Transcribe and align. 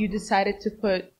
you 0.00 0.08
decided 0.08 0.56
to 0.64 0.70
put 0.70 1.12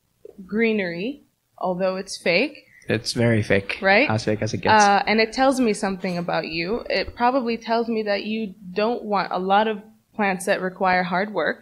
greenery, 0.45 1.09
although 1.57 1.95
it's 2.01 2.17
fake, 2.17 2.55
It's 2.89 3.13
very 3.13 3.43
fake. 3.43 3.77
Right? 3.81 4.09
As 4.09 4.25
fake 4.25 4.41
as 4.41 4.53
it 4.53 4.61
gets. 4.61 4.83
uh, 4.83 5.03
and 5.09 5.19
it 5.25 5.31
tells 5.31 5.59
me 5.59 5.73
something 5.73 6.17
about 6.17 6.45
you. 6.47 6.67
It 6.89 7.15
probably 7.15 7.57
tells 7.57 7.87
me 7.87 8.03
that 8.03 8.21
you 8.25 8.53
don't 8.73 9.03
want 9.03 9.31
a 9.31 9.39
lot 9.39 9.67
of 9.67 9.77
plants 10.17 10.45
that 10.45 10.59
require 10.61 11.03
hard 11.03 11.29
work, 11.33 11.61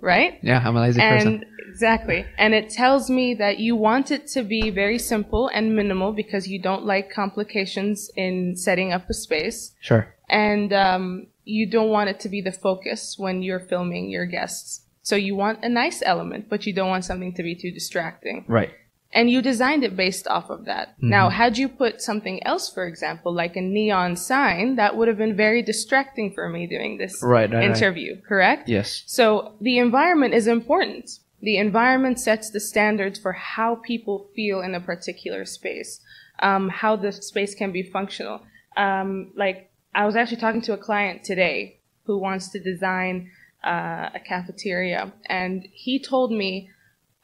right? 0.00 0.38
yeah, 0.42 0.60
I'm 0.66 0.76
a 0.76 0.80
lazy 0.80 1.00
person. 1.00 1.28
And 1.34 1.44
exactly. 1.68 2.24
And 2.38 2.54
it 2.54 2.70
tells 2.70 3.08
me 3.10 3.34
that 3.34 3.58
you 3.58 3.76
want 3.76 4.10
it 4.10 4.26
to 4.34 4.42
be 4.42 4.70
very 4.70 4.98
simple 4.98 5.48
and 5.56 5.76
minimal 5.76 6.12
because 6.12 6.48
you 6.48 6.58
don't 6.60 6.84
like 6.84 7.10
complications 7.12 8.10
in 8.16 8.56
setting 8.56 8.92
up 8.92 9.08
a 9.08 9.14
space. 9.14 9.72
Sure. 9.80 10.04
And 10.28 10.72
um, 10.72 11.26
you 11.44 11.64
don't 11.70 11.90
want 11.90 12.10
it 12.10 12.18
to 12.20 12.28
be 12.28 12.40
the 12.40 12.52
focus 12.52 13.16
when 13.18 13.42
you're 13.42 13.60
filming 13.72 14.10
your 14.10 14.26
guests. 14.26 14.82
So 15.10 15.16
you 15.16 15.34
want 15.34 15.64
a 15.64 15.68
nice 15.68 16.04
element, 16.06 16.48
but 16.48 16.66
you 16.66 16.72
don't 16.72 16.88
want 16.88 17.04
something 17.04 17.34
to 17.34 17.42
be 17.42 17.56
too 17.56 17.72
distracting. 17.72 18.44
Right. 18.46 18.70
And 19.12 19.28
you 19.28 19.42
designed 19.42 19.82
it 19.82 19.96
based 19.96 20.28
off 20.28 20.50
of 20.50 20.66
that. 20.66 20.90
Mm-hmm. 20.90 21.10
Now, 21.16 21.30
had 21.30 21.58
you 21.58 21.68
put 21.68 22.00
something 22.00 22.40
else, 22.46 22.72
for 22.72 22.86
example, 22.86 23.34
like 23.34 23.56
a 23.56 23.60
neon 23.60 24.14
sign, 24.14 24.76
that 24.76 24.96
would 24.96 25.08
have 25.08 25.18
been 25.18 25.34
very 25.34 25.62
distracting 25.62 26.32
for 26.32 26.48
me 26.48 26.68
doing 26.68 26.98
this 26.98 27.20
Right, 27.24 27.50
right, 27.50 27.58
right. 27.58 27.70
interview, 27.70 28.20
correct? 28.22 28.68
Yes. 28.68 29.02
So 29.06 29.56
the 29.60 29.78
environment 29.78 30.32
is 30.32 30.46
important. 30.46 31.10
The 31.42 31.56
environment 31.56 32.20
sets 32.20 32.50
the 32.50 32.60
standards 32.60 33.18
for 33.18 33.32
how 33.32 33.70
people 33.90 34.30
feel 34.36 34.60
in 34.60 34.76
a 34.76 34.80
particular 34.80 35.44
space, 35.44 36.00
um, 36.38 36.68
how 36.68 36.94
the 36.94 37.10
space 37.10 37.52
can 37.56 37.72
be 37.72 37.82
functional. 37.82 38.42
Um, 38.76 39.32
like 39.36 39.72
I 39.92 40.06
was 40.06 40.14
actually 40.14 40.40
talking 40.44 40.62
to 40.68 40.74
a 40.74 40.84
client 40.88 41.24
today 41.24 41.80
who 42.04 42.16
wants 42.18 42.50
to 42.50 42.60
design 42.60 43.30
uh, 43.63 44.09
a 44.13 44.19
cafeteria, 44.19 45.13
and 45.25 45.67
he 45.71 45.99
told 45.99 46.31
me, 46.31 46.69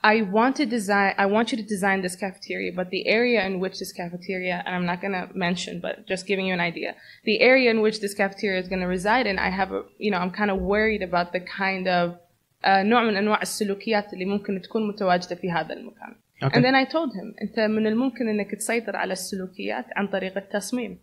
"I 0.04 0.22
want 0.22 0.56
to 0.58 0.66
design. 0.66 1.14
I 1.18 1.28
want 1.36 1.52
you 1.52 1.58
to 1.64 1.68
design 1.76 2.02
this 2.02 2.16
cafeteria, 2.16 2.72
but 2.80 2.90
the 2.90 3.08
area 3.08 3.46
in 3.46 3.60
which 3.60 3.80
this 3.80 3.94
cafeteria, 4.02 4.64
and 4.66 4.76
I'm 4.76 4.86
not 4.86 5.00
going 5.04 5.14
to 5.14 5.28
mention, 5.48 5.80
but 5.80 6.08
just 6.08 6.26
giving 6.26 6.46
you 6.48 6.54
an 6.54 6.66
idea, 6.72 6.96
the 7.24 7.38
area 7.42 7.70
in 7.70 7.82
which 7.82 8.00
this 8.02 8.14
cafeteria 8.14 8.60
is 8.60 8.68
going 8.68 8.82
to 8.82 8.88
reside 8.88 9.26
in, 9.28 9.38
I 9.38 9.50
have 9.50 9.72
a, 9.72 9.84
you 9.98 10.12
know, 10.12 10.18
I'm 10.24 10.32
kind 10.32 10.52
of 10.52 10.58
worried 10.60 11.04
about 11.04 11.32
the 11.34 11.42
kind 11.42 11.88
of 11.88 12.18
آه، 12.66 12.84
نوع 12.84 13.04
من 13.04 13.18
انواع 13.18 13.42
السلوكيات 13.42 14.14
اللي 14.14 14.26
ممكن 14.26 14.62
تكون 14.62 14.88
متواجده 14.88 15.36
في 15.36 15.52
هذا 15.52 15.74
المكان. 15.74 16.16
Okay. 16.44 16.56
And 16.56 16.66
then 16.66 16.76
I 16.76 16.86
told 16.86 17.14
him 17.14 17.42
انت 17.42 17.60
من 17.60 17.88
الممكن 17.88 18.30
انك 18.30 18.56
تسيطر 18.56 18.96
على 18.96 19.14
السلوكيات 19.14 19.86
عن 19.96 20.08
طريق 20.08 20.38
التصميم. 20.38 21.00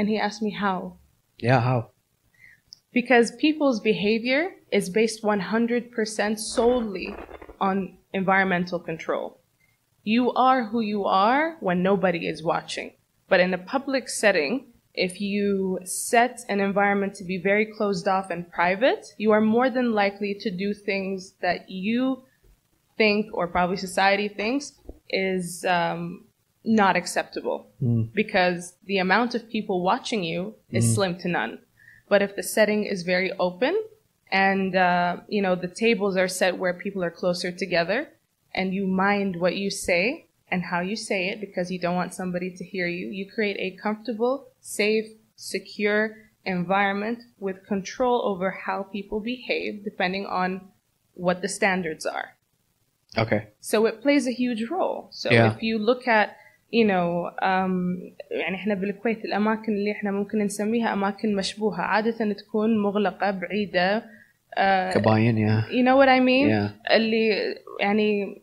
And 0.00 0.08
he 0.08 0.18
asked 0.18 0.42
me 0.42 0.50
how. 0.50 0.98
Yeah, 1.38 1.60
how? 1.60 1.90
Because 2.93 3.31
people's 3.39 3.79
behavior 3.79 4.51
is 4.71 4.89
based 4.89 5.23
100% 5.23 6.39
solely 6.39 7.15
on 7.59 7.97
environmental 8.13 8.79
control. 8.79 9.39
You 10.03 10.31
are 10.33 10.65
who 10.65 10.81
you 10.81 11.05
are 11.05 11.57
when 11.59 11.83
nobody 11.83 12.27
is 12.27 12.43
watching. 12.43 12.93
But 13.29 13.39
in 13.39 13.53
a 13.53 13.57
public 13.57 14.09
setting, 14.09 14.65
if 14.93 15.21
you 15.21 15.79
set 15.85 16.41
an 16.49 16.59
environment 16.59 17.13
to 17.15 17.23
be 17.23 17.37
very 17.37 17.65
closed 17.65 18.07
off 18.07 18.29
and 18.29 18.51
private, 18.51 19.05
you 19.17 19.31
are 19.31 19.39
more 19.39 19.69
than 19.69 19.93
likely 19.93 20.35
to 20.41 20.51
do 20.51 20.73
things 20.73 21.33
that 21.41 21.69
you 21.69 22.23
think, 22.97 23.27
or 23.33 23.47
probably 23.47 23.77
society 23.77 24.27
thinks, 24.27 24.73
is 25.09 25.63
um, 25.65 26.25
not 26.65 26.95
acceptable. 26.97 27.67
Because 28.13 28.73
the 28.85 28.97
amount 28.97 29.33
of 29.33 29.49
people 29.49 29.81
watching 29.81 30.23
you 30.23 30.55
is 30.71 30.93
slim 30.95 31.17
to 31.19 31.29
none. 31.29 31.59
But 32.11 32.21
if 32.21 32.35
the 32.35 32.43
setting 32.43 32.83
is 32.83 33.03
very 33.03 33.31
open 33.39 33.73
and, 34.29 34.75
uh, 34.75 35.21
you 35.29 35.41
know, 35.41 35.55
the 35.55 35.69
tables 35.69 36.17
are 36.17 36.27
set 36.27 36.57
where 36.57 36.73
people 36.73 37.01
are 37.05 37.09
closer 37.21 37.53
together 37.53 38.09
and 38.53 38.73
you 38.73 38.85
mind 38.85 39.39
what 39.39 39.55
you 39.55 39.69
say 39.71 40.25
and 40.49 40.61
how 40.65 40.81
you 40.81 40.97
say 40.97 41.29
it 41.29 41.39
because 41.39 41.71
you 41.71 41.79
don't 41.79 41.95
want 41.95 42.13
somebody 42.13 42.51
to 42.57 42.65
hear 42.65 42.85
you, 42.85 43.07
you 43.07 43.31
create 43.31 43.55
a 43.59 43.77
comfortable, 43.81 44.49
safe, 44.59 45.05
secure 45.37 46.17
environment 46.43 47.19
with 47.39 47.65
control 47.65 48.21
over 48.25 48.51
how 48.65 48.83
people 48.83 49.21
behave 49.21 49.85
depending 49.85 50.25
on 50.25 50.67
what 51.13 51.41
the 51.41 51.47
standards 51.47 52.05
are. 52.05 52.35
Okay. 53.17 53.47
So 53.61 53.85
it 53.85 54.01
plays 54.01 54.27
a 54.27 54.33
huge 54.33 54.69
role. 54.69 55.07
So 55.11 55.31
Yeah. 55.31 55.55
if 55.55 55.63
you 55.63 55.79
look 55.79 56.09
at 56.09 56.35
you 56.73 56.85
know 56.87 57.29
um, 57.41 57.97
يعني 58.31 58.55
إحنا 58.55 58.73
بالكويت 58.73 59.25
الأماكن 59.25 59.71
اللي 59.73 59.91
إحنا 59.91 60.11
ممكن 60.11 60.37
نسميها 60.39 60.93
أماكن 60.93 61.35
مشبوهة 61.35 61.81
عادة 61.81 62.33
تكون 62.33 62.77
مغلقة 62.83 63.31
بعيدة 63.31 63.99
uh, 63.99 64.93
Kabayan, 64.93 65.35
yeah. 65.37 65.61
you 65.71 65.83
know 65.83 65.95
what 65.97 66.09
I 66.09 66.19
mean 66.19 66.47
Yeah. 66.49 66.91
اللي 66.95 67.55
يعني 67.79 68.41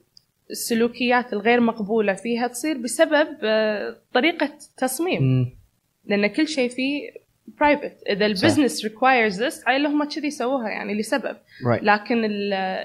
السلوكيات 0.51 1.33
الغير 1.33 1.61
مقبولة 1.61 2.15
فيها 2.15 2.47
تصير 2.47 2.79
بسبب 2.79 3.27
uh, 3.27 4.15
طريقة 4.15 4.51
تصميم 4.77 5.45
Mm. 5.45 5.59
لأن 6.11 6.27
كل 6.27 6.49
شيء 6.49 6.69
فيه 6.71 7.11
برايفت 7.61 7.93
إذا 8.11 8.27
البزنس 8.27 8.85
ريكوايرز 8.85 9.43
ذس 9.43 9.65
هم 9.69 10.05
كذي 10.05 10.31
سووها 10.31 10.69
يعني 10.69 10.95
لسبب 10.95 11.37
Right. 11.37 11.83
لكن 11.83 12.25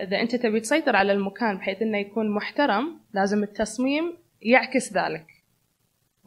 إذا 0.03 0.21
أنت 0.21 0.35
تبي 0.35 0.59
تسيطر 0.59 0.95
على 0.95 1.11
المكان 1.11 1.57
بحيث 1.57 1.81
إنه 1.81 1.97
يكون 1.97 2.29
محترم 2.29 2.99
لازم 3.13 3.43
التصميم 3.43 4.13
يعكس 4.41 4.93
ذلك 4.93 5.25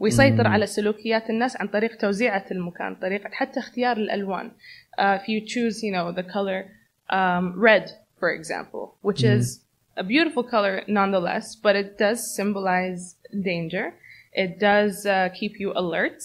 ويسيطر 0.02 0.48
على 0.48 0.66
سلوكيات 0.66 1.30
الناس 1.30 1.58
عن 1.58 1.68
طريق 1.68 1.98
توزيعة 1.98 2.46
المكان 2.52 2.96
طريقة 2.96 3.30
حتى 3.32 3.59
اختيار 3.59 3.98
الألوان 3.98 4.52
uh, 5.00 5.02
if 5.02 5.28
you 5.28 5.48
choose 5.48 5.84
you 5.84 5.92
know 5.92 6.12
the 6.12 6.24
color 6.24 6.66
um, 7.09 7.54
red 7.56 7.86
for 8.20 8.32
example 8.32 8.96
which 9.02 9.24
is 9.24 9.62
a 9.98 10.04
beautiful 10.04 10.44
color 10.44 10.84
nonetheless 10.88 11.56
but 11.56 11.76
it 11.76 11.98
does 11.98 12.20
symbolize 12.36 13.16
danger 13.52 13.94
it 14.34 14.59
does 14.59 15.06
uh, 15.06 15.30
keep 15.40 15.59
you 15.59 15.72
alert 15.76 16.20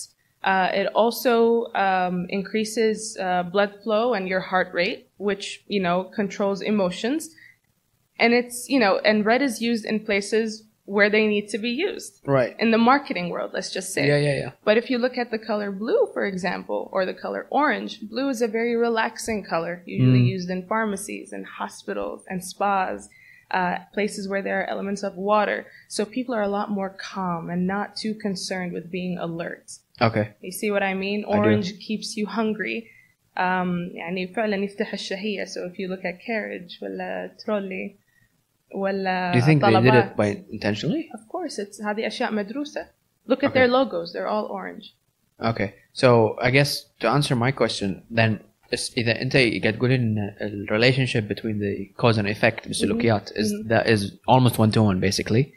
uh, 0.44 0.68
it 0.80 0.86
also 0.94 1.66
um, 1.74 2.26
increases 2.30 3.16
uh, 3.18 3.42
blood 3.42 3.72
flow 3.82 4.14
and 4.14 4.28
your 4.28 4.40
heart 4.40 4.68
rate 4.72 5.00
which 5.18 5.46
you 5.74 5.82
know 5.86 5.98
controls 6.20 6.62
emotions 6.62 7.22
and 8.18 8.32
it's 8.32 8.68
you 8.68 8.78
know 8.78 8.94
and 9.08 9.26
red 9.26 9.42
is 9.42 9.60
used 9.60 9.84
in 9.84 10.00
places 10.00 10.62
where 10.96 11.10
they 11.10 11.26
need 11.26 11.48
to 11.48 11.58
be 11.58 11.70
used 11.70 12.12
Right. 12.38 12.54
in 12.64 12.70
the 12.70 12.78
marketing 12.92 13.26
world 13.34 13.50
let's 13.56 13.72
just 13.78 13.88
say 13.96 14.04
Yeah, 14.06 14.18
yeah, 14.28 14.36
yeah. 14.42 14.50
but 14.68 14.76
if 14.80 14.86
you 14.90 14.98
look 14.98 15.16
at 15.22 15.30
the 15.32 15.38
color 15.50 15.70
blue, 15.72 16.02
for 16.14 16.24
example, 16.32 16.80
or 16.94 17.04
the 17.04 17.18
color 17.24 17.42
orange, 17.50 17.92
blue 18.12 18.28
is 18.34 18.40
a 18.40 18.46
very 18.58 18.74
relaxing 18.88 19.40
color, 19.52 19.74
usually 19.84 20.22
used 20.36 20.48
in 20.54 20.60
pharmacies 20.72 21.28
and 21.36 21.44
hospitals 21.60 22.20
and 22.30 22.38
spas, 22.52 23.08
uh, 23.58 23.76
places 23.96 24.22
where 24.30 24.42
there 24.46 24.58
are 24.60 24.68
elements 24.74 25.02
of 25.08 25.12
water. 25.32 25.58
So 25.88 26.00
people 26.16 26.34
are 26.38 26.42
a 26.50 26.54
lot 26.58 26.68
more 26.78 26.90
calm 27.12 27.42
and 27.52 27.60
not 27.76 27.88
too 28.02 28.14
concerned 28.26 28.72
with 28.76 28.86
being 28.98 29.14
alert. 29.18 29.66
Okay. 30.08 30.26
You 30.46 30.52
see 30.60 30.70
what 30.74 30.82
I 30.90 30.94
mean? 30.94 31.20
do. 31.22 31.28
Orange 31.28 31.68
keeps 31.86 32.08
you 32.18 32.26
hungry. 32.26 32.78
Um, 33.36 33.90
يعني 33.94 34.26
فعلا 34.34 34.56
يفتح 34.56 34.92
الشهية. 34.92 35.44
So 35.46 35.64
if 35.70 35.78
you 35.78 35.88
look 35.88 36.04
at 36.04 36.20
carriage 36.20 36.78
ولا 36.82 37.30
trolley 37.44 37.96
ولا 38.74 39.32
Do 39.32 39.38
you 39.38 39.44
think 39.44 39.62
they 39.62 39.70
did 39.70 39.92
طلبات, 39.92 40.12
it 40.12 40.16
by 40.16 40.42
intentionally? 40.50 41.10
Of 41.14 41.28
course, 41.28 41.58
it's 41.58 41.80
هذه 41.80 42.06
أشياء 42.06 42.30
مدروسة. 42.32 42.86
Look 43.28 43.42
at 43.44 43.54
their 43.54 43.68
logos; 43.68 44.12
they're 44.12 44.28
all 44.28 44.46
orange. 44.46 44.94
Okay. 45.40 45.74
So 45.92 46.36
I 46.40 46.50
guess 46.50 46.86
to 47.00 47.08
answer 47.08 47.34
my 47.34 47.50
question, 47.52 48.02
then 48.10 48.40
is 48.72 48.92
إذا 48.96 49.22
أنت 49.22 49.36
قاعد 49.36 49.78
تقول 49.78 49.90
إن 49.90 50.36
ال 50.40 50.66
relationship 50.70 51.28
between 51.28 51.58
the 51.58 51.90
cause 51.96 52.18
and 52.18 52.28
effect 52.28 52.68
بالسلوكيات 52.68 53.32
is 53.36 53.52
that 53.66 53.88
is 53.88 54.12
almost 54.26 54.58
one 54.58 54.70
to 54.72 54.82
one 54.82 55.00
basically. 55.00 55.52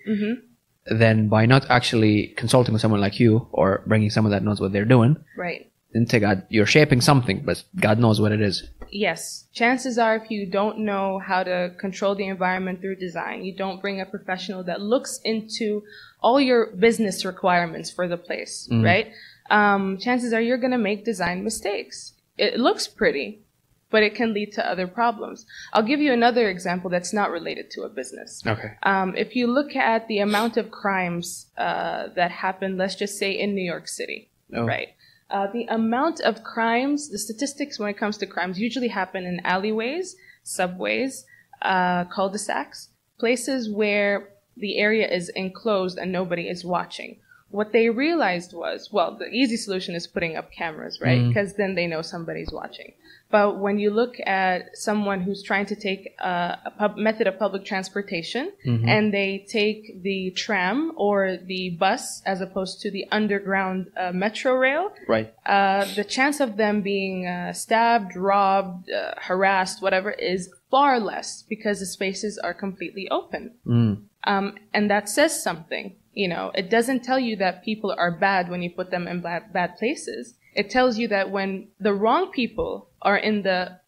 Then 0.86 1.28
by 1.28 1.46
not 1.46 1.70
actually 1.70 2.34
consulting 2.36 2.74
with 2.74 2.82
someone 2.82 3.02
like 3.02 3.20
you 3.20 3.48
or 3.52 3.84
bringing 3.86 4.10
someone 4.10 4.32
that 4.32 4.44
knows 4.44 4.60
what 4.60 4.72
they're 4.74 4.92
doing, 4.98 5.18
Right. 5.38 5.72
into 5.95 6.21
God. 6.21 6.45
You're 6.49 6.67
shaping 6.67 7.01
something, 7.01 7.43
but 7.45 7.63
God 7.77 7.99
knows 7.99 8.21
what 8.21 8.33
it 8.33 8.41
is. 8.41 8.69
Yes. 8.91 9.47
Chances 9.53 9.99
are, 9.99 10.17
if 10.17 10.31
you 10.31 10.47
don't 10.47 10.79
know 10.79 11.19
how 11.19 11.43
to 11.43 11.73
control 11.79 12.15
the 12.15 12.27
environment 12.27 12.81
through 12.81 12.97
design, 12.97 13.45
you 13.45 13.55
don't 13.57 13.81
bring 13.81 14.01
a 14.01 14.07
professional 14.07 14.65
that 14.65 14.81
looks 14.81 15.21
into 15.25 15.83
all 16.21 16.41
your 16.41 16.67
business 16.67 17.25
requirements 17.25 17.91
for 17.91 18.09
the 18.09 18.17
place, 18.17 18.69
mm-hmm. 18.71 18.85
right? 18.85 19.13
Um, 19.51 19.99
chances 19.99 20.33
are 20.33 20.41
you're 20.41 20.59
going 20.59 20.73
to 20.73 20.79
make 20.79 21.05
design 21.05 21.45
mistakes. 21.45 22.15
It 22.37 22.59
looks 22.59 22.89
pretty, 22.89 23.43
but 23.91 24.03
it 24.03 24.15
can 24.15 24.35
lead 24.35 24.53
to 24.55 24.69
other 24.69 24.87
problems. 24.87 25.47
I'll 25.73 25.83
give 25.83 26.01
you 26.01 26.13
another 26.13 26.49
example 26.49 26.91
that's 26.91 27.13
not 27.13 27.31
related 27.31 27.71
to 27.73 27.83
a 27.83 27.89
business. 27.89 28.43
Okay. 28.45 28.73
Um, 28.83 29.15
if 29.17 29.37
you 29.37 29.47
look 29.47 29.77
at 29.77 30.09
the 30.09 30.19
amount 30.19 30.57
of 30.57 30.71
crimes 30.71 31.47
uh, 31.57 32.09
that 32.17 32.31
happen, 32.31 32.77
let's 32.77 32.97
just 32.97 33.19
say 33.19 33.33
in 33.33 33.55
New 33.55 33.65
York 33.65 33.87
City, 33.87 34.31
oh. 34.55 34.65
right? 34.65 34.89
Uh, 35.31 35.47
the 35.53 35.65
amount 35.65 36.21
of 36.21 36.45
crimes, 36.45 37.09
the 37.09 37.19
statistics 37.19 37.79
when 37.79 37.89
it 37.89 37.99
comes 37.99 38.17
to 38.19 38.27
crimes 38.27 38.59
usually 38.59 38.89
happen 38.89 39.25
in 39.25 39.41
alleyways, 39.45 40.17
subways, 40.43 41.25
uh, 41.63 42.05
cul-de-sacs, 42.05 42.91
places 43.19 43.71
where 43.71 44.29
the 44.57 44.79
area 44.79 45.09
is 45.09 45.31
enclosed 45.31 45.99
and 45.99 46.13
nobody 46.13 46.49
is 46.49 46.65
watching. 46.65 47.19
What 47.59 47.73
they 47.77 47.87
realized 47.89 48.51
was, 48.65 48.79
well, 48.97 49.11
the 49.23 49.29
easy 49.41 49.57
solution 49.67 49.95
is 49.95 50.05
putting 50.15 50.35
up 50.39 50.47
cameras, 50.61 50.95
right? 51.01 51.21
Mm. 51.23 51.29
Because 51.29 51.51
then 51.61 51.73
they 51.79 51.87
know 51.93 52.03
somebody's 52.03 52.51
watching. 52.61 52.91
But 53.31 53.49
when 53.65 53.77
you 53.79 53.91
look 54.01 54.15
at 54.27 54.77
someone 54.89 55.21
who's 55.23 55.43
trying 55.51 55.67
to 55.73 55.77
take 55.89 56.03
uh, 56.31 56.57
a 56.71 56.73
pub- 56.81 56.97
method 57.09 57.27
of 57.31 57.35
public 57.39 57.63
transportation 57.65 58.45
Mm-hmm. 58.67 58.89
and 58.95 59.05
they 59.19 59.31
take 59.61 60.03
the 60.09 60.21
tram 60.45 60.79
or 60.97 61.19
the 61.53 61.63
bus 61.85 62.03
as 62.33 62.39
opposed 62.47 62.75
to 62.83 62.89
the 62.97 63.05
underground 63.19 63.79
uh, 63.97 64.13
metro 64.25 64.53
rail, 64.67 64.85
Right. 65.17 65.29
uh, 65.47 65.85
the 65.95 66.05
chance 66.17 66.41
of 66.47 66.51
them 66.63 66.75
being 66.83 67.17
uh, 67.27 67.53
stabbed, 67.53 68.13
robbed, 68.17 68.91
uh, 68.91 69.15
harassed, 69.29 69.77
whatever, 69.85 70.11
is 70.11 70.41
far 70.71 70.99
less 71.13 71.29
because 71.53 71.77
the 71.81 71.87
spaces 71.99 72.35
are 72.47 72.55
completely 72.67 73.07
open. 73.19 73.43
Mm. 73.67 73.95
Um, 74.33 74.47
and 74.77 74.85
that 74.93 75.09
says 75.09 75.33
something. 75.49 75.87
You 76.14 76.28
know, 76.28 76.52
it 76.56 76.70
doesn't 76.70 77.04
tell 77.04 77.20
you 77.20 77.36
that 77.38 77.64
people 77.64 77.96
are 77.98 78.12
bad 78.12 78.50
when 78.50 78.62
you 78.62 78.72
put 78.72 78.92
them 78.92 79.08
in 79.08 79.22
bad, 79.22 79.54
bad 79.54 79.78
places. 79.78 80.36
It 80.56 80.70
tells 80.70 80.98
you 80.98 81.08
that 81.10 81.32
when 81.32 81.70
the 81.80 81.94
wrong 81.94 82.32
people 82.32 82.90
are 83.02 83.18
in 83.18 83.44
the 83.44 83.80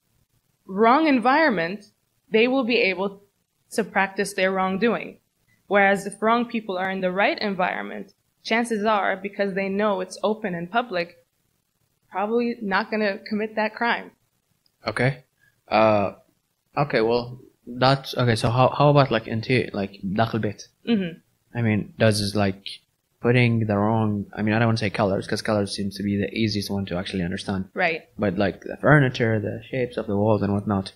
wrong 0.65 1.07
environment, 1.07 1.85
they 2.31 2.47
will 2.47 2.63
be 2.63 2.77
able 2.77 3.23
to 3.71 3.83
practice 3.83 4.33
their 4.33 4.51
wrongdoing. 4.51 5.19
Whereas 5.67 6.05
if 6.05 6.21
wrong 6.21 6.45
people 6.45 6.77
are 6.77 6.91
in 6.91 7.01
the 7.01 7.11
right 7.11 7.39
environment, 7.39 8.13
chances 8.43 8.85
are, 8.85 9.15
because 9.17 9.53
they 9.53 9.69
know 9.69 10.01
it's 10.01 10.17
open 10.23 10.53
and 10.53 10.69
public, 10.69 11.25
probably 12.11 12.57
not 12.61 12.89
going 12.91 13.01
to 13.01 13.19
commit 13.27 13.55
that 13.55 13.75
crime. 13.75 14.11
Okay. 14.85 15.23
Uh, 15.67 16.13
okay. 16.77 17.01
Well, 17.01 17.39
that's 17.65 18.15
okay. 18.17 18.35
So 18.35 18.49
how 18.49 18.69
how 18.69 18.89
about 18.89 19.11
like 19.11 19.27
interior, 19.27 19.69
like 19.73 19.99
داخل 20.03 20.35
البيت? 20.35 20.67
hmm 20.85 21.19
I 21.56 21.62
mean, 21.62 21.94
does 21.98 22.20
is 22.20 22.36
like 22.36 22.62
putting 23.20 23.66
the 23.66 23.76
wrong? 23.76 24.26
I 24.36 24.42
mean, 24.42 24.54
I 24.54 24.58
don't 24.58 24.68
want 24.68 24.78
to 24.78 24.84
say 24.84 24.90
colors 24.90 25.26
because 25.26 25.42
colors 25.42 25.74
seems 25.74 25.96
to 25.96 26.02
be 26.02 26.16
the 26.18 26.30
easiest 26.32 26.70
one 26.70 26.84
to 26.86 26.96
actually 26.96 27.22
understand. 27.24 27.70
Right. 27.74 28.02
But 28.18 28.36
like 28.36 28.60
the 28.62 28.76
furniture, 28.80 29.40
the 29.40 29.62
shapes 29.70 29.96
of 29.96 30.06
the 30.06 30.16
walls 30.16 30.42
and 30.42 30.52
whatnot, 30.52 30.92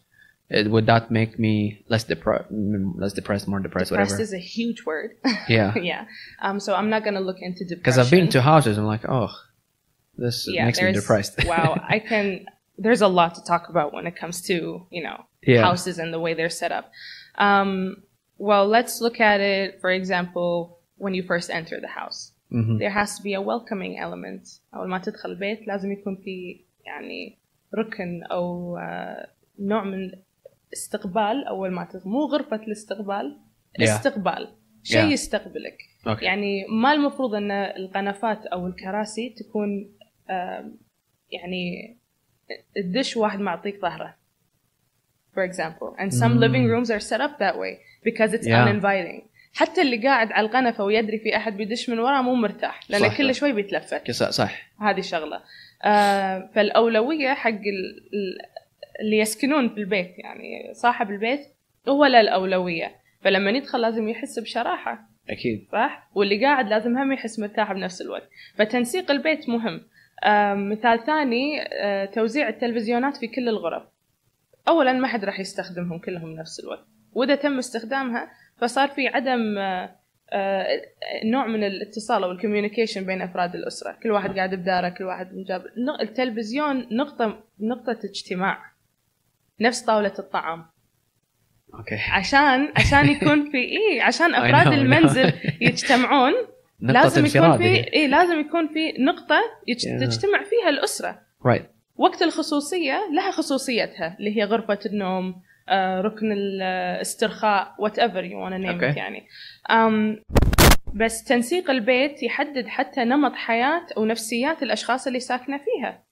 it, 0.50 0.70
would 0.70 0.86
that 0.86 1.10
make 1.10 1.38
me 1.38 1.84
less 1.88 2.04
depressed, 2.04 2.46
less 2.50 3.12
depressed, 3.14 3.48
more 3.48 3.60
depressed, 3.60 3.90
Depressed 3.90 4.10
whatever? 4.12 4.22
is 4.22 4.32
a 4.32 4.38
huge 4.38 4.84
word. 4.84 5.12
Yeah. 5.48 5.74
yeah. 5.78 6.04
Um, 6.42 6.60
so 6.60 6.74
I'm 6.74 6.90
not 6.90 7.04
going 7.04 7.14
to 7.14 7.20
look 7.20 7.38
into 7.40 7.64
depression. 7.64 7.78
Because 7.82 7.98
I've 7.98 8.10
been 8.10 8.28
to 8.30 8.42
houses, 8.42 8.76
I'm 8.76 8.84
like, 8.86 9.08
oh, 9.08 9.30
this 10.18 10.46
makes 10.48 10.80
me 10.80 10.92
depressed. 10.92 11.44
wow, 11.46 11.80
I 11.88 11.98
can. 12.00 12.46
There's 12.76 13.00
a 13.02 13.08
lot 13.08 13.34
to 13.36 13.44
talk 13.44 13.68
about 13.68 13.92
when 13.92 14.06
it 14.06 14.16
comes 14.16 14.40
to 14.42 14.86
you 14.90 15.02
know 15.02 15.24
Yeah. 15.42 15.62
houses 15.62 15.98
and 15.98 16.12
the 16.12 16.20
way 16.20 16.34
they're 16.34 16.50
set 16.50 16.72
up. 16.72 16.90
Um, 17.36 18.02
well, 18.39 18.65
let's 18.77 19.01
look 19.01 19.19
at 19.31 19.39
it. 19.53 19.79
For 19.81 19.91
example, 20.01 20.49
when 21.03 21.13
you 21.17 21.23
first 21.23 21.49
enter 21.59 21.77
the 21.85 21.93
house, 22.01 22.19
Mhm. 22.51 22.77
there 22.81 22.93
has 23.01 23.09
to 23.17 23.21
be 23.23 23.33
a 23.33 23.41
welcoming 23.51 23.93
element. 24.05 24.43
أول 24.75 24.87
ما 24.89 24.97
تدخل 24.99 25.29
البيت 25.29 25.67
لازم 25.67 25.91
يكون 25.91 26.15
في 26.15 26.61
يعني 26.85 27.37
ركن 27.75 28.23
أو 28.23 28.77
آه، 28.77 29.29
نوع 29.59 29.83
من 29.83 30.11
استقبال 30.73 31.45
أول 31.47 31.71
ما 31.71 31.85
تدخل 31.85 32.09
مو 32.09 32.25
غرفة 32.25 32.55
الاستقبال 32.55 33.37
Yeah. 33.79 33.83
استقبال 33.83 34.47
شيء 34.83 35.01
Yeah. 35.01 35.11
يستقبلك 35.11 35.77
Okay. 36.05 36.23
يعني 36.23 36.65
ما 36.69 36.93
المفروض 36.93 37.35
ان 37.35 37.51
القنفات 37.51 38.45
او 38.45 38.67
الكراسي 38.67 39.29
تكون 39.29 39.91
آم، 40.29 40.77
يعني 41.31 41.97
الدش 42.77 43.17
واحد 43.17 43.39
معطيك 43.39 43.79
ظهره 43.81 44.15
for 45.35 45.43
example 45.51 45.95
and 45.99 46.11
some 46.13 46.33
Mm. 46.37 46.39
living 46.45 46.65
rooms 46.73 46.89
are 46.89 47.03
set 47.11 47.21
up 47.21 47.33
that 47.39 47.55
way 47.57 47.73
because 48.08 48.30
it's 48.32 48.46
Yeah. 48.46 48.66
uninviting. 48.68 49.30
حتى 49.54 49.82
اللي 49.82 49.96
قاعد 49.96 50.32
على 50.32 50.46
القنفة 50.46 50.84
ويدري 50.84 51.18
في 51.18 51.36
أحد 51.36 51.56
بيدش 51.56 51.90
من 51.90 51.98
وراه 51.98 52.22
مو 52.22 52.34
مرتاح 52.34 52.80
لأنه 52.90 53.08
صح، 53.08 53.18
كل 53.18 53.34
صح. 53.34 53.40
شوي 53.40 53.52
بيتلفت. 53.52 54.10
صح. 54.10 54.70
هذه 54.80 55.00
شغلة. 55.00 55.40
آه 55.82 56.50
فالأولوية 56.54 57.34
حق 57.34 57.48
ال- 57.50 58.08
ال- 58.14 58.38
اللي 59.00 59.18
يسكنون 59.18 59.68
في 59.68 59.76
البيت 59.80 60.18
يعني 60.18 60.74
صاحب 60.74 61.10
البيت 61.10 61.40
هو 61.88 62.04
له 62.06 62.20
الأولوية. 62.20 62.94
فلما 63.22 63.50
يدخل 63.50 63.80
لازم 63.80 64.08
يحس 64.08 64.38
بشراحة 64.38 64.98
أكيد. 65.30 65.66
صح؟ 65.72 66.10
واللي 66.14 66.44
قاعد 66.44 66.68
لازم 66.68 66.98
هم 66.98 67.12
يحس 67.12 67.38
مرتاح 67.38 67.72
بنفس 67.72 68.00
الوقت. 68.02 68.28
فتنسيق 68.56 69.10
البيت 69.10 69.48
مهم. 69.48 69.80
آه 70.24 70.54
مثال 70.54 71.04
ثاني 71.06 71.62
آه 71.62 72.04
توزيع 72.04 72.48
التلفزيونات 72.48 73.16
في 73.16 73.26
كل 73.26 73.48
الغرف. 73.48 73.82
اولا 74.68 74.92
ما 74.92 75.06
حد 75.08 75.24
راح 75.24 75.40
يستخدمهم 75.40 75.98
كلهم 75.98 76.36
نفس 76.36 76.60
الوقت. 76.60 76.86
وإذا 77.14 77.34
تم 77.34 77.58
استخدامها 77.58 78.30
فصار 78.58 78.88
في 78.88 79.08
عدم 79.08 79.58
آه 79.58 79.96
آه 80.32 80.66
نوع 81.24 81.46
من 81.46 81.64
الاتصال 81.64 82.24
أو 82.24 82.30
الكوميونيكيشن 82.32 83.04
بين 83.06 83.22
أفراد 83.22 83.54
الأسرة 83.54 83.96
كل 84.02 84.10
واحد 84.10 84.36
قاعد 84.36 84.54
بداره 84.54 84.88
كل 84.88 85.04
واحد 85.04 85.34
مجاب 85.34 85.64
التلفزيون 86.00 86.86
نقطة 86.92 87.42
نقطة 87.60 87.98
اجتماع 88.04 88.58
نفس 89.60 89.82
طاولة 89.82 90.12
الطعام 90.18 90.66
أوكي. 91.74 91.94
عشان 92.10 92.68
عشان 92.76 93.08
يكون 93.08 93.50
في 93.50 93.58
اي 93.58 94.00
عشان 94.00 94.34
أفراد. 94.34 94.72
المنزل 94.72 95.32
يجتمعون 95.60 96.32
لازم 96.80 97.26
يكون 97.26 97.58
في. 97.58 97.92
اي 97.94 98.06
لازم 98.08 98.40
يكون 98.40 98.68
في 98.68 98.92
نقطة. 98.98 99.40
تجتمع 100.00 100.42
فيها 100.44 100.68
الأسرة 100.68 101.18
Right. 101.48 101.62
وقت 101.96 102.22
الخصوصية 102.22 103.00
لها 103.12 103.30
خصوصيتها 103.30 104.16
اللي 104.18 104.36
هي 104.36 104.44
غرفة 104.44 104.78
النوم 104.86 105.42
ركن 106.00 106.32
الاسترخاء 106.32 107.74
وات 107.78 107.98
ايفر 107.98 108.24
يو 108.24 108.48
wanna 108.50 108.52
name 108.62 108.80
Okay. 108.80 108.94
it 108.94 108.96
يعني 108.96 109.26
بس 110.94 111.24
تنسيق 111.24 111.70
البيت 111.70 112.22
يحدد 112.22 112.66
حتى 112.66 113.04
نمط 113.04 113.32
حياة 113.34 113.86
أو 113.96 114.04
نفسيات 114.04 114.62
الأشخاص 114.62 115.06
اللي 115.06 115.20
ساكنة 115.20 115.58
فيها 115.58 116.02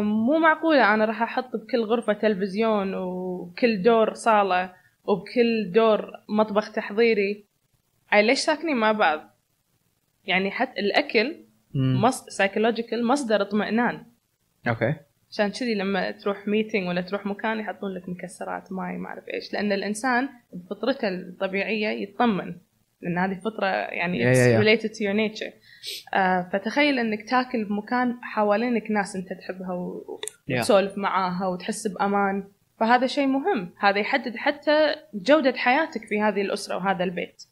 مو 0.00 0.38
معقولة 0.38 0.94
أنا 0.94 1.04
راح 1.04 1.22
أحط 1.22 1.56
بكل 1.56 1.80
غرفة 1.84 2.12
تلفزيون 2.12 2.94
وكل 2.94 3.82
دور 3.82 4.14
صالة 4.14 4.72
وبكل 5.04 5.72
دور 5.74 6.10
مطبخ 6.28 6.72
تحضيري 6.72 7.44
ليش 8.14 8.38
ساكنين 8.38 8.76
مع 8.76 8.92
بعض 8.92 9.20
يعني 10.24 10.50
حتى 10.50 10.80
الأكل. 10.80 11.36
مص... 11.74 12.24
سايكولوجيكال 12.24 13.06
مصدر 13.06 13.42
اطمئنان 13.42 14.04
Okay. 14.68 14.94
عشان 15.32 15.48
كذي 15.48 15.74
لما 15.74 16.10
تروح 16.10 16.48
ميتنج 16.48 16.88
ولا 16.88 17.00
تروح 17.00 17.26
مكان 17.26 17.60
يحطون 17.60 17.94
لك 17.94 18.08
مكسرات 18.08 18.72
ماي 18.72 18.96
ما 18.96 19.08
أعرف 19.08 19.24
إيش. 19.34 19.52
لأن 19.52 19.72
الإنسان 19.72 20.28
بفطرته 20.52 21.08
الطبيعية 21.08 21.88
يطمن. 21.88 22.54
لأن 23.00 23.18
هذه 23.18 23.40
فطرة 23.40 23.66
يعني 23.66 24.34
to 24.76 25.00
your 25.00 25.14
nature. 25.14 25.52
آه 26.14 26.50
فتخيل 26.52 26.98
إنك 26.98 27.28
تاكل 27.28 27.64
بمكان 27.64 28.18
حوالينك 28.22 28.90
ناس 28.90 29.16
أنت 29.16 29.32
تحبها. 29.32 29.68
Yeah. 29.68 30.58
وتسولف 30.58 30.98
معاها 30.98 31.46
وتحس 31.46 31.86
بأمان. 31.86 32.48
فهذا 32.80 33.06
شيء 33.06 33.26
مهم. 33.26 33.74
هذا 33.78 33.98
يحدد 33.98 34.36
حتى 34.36 34.94
جودة 35.14 35.52
حياتك 35.52 36.04
في 36.04 36.20
هذه 36.20 36.42
الأسرة 36.42 36.76
وهذا 36.76 37.04
البيت. 37.04 37.42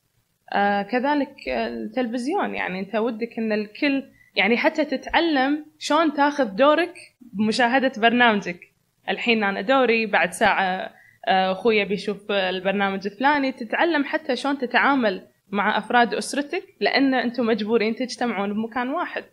آه 0.53 0.83
كذلك 0.83 1.35
التلفزيون. 1.49 2.55
يعني 2.55 2.81
أنت 2.81 2.97
ودك 2.97 3.39
أن 3.39 3.53
الكل 3.53 4.05
يعني 4.37 4.57
حتى 4.57 4.85
تتعلم 4.85 5.67
شلون 5.79 6.13
تاخذ 6.13 6.45
دورك 6.45 6.95
بمشاهدة 7.21 7.93
برنامجك. 7.97 8.61
الحين 9.09 9.45
أنا 9.45 9.61
دوري 9.61 10.07
بعد 10.07 10.33
ساعة 10.33 10.95
آه، 11.29 11.53
أخويا 11.53 11.85
بيشوف 11.85 12.31
البرنامج 12.31 13.07
الفلاني. 13.07 13.53
تتعلم 13.53 14.05
حتى 14.05 14.37
شلون 14.37 14.59
تتعامل 14.59 15.27
مع 15.51 15.79
أفراد 15.79 16.15
أسرتك 16.15 16.65
لأن 16.81 17.15
أنتم 17.15 17.47
مجبورين 17.47 17.97
تجتمعون 17.97 18.53
بمكان 18.53 18.89
واحد. 18.89 19.25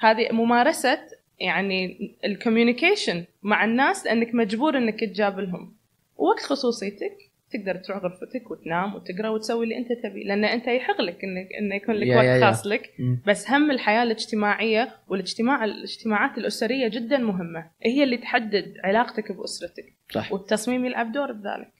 هذه 0.00 0.32
ممارسة 0.32 0.98
يعني 1.40 1.98
الكوميونيكيشن 2.24 3.24
مع 3.42 3.64
الناس 3.64 4.06
لأنك 4.06 4.34
مجبور 4.34 4.76
أنك 4.78 5.00
تجابلهم. 5.00 5.74
ووقت 6.16 6.40
خصوصيتك 6.40 7.31
تقدر 7.52 7.76
تروح 7.76 7.98
غرفتك 7.98 8.50
وتنام 8.50 8.94
وتقرأ 8.94 9.28
وتسوي 9.28 9.64
اللي 9.64 9.78
أنت 9.78 9.88
تبي 10.02 10.24
لأن 10.24 10.44
أنت 10.44 10.66
يحق 10.66 11.00
لك 11.00 11.24
انك 11.24 11.48
إنه 11.60 11.74
يكون 11.74 11.94
لك 11.94 12.16
وقت. 12.16 12.44
خاص 12.44 12.66
لك. 12.66 12.90
بس 13.26 13.50
هم 13.50 13.70
الحياة 13.70 14.02
الاجتماعية 14.02 14.88
والاجتماع 15.08 15.64
الاجتماعات 15.64 16.38
الأسرية 16.38 16.88
جدا 16.88 17.18
مهمة 17.18 17.64
هي 17.82 18.04
اللي 18.04 18.16
تحدد 18.16 18.74
علاقتك 18.84 19.32
بأسرتك 19.32 19.84
صح. 20.10 20.32
والتصميم 20.32 20.84
يلعب 20.84 21.12
دور 21.12 21.32
بذلك 21.32 21.72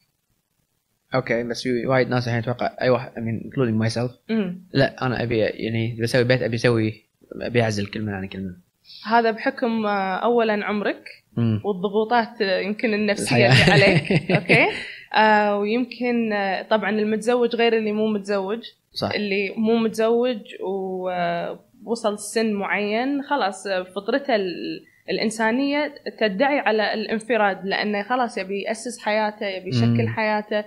أوكي 1.15 1.43
بس 1.45 1.63
في 1.63 1.87
وايد 1.87 2.09
ناس 2.09 2.27
الحين 2.29 2.39
أتوقع 2.43 2.77
أي 2.83 2.91
واحد 2.91 3.11
I 3.13 3.17
mean 3.17 3.47
including 3.47 3.89
myself 3.93 4.11
امم 4.31 4.65
لا 4.73 5.07
أنا 5.07 5.23
أبي 5.23 5.39
يعني 5.39 5.99
بسوي 6.03 6.25
بيت 6.25 6.43
أبي 6.43 6.55
أسوي 6.57 7.03
أبي 7.43 7.63
أعزل 7.63 7.87
كلمة 7.87 8.13
عن 8.13 8.27
كلمة 8.29 8.57
هذا 9.07 9.31
بحكم 9.31 9.87
آه، 9.87 10.17
اولا 10.17 10.65
عمرك 10.65 11.05
مم. 11.37 11.61
والضغوطات 11.65 12.43
آه، 12.43 12.59
يمكن 12.61 12.95
النفسية. 12.95 13.37
اللي 13.53 13.73
عليك 13.85 14.13
أوكي 14.37 14.67
آه 15.15 15.59
ويمكن 15.59 16.33
آه، 16.33 16.63
طبعا 16.63 16.91
المتزوج 16.91 17.57
غير 17.57 17.79
اللي 17.79 17.93
مو 17.93 18.07
متزوج. 18.07 18.61
صح. 18.93 19.11
اللي 19.15 19.51
مو 19.57 19.77
متزوج 19.77 20.39
ووصل 20.61 22.19
سن 22.19 22.53
معين 22.53 23.23
خلاص 23.23 23.69
فطرته 23.69 24.37
ال- 24.37 24.85
الإنسانية 25.11 25.95
تدعي 26.21 26.59
على 26.59 26.95
الانفراد 26.95 27.65
لأنه 27.67 28.03
خلاص 28.03 28.39
يبي 28.39 28.63
يأسس 28.63 28.99
حياته 28.99 29.47
يبي 29.47 29.69
يشكل. 29.69 30.09
حياته. 30.09 30.65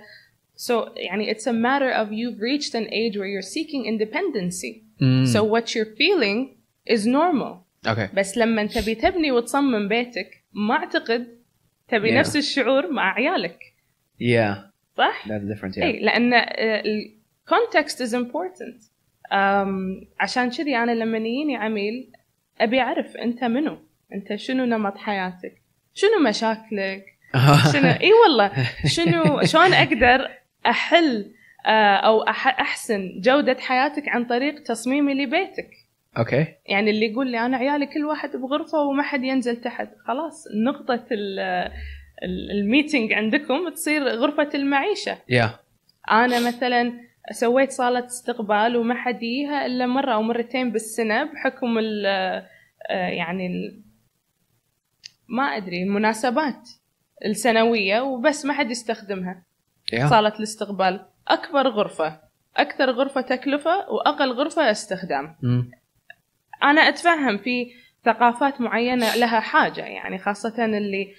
So 0.58 0.72
يعني 0.96 1.34
it's 1.34 1.46
a 1.46 1.52
matter 1.52 1.90
of 2.02 2.08
you've 2.12 2.40
reached 2.40 2.74
an 2.74 2.86
age 2.92 3.16
where 3.18 3.26
you're 3.34 3.50
seeking 3.56 3.84
independency. 3.92 4.82
Mm. 5.00 5.26
so 5.34 5.38
what 5.44 5.64
you're 5.74 5.92
feeling 6.02 6.38
is 6.94 7.06
normal. 7.06 7.52
Okay. 7.86 8.14
بس 8.14 8.38
لما 8.38 8.66
تبي 8.66 8.94
تبني 8.94 9.32
وتصمم 9.32 9.88
بيتك 9.88 10.30
ما 10.52 10.74
أعتقد 10.74 11.26
تبي 11.88 12.10
Yeah. 12.10 12.14
نفس 12.14 12.36
الشعور 12.36 12.92
مع 12.92 13.14
عيالك. 13.14 13.58
Yeah. 14.20 14.56
صح؟ 14.98 15.24
that's 15.28 15.58
different 15.58 15.74
yeah. 15.76 15.82
اي 15.82 16.00
لأن 16.00 16.32
الكونتكست 16.34 18.00
از 18.00 18.14
امبورتنت 18.14 18.82
عشان 20.20 20.50
كذي 20.50 20.76
أنا 20.76 20.92
لما 20.92 21.18
يجيني 21.18 21.56
عميل 21.56 22.12
أبي 22.60 22.80
أعرف 22.80 23.16
أنت 23.16 23.44
منو؟ 23.44 23.78
أنت 24.12 24.34
شنو 24.36 24.64
نمط 24.64 24.98
حياتك؟ 24.98 25.54
شنو 25.94 26.28
مشاكلك؟ 26.28 27.04
شنو؟ 27.72 27.88
إي 27.90 28.10
والله. 28.24 28.52
شنو؟ 28.86 29.42
شلون 29.44 29.72
أقدر 29.72 30.28
أحل 30.66 31.32
آه، 31.66 31.96
أو 31.96 32.24
أح- 32.24 32.60
أحسن 32.60 33.20
جودة 33.20 33.56
حياتك 33.60 34.08
عن 34.08 34.24
طريق 34.24 34.62
تصميمي 34.62 35.14
لبيتك؟ 35.14 35.70
Okay. 36.18 36.44
يعني 36.66 36.90
اللي 36.90 37.06
يقول 37.12 37.30
لي 37.30 37.38
أنا 37.46 37.56
عيالي 37.56 37.86
كل 37.86 38.04
واحد 38.04 38.36
بغرفة 38.36 38.78
وما 38.78 39.02
حد 39.02 39.24
ينزل 39.24 39.56
تحت. 39.56 39.88
خلاص 40.06 40.44
نقطة 40.64 41.06
الميتنج 42.24 43.12
عندكم 43.12 43.68
تصير 43.68 44.08
غرفة 44.08 44.48
المعيشة. 44.54 45.14
yeah 45.14 45.48
أنا 46.10 46.46
مثلا 46.46 46.92
سويت 47.32 47.70
صالة 47.70 48.06
استقبال 48.06 48.76
وما 48.76 48.94
حد 48.94 49.22
يجيها 49.22 49.66
إلا 49.66 49.86
مرة 49.86 50.14
أو 50.14 50.22
مرتين 50.22 50.72
بالسنة 50.72 51.24
بحكم 51.24 51.78
ال 51.78 52.06
آه، 52.06 53.08
يعني 53.08 53.46
ال 53.46 53.82
ما 55.28 55.42
أدري 55.42 55.82
المناسبات 55.82 56.68
السنوية 57.24 58.00
وبس 58.00 58.44
ما 58.44 58.52
حد 58.52 58.70
يستخدمها. 58.70 59.42
yeah 59.94 60.06
صالة 60.06 60.32
الاستقبال. 60.38 61.06
أكبر 61.28 61.68
غرفة 61.68 62.20
أكثر 62.56 62.90
غرفة 62.90 63.20
تكلفة 63.20 63.90
وأقل 63.90 64.32
غرفة 64.32 64.70
استخدام. 64.70 65.36
mm. 65.42 65.76
أنا 66.62 66.80
أتفهم 66.80 67.38
في 67.38 67.72
ثقافات 68.04 68.60
معينة 68.60 69.16
لها 69.16 69.40
حاجة 69.40 69.80
يعني 69.80 70.18
خاصة 70.18 70.64
اللي 70.64 71.14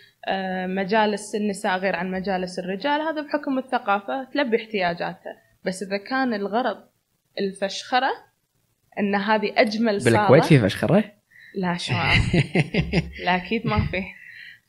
مجالس 0.68 1.36
النساء 1.36 1.78
غير 1.78 1.96
عن 1.96 2.12
مجالس 2.12 2.60
الرجال 2.60 3.02
هذا 3.02 3.22
بحكم 3.22 3.58
الثقافة 3.58 4.24
تلبي 4.24 4.58
احتياجاتها 4.58 5.36
بس 5.66 5.84
إذا 5.84 5.98
كان 5.98 6.34
الغرض 6.34 6.78
الفشخرة 7.40 8.10
إن 9.00 9.16
هذه 9.16 9.54
أجمل 9.58 10.00
بالكويت 10.00 10.44
صاله 10.44 10.60
في 10.60 10.60
فشخرة 10.60 11.04
لا 11.56 11.78
شو. 11.78 11.94
لا 13.26 13.36
أكيد 13.36 13.68
ما 13.68 13.80
في 13.92 14.04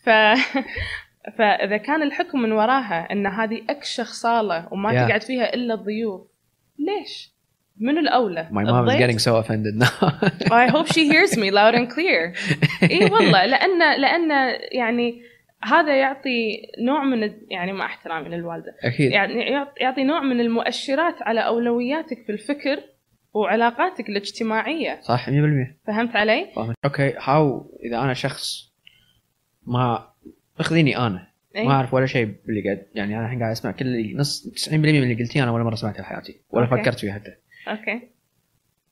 ف 0.04 0.08
فإذا 1.38 1.76
كان 1.76 2.02
الحكم 2.02 2.42
من 2.42 2.52
وراها 2.52 3.12
إن 3.12 3.26
هذه 3.26 3.62
أكشخ 3.70 4.12
صالة 4.12 4.68
وما 4.72 4.90
Yeah. 4.90 5.08
تقعد 5.08 5.22
فيها 5.22 5.54
إلا 5.54 5.74
الضيوف 5.74 6.26
ليش؟ 6.78 7.32
منو 7.80 8.00
الأولى؟ 8.00 8.48
my 8.52 8.64
mom 8.64 8.88
is 8.88 8.98
getting 8.98 9.18
so 9.18 9.36
offended 9.36 9.74
now 9.76 10.08
I 10.52 10.66
hope 10.66 10.86
she 10.92 11.04
hears 11.12 11.36
me 11.36 11.50
loud 11.50 11.74
and 11.74 11.88
clear. 11.94 12.34
اي 12.90 13.04
والله 13.04 13.46
لأن 13.46 14.00
لأن 14.00 14.30
يعني 14.72 15.22
هذا 15.62 15.96
يعطي 16.00 16.62
نوع 16.80 17.04
من 17.04 17.32
يعني 17.50 17.72
مع 17.72 17.86
احترامي 17.86 18.28
للوالدة. 18.28 18.74
أكيد. 18.84 19.12
يعني 19.12 19.34
يعط- 19.34 19.80
يعطي 19.80 20.04
نوع 20.04 20.20
من 20.22 20.40
المؤشرات 20.40 21.22
على 21.22 21.46
أولوياتك 21.46 22.22
في 22.26 22.32
الفكر 22.32 22.80
وعلاقاتك 23.34 24.08
الاجتماعية. 24.08 25.00
صح 25.02 25.30
100% 25.30 25.32
فهمت 25.86 26.16
علي؟ 26.16 26.46
فاهم 26.56 26.74
أوكي 26.84 27.14
هاو 27.20 27.78
إذا 27.84 27.98
أنا 27.98 28.14
شخص 28.14 28.72
ما 29.66 30.08
اخذيني 30.60 30.96
أنا. 30.98 31.28
إي. 31.56 31.66
ما 31.66 31.72
أعرف 31.72 31.94
ولا 31.94 32.06
شيء 32.06 32.34
باللي 32.46 32.62
قاعد 32.64 32.86
يعني 32.94 33.16
أنا 33.16 33.24
الحين 33.24 33.38
قاعد 33.38 33.50
أسمع 33.50 33.70
كل 33.70 34.16
نص 34.16 34.48
90% 34.68 34.72
من 34.72 34.88
اللي 35.02 35.14
قلتيه 35.14 35.42
أنا 35.42 35.50
ولا 35.50 35.64
مرة 35.64 35.74
سمعته 35.74 35.96
في 36.02 36.08
حياتي. 36.08 36.40
ولا 36.50 36.66
أوكي. 36.70 36.82
فكرت 36.82 36.98
فيه 37.00 37.12
حتى. 37.12 37.34
أوكي. 37.68 38.08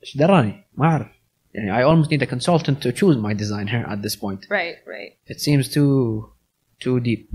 إيش 0.03 0.17
دراني؟ 0.17 0.65
ما 0.75 0.87
أعرف. 0.87 1.07
يعني 1.55 1.73
I 1.73 1.87
almost 1.89 2.09
need 2.11 2.23
a 2.23 2.31
consultant 2.31 2.77
to 2.87 2.93
choose 2.93 3.17
my 3.17 3.35
designer 3.35 3.87
at 3.93 3.99
this 4.07 4.17
point. 4.17 4.41
Right 4.51 4.77
right. 4.87 5.33
It 5.33 5.41
seems 5.41 5.75
too 5.75 6.36
too 6.84 7.00
deep 7.00 7.30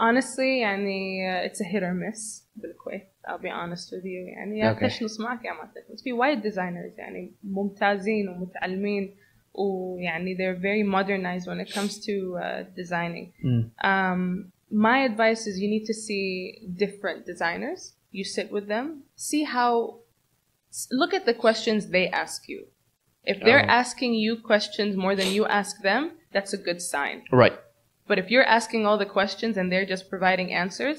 honestly 0.00 0.60
يعني 0.60 1.20
uh, 1.42 1.46
it's 1.48 1.60
a 1.60 1.64
hit 1.64 1.82
or 1.82 1.94
miss 1.94 2.42
بالكويت 2.56 3.06
I'll 3.28 3.38
be 3.42 3.50
honest 3.50 3.90
with 3.92 4.04
you 4.04 4.28
يعني 4.28 4.58
يا 4.58 4.72
Okay. 4.74 4.86
تشنص 4.86 5.20
معك 5.20 5.44
يا 5.44 5.52
ما 5.52 5.70
تشنص 5.74 6.02
في 6.02 6.12
وايد 6.12 6.42
ديزاينرز 6.42 6.98
يعني 6.98 7.32
ممتازين 7.44 8.28
ومتعلمين 8.28 9.14
ويعني 9.54 10.36
they're 10.36 10.60
very 10.60 10.82
modernized 10.82 11.46
when 11.48 11.60
it 11.60 11.72
comes 11.74 11.98
to 12.06 12.36
uh, 12.36 12.62
designing 12.76 13.32
mm. 13.44 13.70
um, 13.90 14.52
my 14.70 14.98
advice 15.10 15.46
is 15.46 15.54
you 15.62 15.68
need 15.74 15.86
to 15.86 15.94
see 16.06 16.26
different 16.84 17.20
designers 17.32 17.80
you 18.18 18.24
sit 18.36 18.48
with 18.56 18.66
them 18.74 18.86
see 19.28 19.44
how 19.56 19.72
s- 20.78 20.88
look 21.00 21.12
at 21.18 21.24
the 21.30 21.34
questions 21.46 21.80
they 21.96 22.06
ask 22.24 22.38
you 22.52 22.60
if 23.32 23.36
they're 23.44 23.66
Oh. 23.70 23.80
asking 23.82 24.12
you 24.24 24.32
questions 24.52 24.92
more 25.04 25.14
than 25.20 25.28
you 25.36 25.44
ask 25.60 25.72
them 25.90 26.02
that's 26.34 26.52
a 26.58 26.60
good 26.68 26.80
sign 26.94 27.16
right 27.42 27.56
but 28.10 28.18
if 28.22 28.26
you're 28.32 28.48
asking 28.58 28.86
all 28.86 28.98
the 29.04 29.10
questions 29.18 29.56
and 29.58 29.66
they're 29.72 29.88
just 29.94 30.04
providing 30.14 30.48
answers 30.62 30.98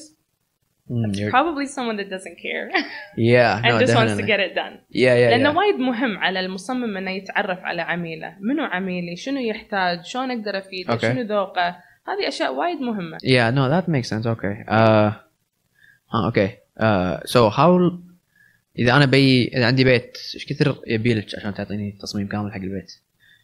mm, 0.89 1.15
you're- 1.17 1.31
probably 1.37 1.67
someone 1.77 1.97
that 2.01 2.09
doesn't 2.15 2.37
care 2.47 2.65
yeah 3.33 3.61
and 3.63 3.73
no 3.73 3.79
just 3.83 3.95
wants 3.99 4.13
to 4.13 4.21
definitely 4.21 4.31
get 4.33 4.39
it 4.47 4.53
done 4.61 4.75
yeah 4.89 5.15
yeah, 5.21 5.29
لانه 5.29 5.53
yeah. 5.53 5.57
وايد 5.57 5.75
مهم 5.75 6.17
على 6.17 6.39
المصمم 6.39 6.97
انه 6.97 7.11
يتعرف 7.11 7.59
على 7.59 7.81
عميله 7.81 8.35
منو 8.39 8.63
عميلي 8.63 9.15
شنو 9.15 9.39
يحتاج 9.39 10.05
شلون 10.05 10.31
اقدر 10.31 10.57
افيده 10.57 10.97
Okay. 10.97 11.01
شنو 11.01 11.21
ذوقه 11.21 11.75
هذه 12.07 12.27
اشياء 12.27 12.55
وايد 12.55 12.81
مهمه 12.81 13.17
Yeah, 13.17 13.51
no, 13.51 13.69
that 13.69 13.87
makes 13.87 14.07
sense. 14.09 14.25
Okay. 14.25 14.55
Uh, 14.67 15.11
uh 16.13 16.29
okay. 16.29 16.49
Uh, 16.79 17.17
so 17.25 17.49
how 17.49 17.91
إذا 18.79 18.95
أنا 18.95 19.05
بي 19.05 19.47
إذا 19.47 19.65
عندي 19.65 19.83
بيت 19.83 20.17
إيش 20.35 20.45
كثر 20.45 20.81
يبي 20.87 21.13
لك 21.13 21.35
عشان 21.35 21.53
تعطيني 21.53 21.97
تصميم 22.01 22.27
كامل 22.27 22.51
حق 22.51 22.57
البيت؟ 22.57 22.91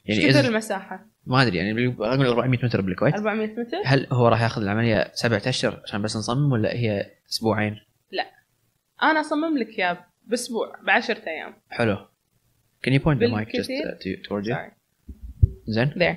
إيش 0.09 0.19
يعني 0.19 0.31
كثر 0.31 0.49
المساحة؟ 0.49 1.07
ما 1.27 1.43
أدري 1.43 1.59
يعني 1.59 1.95
أقول 2.01 2.27
400 2.27 2.61
متر 2.65 2.81
بالكويت. 2.81 3.15
400 3.15 3.47
متر؟ 3.47 3.77
هل 3.85 4.07
هو 4.13 4.29
راح 4.29 4.43
ياخذ 4.43 4.63
العملية 4.63 5.11
سبعة 5.15 5.43
أشهر 5.47 5.81
عشان 5.85 6.03
بس 6.03 6.17
نصمم 6.17 6.53
ولا 6.53 6.73
هي 6.73 7.07
أسبوعين؟ 7.31 7.81
أنا 9.03 9.21
أصمم 9.21 9.59
لك 9.59 9.79
إياه 9.79 10.07
بأسبوع 10.27 10.77
بعشرة 10.87 11.23
أيام. 11.27 11.55
حلو. 11.71 11.97
Can 12.87 12.91
you 12.93 13.01
point 13.01 13.19
the 13.21 13.29
mic 13.29 13.53
just 13.53 13.71
uh, 13.71 13.95
to, 14.03 14.17
towards 14.29 14.47
you? 14.47 14.55
Sorry. 14.55 14.73
زين؟ 15.67 15.91
there. 15.91 16.17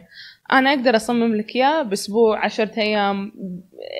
أنا 0.51 0.73
أقدر 0.73 0.95
أصمم 0.95 1.35
لك 1.35 1.55
إياه 1.55 1.83
بأسبوع 1.83 2.45
عشرة 2.45 2.79
أيام. 2.79 3.33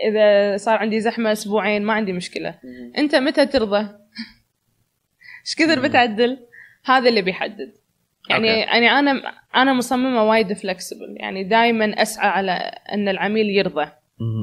إذا 0.08 0.58
صار 0.58 0.78
عندي 0.78 1.00
زحمة 1.00 1.32
أسبوعين 1.32 1.84
ما 1.84 1.94
عندي 1.94 2.14
مشكلة. 2.14 2.60
أنت 2.98 3.16
متى 3.16 3.46
ترضى؟ 3.46 3.82
إيش 5.46 5.56
كثر. 5.56 5.80
بتعدل؟ 5.80 6.38
هذا 6.86 7.10
اللي 7.10 7.22
بيحدد. 7.22 7.74
يعني 8.30 8.50
أوكي. 8.50 8.60
يعني 8.60 8.90
أنا 8.92 9.12
أنا 9.56 9.74
مصممة 9.74 10.24
وايد 10.24 10.54
فلكسبل 10.54 11.16
يعني 11.20 11.44
دائما 11.44 12.02
أسعى 12.02 12.28
على 12.30 12.52
أن 12.92 13.10
العميل 13.10 13.50
يرضى. 13.50 13.88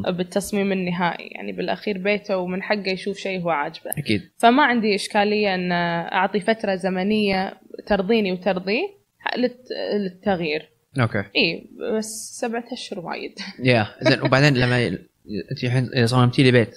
بالتصميم 0.08 0.72
النهائي 0.72 1.26
يعني 1.26 1.52
بالأخير 1.52 1.98
بيته 1.98 2.36
ومن 2.36 2.62
حقه 2.62 2.88
يشوف 2.88 3.18
شيء 3.18 3.40
هو 3.42 3.50
عاجبه 3.50 3.90
أكيد. 3.98 4.22
فما 4.38 4.62
عندي 4.62 4.94
إشكالية 4.94 5.54
أن 5.54 5.72
أعطي 6.12 6.40
فترة 6.40 6.74
زمنية 6.74 7.54
ترضيني 7.86 8.32
وترضيه 8.32 8.88
للت- 9.36 9.72
للتغيير 9.94 10.68
أوكي. 11.00 11.24
إي 11.36 11.66
بس 11.98 12.38
سبعة 12.40 12.64
أشهر 12.72 13.00
وايد 13.00 13.38
يا 13.62 13.86
زين 14.00 14.22
وبعدين 14.22 14.54
لما 14.56 14.86
أنت 14.86 15.64
الحين 15.64 15.90
إذا 15.96 16.06
صممتي 16.06 16.42
لي 16.42 16.50
بيت 16.52 16.74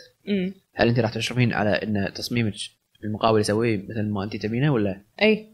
هل 0.75 0.87
أنت 0.87 0.99
راح 0.99 1.13
تشرفين 1.13 1.53
على 1.53 1.69
أن 1.69 2.11
تصميمك 2.15 2.53
المقاول 3.03 3.39
يسويه 3.39 3.77
مثل 3.89 4.09
ما 4.09 4.23
أنت 4.23 4.35
تبينه 4.35 4.73
ولا؟ 4.73 5.01
إي 5.21 5.47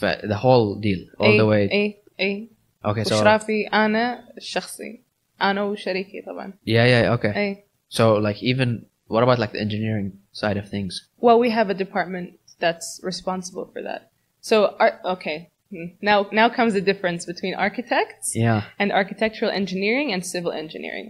the 0.00 0.36
whole 0.36 0.74
deal 0.80 1.00
all 1.20 1.26
اي 1.26 1.38
the 1.38 1.46
way 1.46 1.72
اي 1.72 1.96
اي 2.20 2.48
okay 2.84 3.04
so 3.08 3.12
واشرافي 3.12 3.66
انا 3.66 4.32
الشخصي 4.36 5.00
انا 5.42 5.62
وشريكي 5.62 6.22
طبعا 6.22 6.52
yeah 6.66 6.70
yeah 6.70 7.18
okay 7.18 7.36
اي 7.36 7.64
so 7.94 8.18
like 8.18 8.42
even 8.42 8.84
what 9.08 9.22
about 9.22 9.38
like 9.38 9.52
the 9.52 9.60
engineering 9.60 10.12
side 10.32 10.56
of 10.56 10.68
things 10.68 11.08
well 11.20 11.38
we 11.38 11.50
have 11.50 11.70
a 11.70 11.74
department 11.84 12.28
that's 12.60 13.00
responsible 13.02 13.66
for 13.72 13.82
that 13.82 14.02
so 14.40 14.56
ar- 14.84 15.00
okay 15.04 15.38
Hmm. 15.70 15.88
now 16.00 16.18
now 16.32 16.48
comes 16.58 16.72
the 16.72 16.80
difference 16.80 17.22
between 17.26 17.54
architects 17.66 18.34
yeah 18.34 18.60
and 18.80 18.88
architectural 19.00 19.50
engineering 19.60 20.08
and 20.14 20.20
civil 20.24 20.50
engineering 20.50 21.08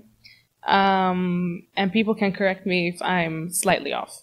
um, 0.66 1.62
and 1.76 1.92
people 1.92 2.14
can 2.22 2.32
correct 2.32 2.66
me 2.66 2.88
if 2.88 3.00
i'm 3.00 3.50
slightly 3.50 3.92
off 3.92 4.22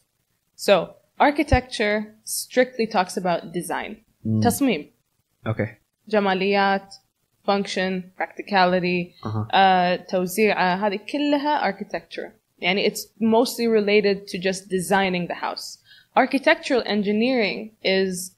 so 0.56 0.96
architecture 1.20 2.16
strictly 2.26 2.86
talks 2.86 3.16
about 3.16 3.54
design 3.54 3.92
Mm. 4.26 4.44
تصميم 4.44 4.92
okay 5.48 5.68
جماليات 6.08 6.96
function 7.48 8.04
practicality 8.18 9.14
uh-huh 9.24 9.46
uh, 9.54 10.12
توزيعه 10.12 10.88
هذه 10.88 11.00
كلها 11.12 11.72
architecture 11.72 12.32
يعني 12.60 12.90
it's 12.90 13.08
mostly 13.20 13.68
related 13.68 14.28
to 14.28 14.38
just 14.38 14.70
designing 14.70 15.28
the 15.28 15.36
house 15.36 15.78
architectural 16.16 16.84
engineering 16.86 17.72
is 17.84 18.36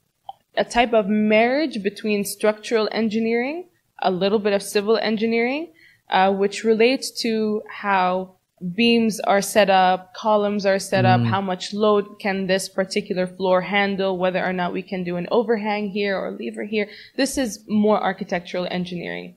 a 0.57 0.63
type 0.63 0.93
of 0.93 1.07
marriage 1.07 1.83
between 1.83 2.25
structural 2.25 2.89
engineering 2.91 3.65
a 4.01 4.11
little 4.11 4.39
bit 4.39 4.53
of 4.53 4.61
civil 4.61 4.97
engineering 4.97 5.67
uh, 6.09 6.31
which 6.31 6.63
relates 6.63 7.11
to 7.23 7.61
how 7.83 8.37
beams 8.74 9.18
are 9.20 9.42
set 9.42 9.70
up, 9.70 10.14
columns 10.14 10.64
are 10.64 10.78
set 10.78 11.04
mm. 11.04 11.08
up, 11.08 11.26
how 11.26 11.40
much 11.40 11.72
load 11.72 12.18
can 12.18 12.46
this 12.46 12.68
particular 12.68 13.26
floor 13.26 13.60
handle, 13.60 14.18
whether 14.18 14.44
or 14.44 14.52
not 14.52 14.72
we 14.72 14.82
can 14.82 15.04
do 15.04 15.16
an 15.16 15.26
overhang 15.30 15.90
here 15.90 16.16
or 16.16 16.30
lever 16.30 16.64
here. 16.64 16.88
This 17.16 17.36
is 17.36 17.64
more 17.68 18.00
architectural 18.00 18.66
engineering. 18.70 19.36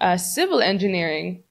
Uh, 0.00 0.16
civil 0.16 0.60
engineering 0.60 1.42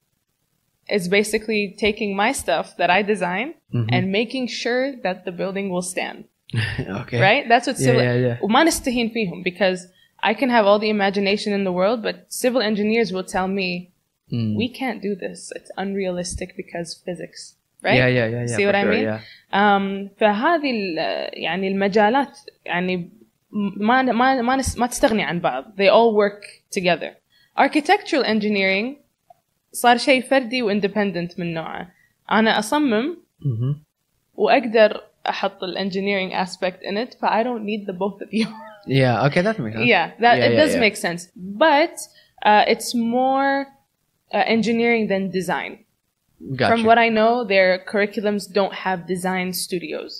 is 0.88 1.08
basically 1.08 1.76
taking 1.78 2.16
my 2.16 2.32
stuff 2.32 2.76
that 2.78 2.90
I 2.90 3.02
design 3.02 3.54
mm-hmm. 3.72 3.88
and 3.90 4.10
making 4.10 4.48
sure 4.48 4.96
that 5.02 5.24
the 5.24 5.32
building 5.32 5.70
will 5.70 5.82
stand. 5.82 6.24
okay. 6.80 7.20
Right? 7.20 7.48
That's 7.48 7.66
what 7.66 7.76
civil 7.76 8.02
yeah, 8.02 8.14
yeah, 8.14 8.38
yeah. 8.40 9.42
because 9.44 9.86
I 10.22 10.34
can 10.34 10.50
have 10.50 10.66
all 10.66 10.78
the 10.78 10.88
imagination 10.88 11.52
in 11.52 11.64
the 11.64 11.72
world, 11.72 12.02
but 12.02 12.32
civil 12.32 12.60
engineers 12.60 13.12
will 13.12 13.24
tell 13.24 13.46
me 13.46 13.92
Mm. 14.31 14.55
we 14.61 14.67
can't 14.79 15.01
do 15.01 15.13
this. 15.15 15.39
It's 15.57 15.71
unrealistic 15.83 16.49
because 16.61 16.89
physics. 17.05 17.41
Right? 17.83 17.97
Yeah, 18.01 18.07
yeah, 18.17 18.27
yeah, 18.33 18.43
yeah. 18.47 18.55
See 18.57 18.65
what 18.65 18.75
for 18.75 18.79
I 18.81 18.83
sure, 18.83 18.91
mean? 18.93 19.03
Yeah. 19.03 19.19
um, 19.59 20.09
فهذه 20.17 20.71
ال- 20.71 21.29
يعني 21.43 21.67
المجالات 21.67 22.39
يعني 22.65 23.09
ما 23.77 24.01
ما 24.01 24.41
ما 24.41 24.57
نس- 24.61 24.77
ما 24.77 24.87
تستغني 24.87 25.23
عن 25.23 25.39
بعض. 25.39 25.63
They 25.77 25.89
all 25.89 26.13
work 26.15 26.41
together. 26.79 27.11
Architectural 27.59 28.23
engineering 28.25 28.95
صار 29.73 29.97
شيء 29.97 30.21
فردي 30.21 30.61
واندبندنت 30.61 31.39
من 31.39 31.53
نوعه. 31.53 31.91
أنا 32.31 32.59
أصمم 32.59 33.17
Mhm. 33.41 33.75
وأقدر 34.35 35.01
أحط 35.29 35.63
ال 35.63 35.77
engineering 35.77 36.33
aspect 36.47 36.83
in 36.83 36.97
it, 36.97 37.13
ف 37.21 37.25
I 37.25 37.43
don't 37.43 37.63
need 37.65 37.85
the 37.87 37.93
both 37.93 38.21
of 38.21 38.29
you. 38.33 38.47
Yeah. 38.87 39.25
Okay, 39.27 39.41
that 39.41 39.59
makes 39.59 39.75
sense. 39.77 39.87
yeah, 39.93 40.07
that 40.23 40.35
Yeah, 40.37 40.45
it 40.47 40.51
yeah, 40.53 40.61
does 40.61 40.73
yeah. 40.73 40.83
make 40.85 40.95
sense, 41.07 41.21
but 41.35 41.95
uh, 42.49 42.63
it's 42.73 42.89
more 43.17 43.53
uh, 44.33 44.43
engineering 44.55 45.07
than 45.11 45.21
design. 45.39 45.71
Gotcha. 46.55 46.71
From 46.71 46.81
what 46.89 46.97
I 46.97 47.09
know, 47.09 47.31
their 47.53 47.69
curriculums 47.91 48.43
don't 48.59 48.73
have 48.85 49.07
design 49.07 49.47
studios. 49.53 50.11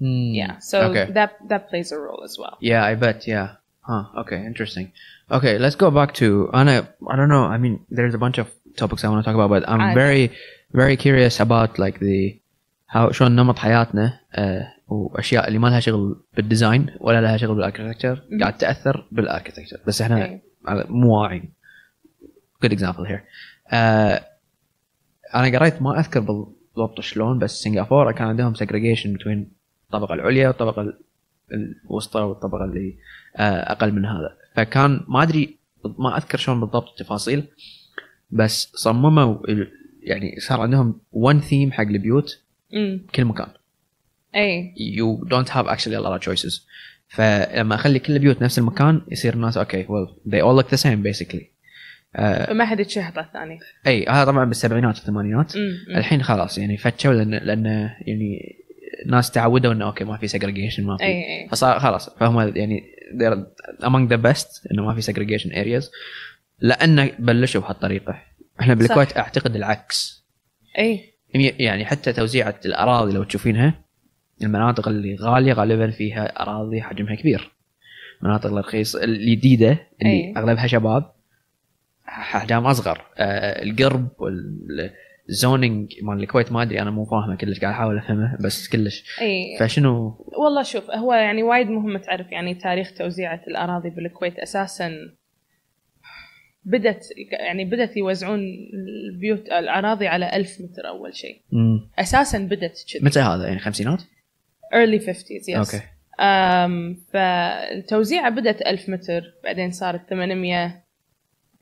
Mm. 0.00 0.34
Yeah, 0.40 0.58
so 0.70 0.76
okay. 0.90 1.06
that 1.18 1.30
that 1.50 1.62
plays 1.70 1.88
a 1.92 1.98
role 2.06 2.22
as 2.28 2.34
well. 2.40 2.56
Yeah, 2.60 2.82
I 2.90 2.94
bet. 3.04 3.18
Yeah. 3.34 3.48
Huh. 3.88 4.04
Okay. 4.22 4.40
Interesting. 4.50 4.86
Okay, 5.30 5.54
let's 5.64 5.76
go 5.84 5.88
back 5.90 6.10
to 6.20 6.26
Anna. 6.60 6.76
I 7.12 7.14
don't 7.18 7.28
know. 7.36 7.44
I 7.44 7.58
mean, 7.64 7.74
there's 7.96 8.14
a 8.14 8.22
bunch 8.24 8.38
of 8.38 8.48
topics 8.76 9.04
I 9.04 9.08
want 9.10 9.20
to 9.22 9.26
talk 9.28 9.36
about, 9.38 9.50
but 9.54 9.68
I'm 9.68 9.80
عادي. 9.80 9.94
very, 9.94 10.24
very 10.72 10.96
curious 10.96 11.38
about 11.40 11.78
like 11.78 11.98
the 12.00 12.40
how 12.86 13.10
شلون 13.12 13.36
نمط 13.36 13.58
حياتنا 13.58 14.20
uh, 14.34 14.64
واشياء 14.88 15.48
اللي 15.48 15.58
ما 15.58 15.68
لها 15.68 15.80
شغل 15.80 16.16
بالديزاين 16.36 16.86
ولا 17.00 17.20
لها 17.20 17.36
شغل 17.36 17.54
بالاركتكتشر 17.54 18.22
قاعد 18.40 18.58
تاثر 18.58 19.06
بالاركتكتشر 19.12 19.80
بس 19.86 20.02
احنا 20.02 20.24
أي. 20.24 20.40
على- 20.68 20.90
مو 20.90 21.22
واعيين. 21.22 21.52
Good 22.65 22.73
example 22.73 23.05
here. 23.05 23.21
Uh, 23.71 24.21
أنا 25.35 25.59
قريت 25.59 25.81
ما 25.81 25.99
أذكر 25.99 26.19
بالضبط 26.19 27.01
شلون 27.01 27.39
بس 27.39 27.61
سنغافورة 27.63 28.11
كان 28.11 28.27
عندهم 28.27 28.53
segregation 28.55 29.07
between 29.19 29.37
الطبقة 29.85 30.13
العليا 30.13 30.47
والطبقة 30.47 30.81
ال- 30.81 30.97
الوسطى 31.85 32.19
والطبقة 32.21 32.65
اللي 32.65 32.95
آه، 33.35 33.71
أقل 33.71 33.91
من 33.91 34.05
هذا. 34.05 34.37
فكان 34.55 35.03
ما 35.07 35.23
أدري 35.23 35.57
ما 35.99 36.17
أذكر 36.17 36.37
شلون 36.37 36.59
بالضبط 36.59 36.89
التفاصيل 36.89 37.43
بس 38.31 38.71
صمموا 38.75 39.37
يعني 40.03 40.39
صار 40.39 40.61
عندهم 40.61 40.99
one 41.15 41.41
theme 41.49 41.71
حق 41.71 41.83
البيوت 41.83 42.39
Mm. 42.73 43.11
كل 43.15 43.25
مكان. 43.25 43.47
إي. 44.35 44.73
Don't 45.25 45.49
have 45.49 45.67
actually 45.67 45.95
a 45.95 46.01
lot 46.01 46.19
of 46.19 46.29
choices. 46.29 46.61
فلما 47.07 47.75
أخلي 47.75 47.99
كل 47.99 48.13
البيوت 48.13 48.41
نفس 48.41 48.59
المكان 48.59 49.01
يصير 49.11 49.33
الناس 49.33 49.57
أوكي 49.57 49.83
well 49.85 50.09
they 50.29 50.41
all 50.41 50.61
look 50.63 50.67
the 50.75 50.81
same 50.81 51.03
basically. 51.13 51.43
آه، 52.15 52.45
فما 52.45 52.65
حد 52.65 52.79
يتشهط 52.79 53.17
على 53.17 53.27
الثاني. 53.27 53.59
أي 53.87 54.05
هذا 54.09 54.25
طبعا 54.25 54.45
بالسبعينات 54.45 54.95
والثمانينات. 54.95 55.53
الحين 55.89 56.23
خلاص 56.23 56.57
يعني 56.57 56.77
فتشوا 56.77 57.13
لأن 57.13 57.33
لأن 57.33 57.65
يعني 58.01 58.55
ناس 59.05 59.31
تعودوا 59.31 59.73
إنه 59.73 59.85
أوكي 59.85 60.03
ما 60.03 60.17
في 60.17 60.27
segregation 60.27 60.79
ما 60.79 60.97
في 60.97 61.23
فصار 61.51 61.79
خلاص. 61.79 62.09
فهم 62.09 62.39
يعني 62.55 62.83
among 63.81 64.09
the 64.09 64.17
best 64.17 64.71
إنه 64.71 64.85
ما 64.85 64.95
في 64.95 65.13
segregation 65.13 65.51
areas. 65.51 65.89
لأنه 66.59 67.11
بلشوا 67.19 67.61
بهالطريقة. 67.61 68.21
إحنا 68.59 68.73
بالكويت 68.73 69.17
أعتقد 69.17 69.55
العكس. 69.55 70.25
أي. 70.79 71.13
يعني 71.35 71.85
حتى 71.85 72.13
توزيعة 72.13 72.55
الأراضي 72.65 73.13
لو 73.13 73.23
تشوفينها 73.23 73.73
المناطق 74.41 74.87
اللي 74.87 75.15
غالية 75.15 75.53
غالبا 75.53 75.91
فيها 75.91 76.41
أراضي 76.41 76.81
حجمها 76.81 77.15
كبير. 77.15 77.51
المناطق 78.21 78.45
الرخيصه 78.45 79.03
الجديدة 79.03 79.77
اللي 80.01 80.13
أي. 80.13 80.33
أغلبها 80.37 80.67
شباب. 80.67 81.14
احجام 82.07 82.65
أصغر. 82.65 83.01
آه 83.17 83.63
القرب 83.63 84.09
والزونينج 84.19 85.93
مال 86.03 86.23
الكويت 86.23 86.51
ما 86.51 86.61
أدري 86.61 86.81
أنا 86.81 86.91
مو 86.91 87.05
فاهمه 87.05 87.35
كلش 87.35 87.59
قاعد 87.59 87.73
أحاول 87.73 87.97
أفهمه 87.97 88.37
بس 88.39 88.67
كلش. 88.69 89.19
إي. 89.21 89.57
فشنو؟ 89.59 90.25
والله 90.43 90.63
شوف 90.63 90.91
هو 90.91 91.13
يعني 91.13 91.43
وايد 91.43 91.67
مهم 91.67 91.97
تعرف 91.97 92.31
يعني 92.31 92.55
تاريخ 92.55 92.93
توزيعة 92.97 93.41
الأراضي 93.47 93.89
بالكويت. 93.89 94.39
أساسا 94.39 94.91
بدت 96.63 97.03
يعني 97.31 97.65
بدت 97.65 97.97
يوزعون 97.97 98.39
البيوت 99.09 99.45
الأراضي 99.47 100.07
على 100.07 100.35
ألف 100.35 100.61
متر 100.61 100.87
أول 100.87 101.15
شيء. 101.15 101.41
مم. 101.51 101.89
أساسا 101.99 102.37
بدت 102.37 102.85
كذي. 102.93 103.05
متى 103.05 103.19
هذا؟ 103.19 103.47
يعني 103.47 103.59
خمسينات؟ 103.59 104.01
early 104.73 105.01
50s 105.01 105.53
yes. 105.53 105.57
أوكي. 105.57 105.81
أم 106.19 106.97
فالتوزيعة 107.13 108.29
بدت 108.29 108.61
1000 108.61 108.89
متر 108.89 109.23
بعدين 109.43 109.71
صارت 109.71 110.09
800 110.09 110.84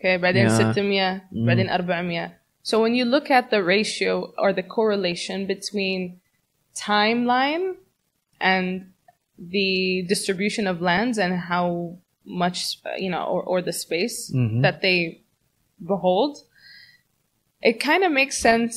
اوكي 0.03 0.17
بعدين 0.19 0.49
Yeah. 0.49 0.73
600 0.73 1.21
بعدين 1.33 1.69
400 1.69 2.31
so 2.63 2.81
when 2.83 2.95
you 2.95 3.05
look 3.05 3.31
at 3.31 3.51
the 3.51 3.63
ratio 3.63 4.33
or 4.39 4.53
the 4.53 4.63
correlation 4.63 5.47
between 5.47 6.21
timeline 6.87 7.67
and 8.41 8.67
the 9.57 10.05
distribution 10.09 10.67
of 10.67 10.81
lands 10.91 11.17
and 11.19 11.33
how 11.53 11.67
much 12.25 12.59
uh, 12.85 12.91
you 13.05 13.11
know 13.15 13.25
or, 13.35 13.43
or 13.53 13.59
the 13.69 13.73
space 13.85 14.19
Mhm. 14.35 14.63
that 14.65 14.77
they 14.85 14.99
behold 15.93 16.35
it 17.71 17.77
kind 17.89 18.03
of 18.07 18.11
makes 18.21 18.37
sense 18.51 18.75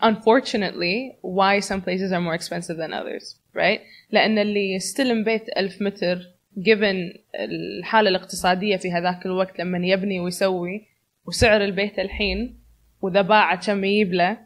unfortunately 0.00 1.16
why 1.22 1.58
some 1.60 1.80
places 1.86 2.12
are 2.12 2.20
more 2.20 2.34
expensive 2.34 2.76
than 2.76 2.92
others 2.92 3.36
right 3.54 3.80
لأن 4.12 4.38
اللي 4.38 4.72
يستلم 4.74 5.24
بيت 5.24 5.44
ألف 5.56 5.82
متر 5.82 6.18
given 6.59 7.17
الحالة 7.35 8.09
الاقتصادية 8.09 8.77
في 8.77 8.91
هذاك 8.91 9.25
الوقت 9.25 9.59
لما 9.59 9.87
يبني 9.87 10.19
ويسوي 10.19 10.87
وسعر 11.27 11.63
البيت 11.63 11.99
الحين 11.99 12.59
وإذا 13.01 13.21
باع 13.21 13.55
كم 13.55 13.83
يجيب 13.83 14.13
له 14.13 14.37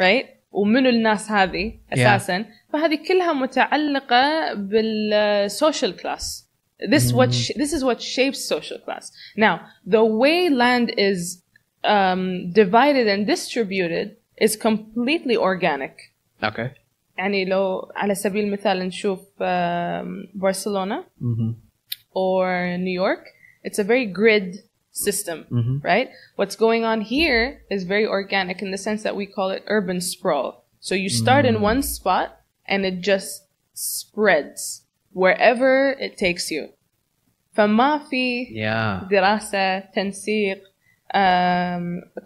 right 0.00 0.26
ومنو 0.52 0.88
الناس 0.88 1.30
هذه 1.30 1.72
أساسا؟ 1.92 2.44
فهذه 2.72 2.98
كلها 3.08 3.32
متعلقة 3.32 4.54
بالسوشيال 4.54 5.96
كلاس. 5.96 6.46
This 6.82 7.12
what 7.12 7.32
sh- 7.34 7.52
this 7.56 7.72
is 7.72 7.84
what 7.84 8.00
shapes 8.00 8.40
social 8.54 8.78
class. 8.78 9.12
Now 9.36 9.60
the 9.86 10.04
way 10.04 10.48
land 10.48 10.88
is 11.10 11.42
um, 11.84 12.50
divided 12.52 13.06
and 13.06 13.26
distributed 13.26 14.16
is 14.40 14.56
completely 14.56 15.36
organic. 15.36 15.96
أوكي 16.44 16.70
يعني 17.19 17.45
لو 17.45 17.91
على 17.95 18.15
سبيل 18.15 18.45
المثال 18.45 18.79
نشوف 18.79 19.19
um, 19.19 20.35
برشلونة 20.35 21.03
مهم. 21.21 21.55
or 22.15 22.77
New 22.77 22.93
York 23.03 23.25
it's 23.67 23.79
a 23.79 23.83
very 23.83 24.05
grid 24.05 24.55
system 24.91 25.45
مهم. 25.51 25.81
right? 25.83 26.09
What's 26.35 26.55
going 26.55 26.83
on 26.83 27.01
here 27.01 27.61
is 27.69 27.83
very 27.83 28.05
organic 28.07 28.61
in 28.61 28.71
the 28.71 28.77
sense 28.77 29.03
that 29.03 29.15
we 29.15 29.25
call 29.25 29.49
it 29.51 29.63
urban 29.67 29.99
sprawl. 30.01 30.63
So 30.79 30.93
you 30.95 31.09
start 31.09 31.45
in 31.45 31.61
one 31.61 31.81
spot 31.81 32.27
and 32.67 32.85
it 32.85 33.01
just 33.11 33.31
spreads 33.73 34.83
wherever 35.13 35.73
it 36.05 36.17
takes 36.17 36.51
you. 36.51 36.69
فما 37.53 37.97
في 38.09 38.43
يا 38.51 39.07
دراسة 39.11 39.79
تنسيق 39.79 40.61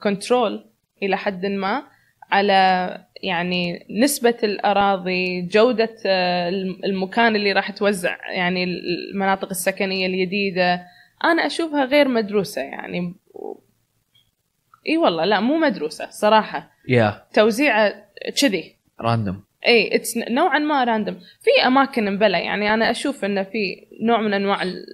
كنترول 0.03 0.65
إلى 1.03 1.17
حد 1.17 1.45
ما 1.45 1.83
على 2.32 2.98
يعني 3.22 3.87
نسبة 3.90 4.37
الأراضي 4.42 5.42
جودة 5.42 5.96
آه، 6.06 6.48
المكان 6.84 7.37
اللي 7.37 7.52
راح 7.52 7.70
توزع 7.70 8.16
يعني 8.32 8.64
المناطق 8.64 9.48
السكنية 9.50 10.06
الجديدة 10.06 10.87
أنا 11.24 11.46
أشوفها 11.46 11.84
غير 11.84 12.08
مدروسة 12.08 12.62
يعني. 12.62 13.14
إي 14.88 14.96
والله 14.96 15.24
لا 15.24 15.40
مو 15.40 15.56
مدروسة 15.58 16.10
صراحة. 16.10 16.70
يا 16.88 17.22
توزيعه 17.32 17.94
كذي. 18.40 18.76
راندوم 19.00 19.44
إي 19.66 19.96
اتس 19.96 20.16
نوعا 20.16 20.58
ما 20.58 20.84
راندوم 20.84 21.14
في 21.40 21.66
أماكن 21.66 22.14
مبلى 22.14 22.40
يعني 22.44 22.74
أنا 22.74 22.90
أشوف 22.90 23.24
إنه 23.24 23.42
في 23.42 23.87
نوع 24.02 24.20
من 24.20 24.34
أنواع 24.34 24.62
ال- 24.62 24.87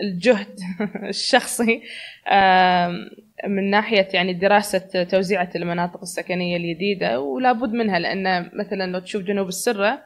الجهد 0.00 0.58
الشخصي. 1.08 1.82
من 3.46 3.70
ناحية 3.70 4.08
يعني 4.12 4.32
دراسة 4.32 5.02
توزيعة 5.02 5.50
المناطق 5.56 6.00
السكنية 6.02 6.56
الجديده 6.56 7.20
ولا 7.20 7.52
بد 7.52 7.72
منها 7.72 7.98
لأن 7.98 8.50
مثلا 8.54 8.92
لو 8.92 8.98
تشوف 8.98 9.22
جنوب 9.22 9.48
السرة 9.48 10.02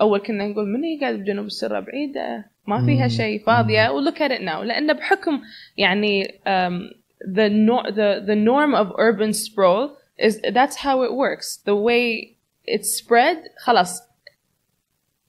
أول 0.00 0.20
كنا 0.20 0.46
نقول 0.46 0.68
من 0.68 0.84
هي 0.84 1.00
قاعدة 1.00 1.16
بجنوب 1.16 1.46
السرة 1.46 1.80
بعيدة 1.80 2.44
ما 2.66 2.86
فيها. 2.86 3.08
شيء 3.08 3.44
فاضية 3.44 3.90
ولوك 3.90 4.22
ات 4.22 4.40
ناو 4.40 4.62
لأن 4.62 4.92
بحكم 4.92 5.40
يعني 5.76 6.24
um, 6.24 6.98
the, 7.24 7.48
the 7.90 8.24
the 8.26 8.36
norm 8.36 8.74
of 8.74 8.92
urban 8.98 9.32
sprawl 9.32 9.96
is 10.18 10.40
that's 10.52 10.76
how 10.76 11.02
it 11.02 11.12
works. 11.14 11.58
The 11.64 11.76
way 11.76 12.36
it's 12.64 12.96
spread, 12.98 13.36
خلاص, 13.58 14.02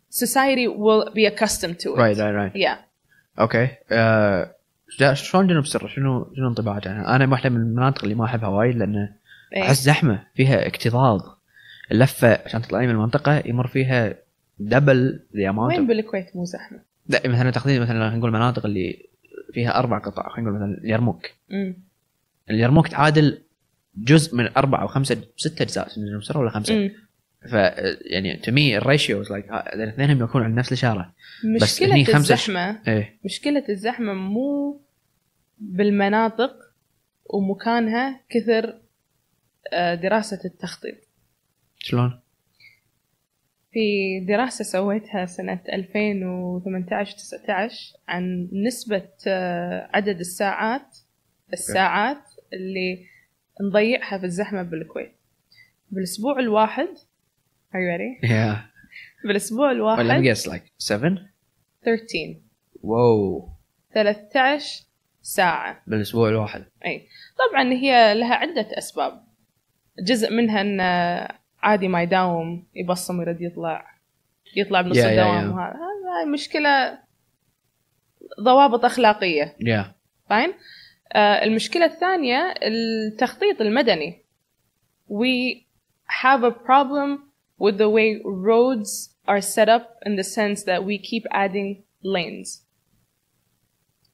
society 0.09 0.67
will 0.67 1.11
be 1.13 1.25
accustomed 1.25 1.79
to 1.79 1.93
it. 1.93 1.97
Right, 1.97 2.17
right, 2.17 2.35
right. 2.35 2.55
Yeah. 2.55 2.77
أوكي 3.39 3.67
آه 3.91 4.55
لا، 4.99 5.13
شلون 5.13 5.47
جنوب 5.47 5.65
سر 5.65 5.87
شنو 5.87 6.33
شنو 6.35 6.47
انطباعك 6.47 6.87
عنها؟ 6.87 7.15
أنا 7.15 7.31
واحدة 7.31 7.49
من 7.49 7.61
المناطق 7.61 8.03
اللي 8.03 8.15
ما 8.15 8.25
أحبها 8.25 8.49
وايد 8.49 8.77
لأن 8.77 9.09
إيه. 9.55 9.63
أحس 9.63 9.83
زحمة 9.83 10.23
فيها 10.35 10.67
اكتظاظ 10.67 11.21
اللفة 11.91 12.39
عشان 12.45 12.61
تطلعين 12.61 12.89
من 12.89 12.95
المنطقة 12.95 13.43
يمر 13.45 13.67
فيها 13.67 14.15
دبل 14.59 15.19
ذا 15.35 15.49
وين 15.49 15.87
بالكويت 15.87 16.35
مو 16.35 16.45
زحمة؟ 16.45 16.79
لا 17.09 17.21
مثلا 17.25 17.51
تاخذين 17.51 17.81
مثلا 17.81 17.93
خلينا 17.93 18.17
نقول 18.17 18.29
المناطق 18.29 18.65
اللي 18.65 19.05
فيها 19.53 19.79
أربع 19.79 19.99
قطع 19.99 20.29
خلينا 20.29 20.49
نقول 20.49 20.61
مثلا 20.61 20.83
اليرموك 20.83 21.25
اليرموك 22.49 22.87
تعادل 22.87 23.41
جزء 23.97 24.35
من 24.35 24.49
أربع 24.57 24.81
أو 24.81 24.87
خمسة 24.87 25.17
ستة 25.37 25.63
أجزاء 25.63 25.87
من 25.97 26.05
جنوب 26.05 26.23
سر 26.23 26.37
ولا 26.37 26.49
خمسة 26.49 26.73
أمم. 26.73 26.91
ف 27.41 27.53
يعني 28.11 28.37
تو 28.37 28.51
مي 28.51 28.77
الريشيو 28.77 29.21
لايك 29.21 29.51
الاثنين 29.51 30.09
يكونوا 30.09 30.45
عند 30.45 30.57
نفس 30.57 30.67
الإشارة. 30.67 31.13
بس 31.55 31.81
مشكلة 31.81 32.03
خمسة 32.03 32.17
الزحمة 32.17 32.81
إيه. 32.87 33.19
مشكلة 33.25 33.63
الزحمة 33.69 34.13
مو 34.13 34.81
بالمناطق 35.57 36.55
ومكانها 37.25 38.21
كثر 38.29 38.79
آه، 39.73 39.95
دراسة 39.95 40.39
التخطيط. 40.45 40.95
شلون؟ 41.77 42.19
في 43.71 43.79
دراسة 44.27 44.63
سويتها 44.63 45.25
سنة 45.25 45.61
2018 45.73 47.17
19 47.17 47.93
عن 48.07 48.49
نسبة 48.67 49.09
آه، 49.27 49.89
عدد 49.93 50.19
الساعات 50.19 50.97
الساعات 51.53 52.23
اللي 52.53 53.05
نضيعها 53.61 54.17
في 54.17 54.25
الزحمة 54.25 54.63
بالكويت. 54.63 55.15
بالأسبوع 55.91 56.39
الواحد 56.39 56.87
Are 57.73 57.79
you 57.79 57.87
ready؟ 57.87 58.19
Yeah. 58.23 58.55
بالأسبوع 59.25 59.73
Well, 59.73 59.75
let 59.75 59.97
me 59.97 60.01
الواحد 60.01 60.23
guess 60.23 60.47
like 60.47 60.71
seven. 60.79 61.29
13 61.85 62.41
Whoa. 62.81 63.49
13 63.93 64.85
ساعة 65.21 65.81
بالأسبوع 65.87 66.29
الواحد. 66.29 66.65
أي 66.85 67.07
طبعا 67.51 67.73
هي 67.73 68.13
لها 68.15 68.35
عدة 68.35 68.67
أسباب 68.77 69.23
جزء 69.99 70.33
منها 70.33 70.61
إن 70.61 70.79
عادي 71.63 71.87
ما 71.87 72.01
يداوم 72.03 72.67
يبصم 72.75 73.21
يرد 73.21 73.41
يطلع 73.41 73.85
يطلع 74.55 74.81
بنص 74.81 74.97
Yeah, 74.97 74.99
yeah, 74.99 75.05
الدوام 75.05 75.51
yeah. 75.51 75.55
وهذا 75.55 75.75
هاي 76.19 76.25
مشكلة 76.25 76.99
ضوابط 78.41 78.85
أخلاقية 78.85 79.55
Yeah. 79.63 79.85
فاين 80.29 80.53
آه 81.13 81.43
المشكلة 81.43 81.85
الثانية 81.85 82.53
التخطيط 82.63 83.61
المدني 83.61 84.25
we 85.09 85.57
have 86.23 86.43
a 86.43 86.51
problem 86.51 87.28
with 87.59 87.77
the 87.77 87.89
way 87.89 88.21
roads 88.25 89.13
are 89.27 89.41
set 89.41 89.69
up 89.69 89.97
in 90.05 90.15
the 90.15 90.23
sense 90.23 90.63
that 90.63 90.83
we 90.83 90.97
keep 90.97 91.25
adding 91.29 91.83
lanes 92.01 92.61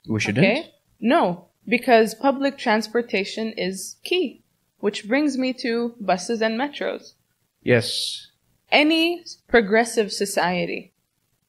We 0.08 0.19
shouldn't. 0.19 0.45
Okay. 0.45 0.73
No, 0.99 1.49
because 1.67 2.15
public 2.15 2.58
transportation 2.58 3.53
is 3.58 3.97
key, 4.03 4.43
which 4.79 5.08
brings 5.08 5.38
me 5.38 5.53
to 5.53 5.95
buses 5.99 6.41
and 6.41 6.60
metros. 6.60 7.13
Yes. 7.62 8.27
Any 8.71 9.23
progressive 9.47 10.12
society 10.12 10.93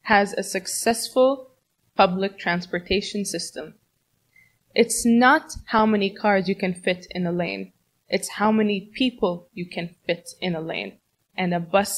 has 0.02 0.32
a 0.32 0.42
successful 0.42 1.50
public 1.96 2.38
transportation 2.38 3.24
system. 3.24 3.74
It's 4.74 5.06
not 5.06 5.56
how 5.66 5.86
many 5.86 6.10
cars 6.10 6.48
you 6.48 6.54
can 6.54 6.74
fit 6.74 7.06
in 7.10 7.26
a 7.26 7.32
lane. 7.32 7.72
It's 8.08 8.28
how 8.28 8.52
many 8.52 8.90
people 8.94 9.48
you 9.54 9.66
can 9.66 9.96
fit 10.06 10.28
in 10.40 10.54
a 10.54 10.60
lane 10.60 10.98
And 11.37 11.53
a 11.53 11.59
bus 11.59 11.91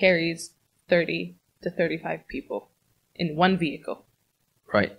carries 0.00 0.54
30 0.88 1.36
to 1.62 1.70
35 1.70 2.26
people 2.28 2.70
in 3.14 3.36
one 3.36 3.56
vehicle. 3.58 4.06
Right. 4.74 4.92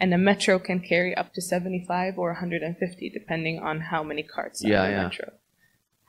and 0.00 0.12
a 0.12 0.18
metro 0.18 0.58
can 0.58 0.80
carry 0.80 1.14
up 1.16 1.32
to 1.34 1.40
75 1.40 2.18
or 2.18 2.32
150 2.32 3.10
depending 3.10 3.58
on 3.60 3.80
how 3.80 4.02
many 4.02 4.22
carts 4.22 4.64
are 4.64 4.68
Yeah, 4.68 4.84
in 4.84 4.90
the 4.90 4.96
yeah. 4.96 5.02
metro. 5.08 5.32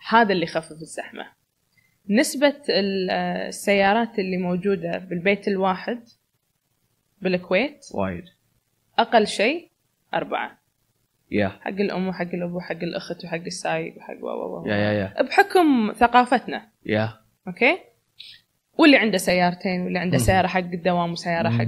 هذا 0.09 0.33
اللي 0.33 0.43
يخفف 0.43 0.71
الزحمة. 0.71 1.25
نسبة 2.09 2.61
ال- 2.69 3.09
السيارات 3.47 4.19
اللي 4.19 4.37
موجودة 4.37 4.97
بالبيت 4.97 5.47
الواحد 5.47 6.03
بالكويت 7.21 7.79
وايد. 7.93 8.23
أقل 8.99 9.27
شيء 9.27 9.71
أربعة 10.13 10.58
Yeah. 11.32 11.50
حق 11.64 11.68
الأم 11.80 12.08
وحق 12.08 12.26
الأبو 12.34 12.56
وحق 12.56 12.76
الأخت 12.82 13.24
وحق 13.24 13.36
السايق 13.46 13.96
وحق 13.96 14.24
و 14.24 14.26
و 14.26 14.60
و 14.60 14.64
Yeah, 14.64 14.68
yeah, 14.68 15.18
yeah. 15.18 15.22
بحكم 15.22 15.92
ثقافتنا 15.92 16.62
Yeah. 16.88 17.10
أوكي 17.48 17.78
واللي 18.78 18.96
عنده 18.96 19.18
سيارتين 19.18 19.80
واللي 19.80 19.98
عنده 19.98 20.18
مم. 20.18 20.24
سيارة 20.24 20.46
حق 20.46 20.58
الدوام 20.60 21.12
وسيارة 21.12 21.48
مم. 21.48 21.58
حق 21.58 21.66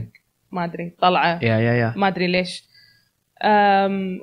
ما 0.53 0.64
أدري 0.64 0.92
طلعة 1.01 1.38
Yeah, 1.38 1.42
yeah, 1.42 1.94
yeah. 1.94 1.98
ما 1.98 2.09
أدري 2.09 2.27
ليش 2.27 2.64
أم، 3.44 4.20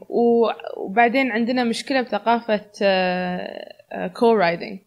وبعدين 0.77 1.31
عندنا 1.31 1.63
مشكلة 1.63 2.01
بثقافة 2.01 2.61
كو 4.13 4.33
رايدنج 4.33 4.79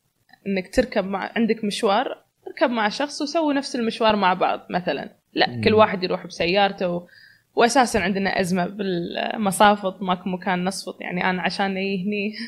إنك 0.47 0.75
تركب 0.75 1.05
مع 1.05 1.31
عندك 1.37 1.65
مشوار 1.65 2.23
اركب 2.47 2.71
مع 2.71 2.89
شخص 2.89 3.23
وسووا 3.23 3.53
نفس 3.53 3.77
المشوار 3.77 4.17
مع 4.17 4.35
بعض 4.35 4.67
مثلا 4.71 5.09
لا 5.35 5.51
مم. 5.51 5.61
كل 5.65 5.75
واحد 5.75 6.05
يروح 6.05 6.27
بسيارته. 6.27 7.07
واساسا 7.55 7.99
عندنا 7.99 8.41
أزمة 8.41 8.67
بالمصافط 8.67 10.03
ماكو 10.03 10.29
مكان 10.29 10.65
نصفط 10.65 11.01
يعني 11.01 11.31
أنا 11.31 11.43
عشان 11.43 11.77
أجي 11.77 12.05
هني 12.05 12.33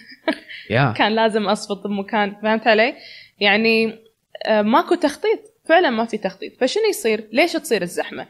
Yeah. 0.71 0.97
كان 0.99 1.13
لازم 1.15 1.47
أصفط 1.49 1.87
بمكان 1.87 2.35
فهمت 2.43 2.67
علي؟ 2.67 2.95
يعني 3.41 3.99
آه، 4.47 4.63
ماكو 4.63 4.95
تخطيط 4.95 5.41
فعلا 5.65 5.91
ما 5.91 6.05
في 6.05 6.19
تخطيط 6.19 6.53
فشنو 6.61 6.83
يصير؟ 6.91 7.29
ليش 7.33 7.53
تصير 7.53 7.83
الزحمة؟ 7.83 8.27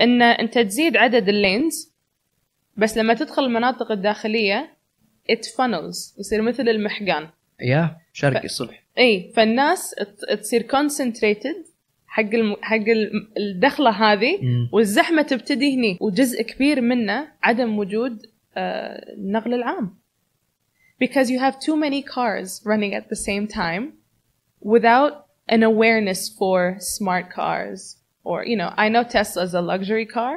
إن 0.00 0.22
أنت 0.22 0.58
تزيد 0.58 0.96
عدد 0.96 1.28
اللينز 1.28 1.92
بس 2.76 2.98
لما 2.98 3.14
تدخل 3.14 3.44
المناطق 3.44 3.92
الداخلية 3.92 4.74
it 5.32 5.44
funnels 5.44 6.18
يصير 6.20 6.42
مثل 6.42 6.68
المحقان 6.68 7.28
Yeah. 7.62 7.88
شرقي 8.12 8.44
الصبح. 8.44 8.82
إي 8.98 9.32
فالناس 9.36 9.94
تصير 10.40 10.66
concentrated 10.68 11.66
حق 12.16 12.34
الم... 12.34 12.56
حق 12.62 12.84
الدخله 13.36 13.90
هذه 13.90 14.36
Mm. 14.36 14.72
والزحمه 14.72 15.22
تبتدي 15.22 15.76
هني 15.76 15.98
وجزء 16.00 16.42
كبير 16.42 16.80
منه 16.80 17.28
عدم 17.42 17.78
وجود 17.78 18.18
آه، 18.56 19.12
النقل 19.16 19.54
العام 19.54 19.96
because 21.04 21.28
you 21.30 21.38
have 21.40 21.58
too 21.58 21.76
many 21.76 22.02
cars 22.02 22.62
running 22.64 22.94
at 22.94 23.08
the 23.08 23.16
same 23.16 23.46
time 23.48 23.84
without 24.60 25.12
an 25.48 25.62
awareness 25.62 26.28
for 26.38 26.76
smart 26.78 27.26
cars 27.38 27.80
or 28.30 28.38
you 28.50 28.56
know 28.60 28.70
i 28.84 28.86
know 28.88 29.02
tesla's 29.16 29.52
a 29.54 29.60
luxury 29.72 30.06
car 30.16 30.34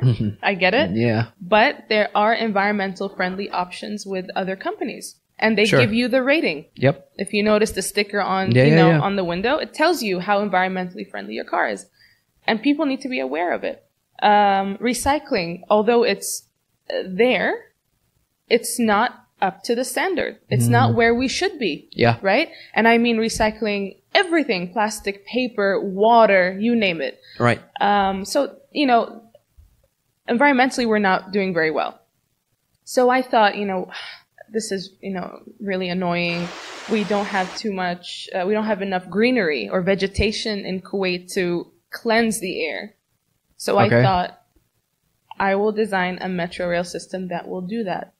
i 0.49 0.53
get 0.63 0.73
it 0.81 0.89
Yeah. 1.07 1.23
but 1.55 1.73
there 1.93 2.09
are 2.23 2.33
environmental 2.49 3.07
friendly 3.17 3.47
options 3.63 3.99
with 4.13 4.25
other 4.41 4.55
companies 4.67 5.05
and 5.39 5.57
they 5.57 5.65
Sure. 5.65 5.79
give 5.79 5.93
you 5.93 6.07
the 6.07 6.23
rating 6.23 6.65
Yep. 6.75 6.95
if 7.17 7.33
you 7.33 7.43
notice 7.43 7.71
the 7.71 7.81
sticker 7.81 8.21
on 8.21 8.51
Yeah, 8.51 8.63
you 8.63 8.69
yeah, 8.71 8.75
know 8.81 8.89
yeah. 8.89 8.99
on 9.07 9.15
the 9.15 9.23
window 9.23 9.57
it 9.57 9.73
tells 9.73 10.01
you 10.01 10.19
how 10.19 10.43
environmentally 10.47 11.09
friendly 11.09 11.33
your 11.35 11.45
car 11.45 11.67
is 11.69 11.85
and 12.47 12.61
people 12.61 12.85
need 12.85 13.01
to 13.01 13.09
be 13.09 13.19
aware 13.19 13.51
of 13.53 13.63
it 13.63 13.83
um, 14.23 14.77
recycling 14.77 15.61
although 15.69 16.03
it's 16.03 16.47
uh, 16.89 17.03
there 17.05 17.53
it's 18.49 18.79
not 18.79 19.25
up 19.41 19.61
to 19.63 19.75
the 19.75 19.83
standard 19.85 20.37
it's 20.49 20.67
not 20.67 20.95
where 20.95 21.13
we 21.13 21.27
should 21.27 21.59
be 21.59 21.87
Yeah. 21.91 22.17
right 22.23 22.49
and 22.73 22.87
i 22.87 22.97
mean 22.97 23.17
recycling 23.17 23.97
everything 24.15 24.73
plastic 24.73 25.25
paper 25.27 25.79
water 25.79 26.57
you 26.59 26.75
name 26.75 26.99
it 27.01 27.19
Right. 27.39 27.61
um, 27.79 28.25
so, 28.25 28.55
you 28.71 28.87
know, 28.87 29.21
environmentally, 30.27 30.87
we're 30.87 30.99
not 30.99 31.31
doing 31.31 31.53
very 31.53 31.71
well. 31.71 31.99
So 32.83 33.09
I 33.09 33.21
thought, 33.21 33.55
you 33.57 33.65
know, 33.65 33.91
this 34.51 34.71
is, 34.71 34.91
you 35.01 35.11
know, 35.11 35.41
really 35.59 35.89
annoying. 35.89 36.47
We 36.91 37.03
don't 37.03 37.25
have 37.25 37.55
too 37.57 37.73
much, 37.73 38.29
uh, 38.33 38.45
we 38.47 38.53
don't 38.53 38.65
have 38.65 38.81
enough 38.81 39.09
greenery 39.09 39.69
or 39.69 39.81
vegetation 39.81 40.65
in 40.65 40.81
Kuwait 40.81 41.31
to 41.33 41.71
cleanse 41.91 42.39
the 42.39 42.65
air. 42.65 42.95
So 43.57 43.77
I 43.77 43.89
thought 43.89 44.41
I 45.39 45.55
will 45.55 45.71
design 45.71 46.19
a 46.21 46.29
metro 46.29 46.67
rail 46.67 46.83
system 46.83 47.27
that 47.29 47.47
will 47.47 47.61
do 47.61 47.83
that. 47.83 48.13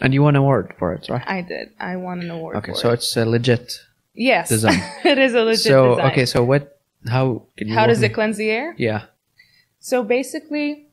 And 0.00 0.12
you 0.12 0.22
won 0.22 0.34
an 0.34 0.40
award 0.42 0.74
for 0.78 0.92
it, 0.92 1.08
right? 1.08 1.22
I 1.26 1.42
did. 1.42 1.70
I 1.78 1.96
won 1.96 2.20
an 2.20 2.30
award 2.30 2.56
Okay, 2.56 2.74
so 2.74 2.90
it. 2.90 2.94
it's 2.94 3.16
uh, 3.16 3.24
legit. 3.24 3.80
yes, 4.14 4.48
design. 4.48 4.80
it 5.04 5.18
is 5.18 5.34
a 5.34 5.42
legit 5.42 5.62
so 5.62 5.90
design. 5.96 6.10
okay, 6.12 6.26
so 6.26 6.42
what? 6.42 6.80
How 7.06 7.46
can 7.56 7.68
you? 7.68 7.74
How 7.74 7.86
does 7.86 8.00
me- 8.00 8.06
it 8.06 8.14
cleanse 8.14 8.36
the 8.36 8.50
air? 8.50 8.74
Yeah. 8.78 9.04
So 9.78 10.02
basically, 10.02 10.88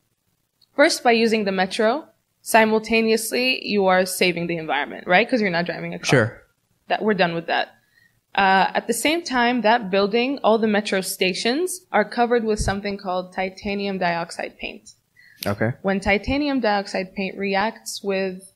first 0.76 1.04
by 1.04 1.14
using 1.14 1.46
the 1.46 1.52
metro, 1.52 2.06
simultaneously 2.42 3.66
you 3.68 3.86
are 3.88 4.06
saving 4.06 4.48
the 4.48 4.58
environment, 4.58 5.08
right? 5.08 5.26
Because 5.28 5.42
you're 5.42 5.50
not 5.50 5.66
driving 5.66 5.94
a 5.94 6.00
car. 6.00 6.06
Sure. 6.06 6.42
That 6.88 7.02
we're 7.02 7.14
done 7.14 7.34
with 7.34 7.48
that. 7.48 7.70
Uh, 8.34 8.72
at 8.74 8.88
the 8.88 8.94
same 8.94 9.24
time, 9.24 9.62
that 9.62 9.92
building, 9.92 10.40
all 10.44 10.58
the 10.58 10.68
metro 10.68 11.02
stations 11.02 11.82
are 11.92 12.06
covered 12.06 12.44
with 12.44 12.60
something 12.60 12.98
called 12.98 13.34
titanium 13.34 13.98
dioxide 13.98 14.58
paint. 14.58 14.92
Okay. 15.46 15.72
When 15.82 16.00
titanium 16.00 16.60
dioxide 16.62 17.14
paint 17.14 17.38
reacts 17.38 18.02
with 18.04 18.54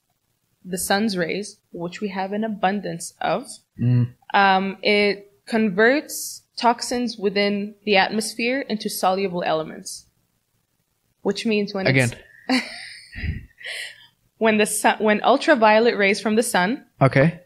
the 0.63 0.77
sun's 0.77 1.17
rays, 1.17 1.57
which 1.71 1.99
we 1.99 2.09
have 2.09 2.31
an 2.31 2.43
abundance 2.43 3.13
of, 3.21 3.47
Mm. 3.79 4.13
um, 4.33 4.77
it 4.81 5.33
converts 5.45 6.43
toxins 6.55 7.17
within 7.17 7.75
the 7.83 7.97
atmosphere 7.97 8.61
into 8.61 8.89
soluble 8.89 9.43
elements. 9.43 10.05
Which 11.21 11.45
means 11.45 11.73
when 11.73 11.85
Again. 11.87 12.11
it's, 13.64 13.64
when 14.38 14.56
the 14.58 14.66
sun, 14.66 14.96
when 15.00 15.20
ultraviolet 15.22 15.96
rays 15.96 16.20
from 16.20 16.34
the 16.36 16.42
sun 16.42 16.84
Okay. 17.00 17.40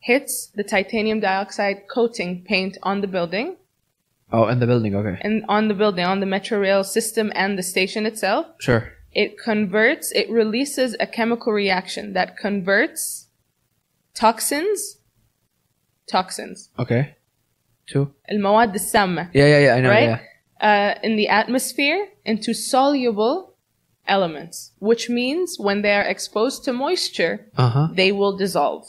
hits 0.00 0.50
the 0.54 0.62
titanium 0.64 1.20
dioxide 1.20 1.78
coating 1.94 2.44
paint 2.44 2.76
on 2.82 3.00
the 3.00 3.06
building 3.06 3.56
Oh, 4.30 4.46
in 4.48 4.58
the 4.60 4.66
building. 4.66 4.94
Okay. 4.94 5.16
and 5.22 5.44
on 5.48 5.68
the 5.68 5.74
building, 5.74 6.04
on 6.04 6.20
the 6.20 6.26
metro 6.26 6.58
rail 6.58 6.84
system 6.84 7.32
and 7.34 7.58
the 7.58 7.62
station 7.62 8.04
itself, 8.04 8.44
Sure. 8.60 8.82
it 9.12 9.38
converts, 9.38 10.12
it 10.12 10.28
releases 10.30 10.94
a 11.00 11.06
chemical 11.06 11.52
reaction 11.52 12.12
that 12.12 12.36
converts 12.36 13.28
toxins, 14.14 14.98
toxins, 16.10 16.70
Okay. 16.78 17.14
Two. 17.86 18.12
المواد 18.30 18.74
السامة, 18.74 19.30
Yeah, 19.32 19.46
yeah, 19.46 19.58
yeah. 19.60 19.74
I 19.76 19.80
know. 19.80 19.88
right? 19.90 20.08
Yeah. 20.10 20.20
Uh, 20.60 20.98
in 21.02 21.16
the 21.16 21.28
atmosphere 21.28 22.08
into 22.26 22.52
soluble 22.52 23.51
elements, 24.07 24.71
which 24.79 25.09
means 25.09 25.57
when 25.59 25.81
they 25.81 25.93
are 25.95 26.03
exposed 26.03 26.63
to 26.65 26.73
moisture, 26.73 27.47
Uh 27.57 27.69
huh. 27.69 27.87
they 27.93 28.11
will 28.11 28.35
dissolve. 28.37 28.85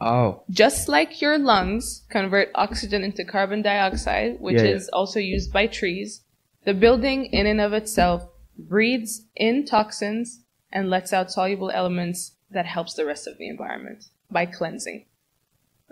Oh. 0.00 0.42
Just 0.50 0.88
like 0.88 1.20
your 1.22 1.38
lungs 1.38 2.04
convert 2.10 2.50
oxygen 2.54 3.02
into 3.02 3.24
carbon 3.24 3.62
dioxide, 3.62 4.40
which 4.40 4.56
Yeah, 4.58 4.64
yeah. 4.64 4.74
is 4.76 4.88
also 4.90 5.18
used 5.18 5.52
by 5.52 5.66
trees, 5.66 6.22
the 6.64 6.74
building 6.74 7.26
in 7.26 7.46
and 7.46 7.60
of 7.60 7.72
itself 7.72 8.28
breathes 8.58 9.22
in 9.34 9.64
toxins 9.64 10.40
and 10.72 10.90
lets 10.90 11.12
out 11.12 11.30
soluble 11.30 11.70
elements 11.70 12.32
that 12.50 12.66
helps 12.66 12.94
the 12.94 13.06
rest 13.06 13.26
of 13.26 13.38
the 13.38 13.48
environment 13.48 14.04
by 14.30 14.44
cleansing. 14.46 15.06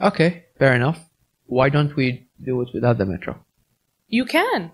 Okay. 0.00 0.44
Fair 0.59 0.74
enough. 0.74 1.09
Why 1.46 1.68
don't 1.68 1.94
we 1.96 2.27
do 2.42 2.61
it 2.62 2.68
without 2.74 2.98
the 2.98 3.07
metro? 3.07 3.38
You 4.09 4.24
can. 4.24 4.72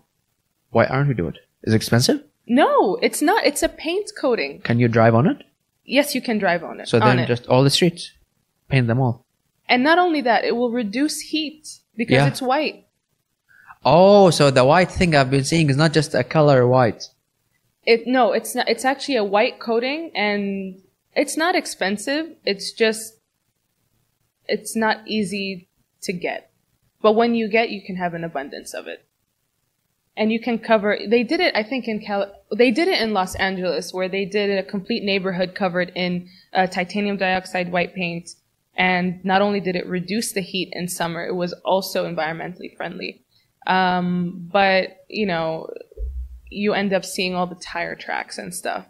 Why 0.71 0.87
aren't 0.87 1.09
we 1.09 1.15
do 1.15 1.29
it? 1.29 1.37
Is 1.63 1.73
it 1.73 1.77
expensive? 1.77 2.25
No, 2.47 2.97
it's 3.03 3.23
not. 3.23 3.45
It's 3.47 3.63
a 3.63 3.69
paint 3.69 4.11
coating. 4.19 4.61
Can 4.63 4.79
you 4.79 4.89
drive 4.89 5.15
on 5.15 5.27
it? 5.27 5.45
Yes, 5.85 6.15
you 6.15 6.21
can 6.21 6.39
drive 6.39 6.63
on 6.65 6.81
it. 6.81 6.89
So 6.89 6.99
then 7.01 7.19
it. 7.19 7.27
just 7.27 7.47
all 7.47 7.63
the 7.65 7.71
streets, 7.71 8.13
paint 8.69 8.87
them 8.87 9.01
all. 9.01 9.25
and 9.69 9.83
not 9.85 9.99
only 9.99 10.21
that, 10.23 10.45
it 10.45 10.57
will 10.57 10.71
reduce 10.73 11.21
heat 11.21 11.69
because 11.97 12.15
Yeah. 12.15 12.27
it's 12.27 12.43
white. 12.43 12.87
Oh, 13.85 14.31
so 14.31 14.51
the 14.51 14.65
white 14.65 14.91
thing 14.91 15.15
I've 15.15 15.31
been 15.31 15.45
seeing 15.45 15.71
is 15.71 15.77
not 15.77 15.93
just 15.93 16.15
a 16.15 16.25
color 16.25 16.67
white. 16.67 17.05
It 17.87 18.07
no, 18.07 18.33
it's 18.33 18.55
not. 18.55 18.69
It's 18.69 18.85
actually 18.85 19.17
a 19.17 19.25
white 19.25 19.59
coating, 19.59 20.11
and 20.15 20.83
it's 21.17 21.37
not 21.37 21.55
expensive. 21.55 22.37
It's 22.45 22.73
just 22.73 23.15
it's 24.47 24.75
not 24.77 25.07
easy 25.07 25.69
to 26.03 26.13
get, 26.13 26.51
but 27.01 27.13
when 27.13 27.35
you 27.35 27.49
get, 27.49 27.71
you 27.71 27.81
can 27.83 27.97
have 27.97 28.13
an 28.15 28.25
abundance 28.25 28.75
of 28.75 28.87
it, 28.87 29.05
and 30.21 30.31
you 30.31 30.39
can 30.39 30.59
cover. 30.59 30.99
They 31.09 31.23
did 31.23 31.41
it, 31.41 31.57
I 31.57 31.63
think, 31.63 31.89
in 31.89 31.99
Cal. 31.99 32.31
They 32.55 32.71
did 32.71 32.89
it 32.89 33.01
in 33.01 33.15
Los 33.15 33.35
Angeles, 33.37 33.93
where 33.95 34.07
they 34.07 34.27
did 34.27 34.51
a 34.51 34.63
complete 34.63 35.03
neighborhood 35.03 35.55
covered 35.55 35.91
in 35.97 36.29
uh, 36.53 36.67
titanium 36.67 37.17
dioxide 37.17 37.73
white 37.73 37.95
paint, 37.95 38.29
and 38.77 39.25
not 39.25 39.41
only 39.41 39.61
did 39.61 39.77
it 39.77 39.87
reduce 39.87 40.33
the 40.33 40.43
heat 40.43 40.69
in 40.73 40.89
summer, 40.89 41.27
it 41.27 41.35
was 41.35 41.55
also 41.65 42.05
environmentally 42.05 42.77
friendly. 42.77 43.23
Um, 43.67 44.47
but 44.53 45.05
you 45.09 45.25
know, 45.25 45.71
you 46.51 46.75
end 46.75 46.93
up 46.93 47.07
seeing 47.07 47.35
all 47.35 47.47
the 47.47 47.55
tire 47.55 47.97
tracks 47.97 48.37
and 48.37 48.55
stuff. 48.55 48.85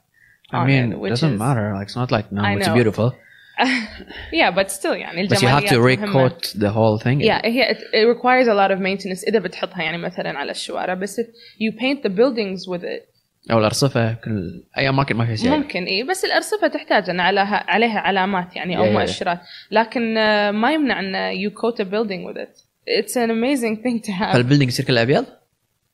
I 0.51 0.66
mean, 0.66 0.93
it, 0.93 1.09
doesn't 1.11 1.35
is- 1.35 1.38
matter. 1.38 1.73
Like, 1.73 1.87
it's 1.87 1.97
not 1.97 2.11
like 2.11 2.33
no, 2.33 2.43
it's 2.43 2.69
beautiful. 2.69 3.14
yeah, 4.40 4.51
but 4.51 4.70
still 4.70 4.92
يعني 4.92 5.29
But 5.29 5.42
you 5.42 5.49
have 5.49 5.68
to 5.68 5.81
recoat 5.81 6.55
the 6.55 6.70
whole 6.70 6.99
thing. 6.99 7.20
Yeah, 7.20 7.40
it, 7.44 7.79
it 7.92 8.07
requires 8.14 8.46
a 8.49 8.55
lot 8.55 8.70
of 8.70 8.81
maintenance 8.81 9.29
إذا 9.29 9.38
بتحطها 9.38 9.83
يعني 9.83 9.99
مثلا 9.99 10.38
على 10.38 10.51
الشوارع 10.51 10.94
بس 10.94 11.20
if 11.20 11.25
you 11.59 11.73
paint 11.81 12.03
the 12.03 12.11
buildings 12.11 12.68
with 12.68 12.83
it. 12.85 13.11
أو 13.51 13.59
الأرصفة 13.59 14.12
كل 14.12 14.64
أي 14.79 14.88
أماكن 14.88 15.16
ما 15.16 15.27
فيها 15.27 15.37
سيارة. 15.37 15.57
ممكن 15.57 15.85
إيه 15.85 16.05
بس 16.05 16.25
الأرصفة 16.25 16.68
تحتاج 16.68 17.11
أن 17.11 17.20
عليها 17.20 17.64
عليها 17.68 17.99
علامات 17.99 18.57
يعني 18.57 18.77
Yeah, 18.77 18.81
yeah. 18.81 18.92
مؤشرات. 18.92 19.40
لكن 19.70 20.16
آه، 20.18 20.51
ما 20.51 20.73
يمنع 20.73 21.01
أن 21.01 21.33
you 21.35 21.51
coat 21.51 21.81
a 21.81 21.85
building 21.85 22.25
with 22.25 22.37
it. 22.37 22.57
It's 22.87 23.16
an 23.16 23.31
amazing 23.31 23.77
thing 23.83 24.01
to 24.07 24.12
have. 24.12 24.33
فالبيلدينج 24.33 24.68
يصير 24.70 24.87
كله 24.87 25.03
أبيض؟ 25.03 25.25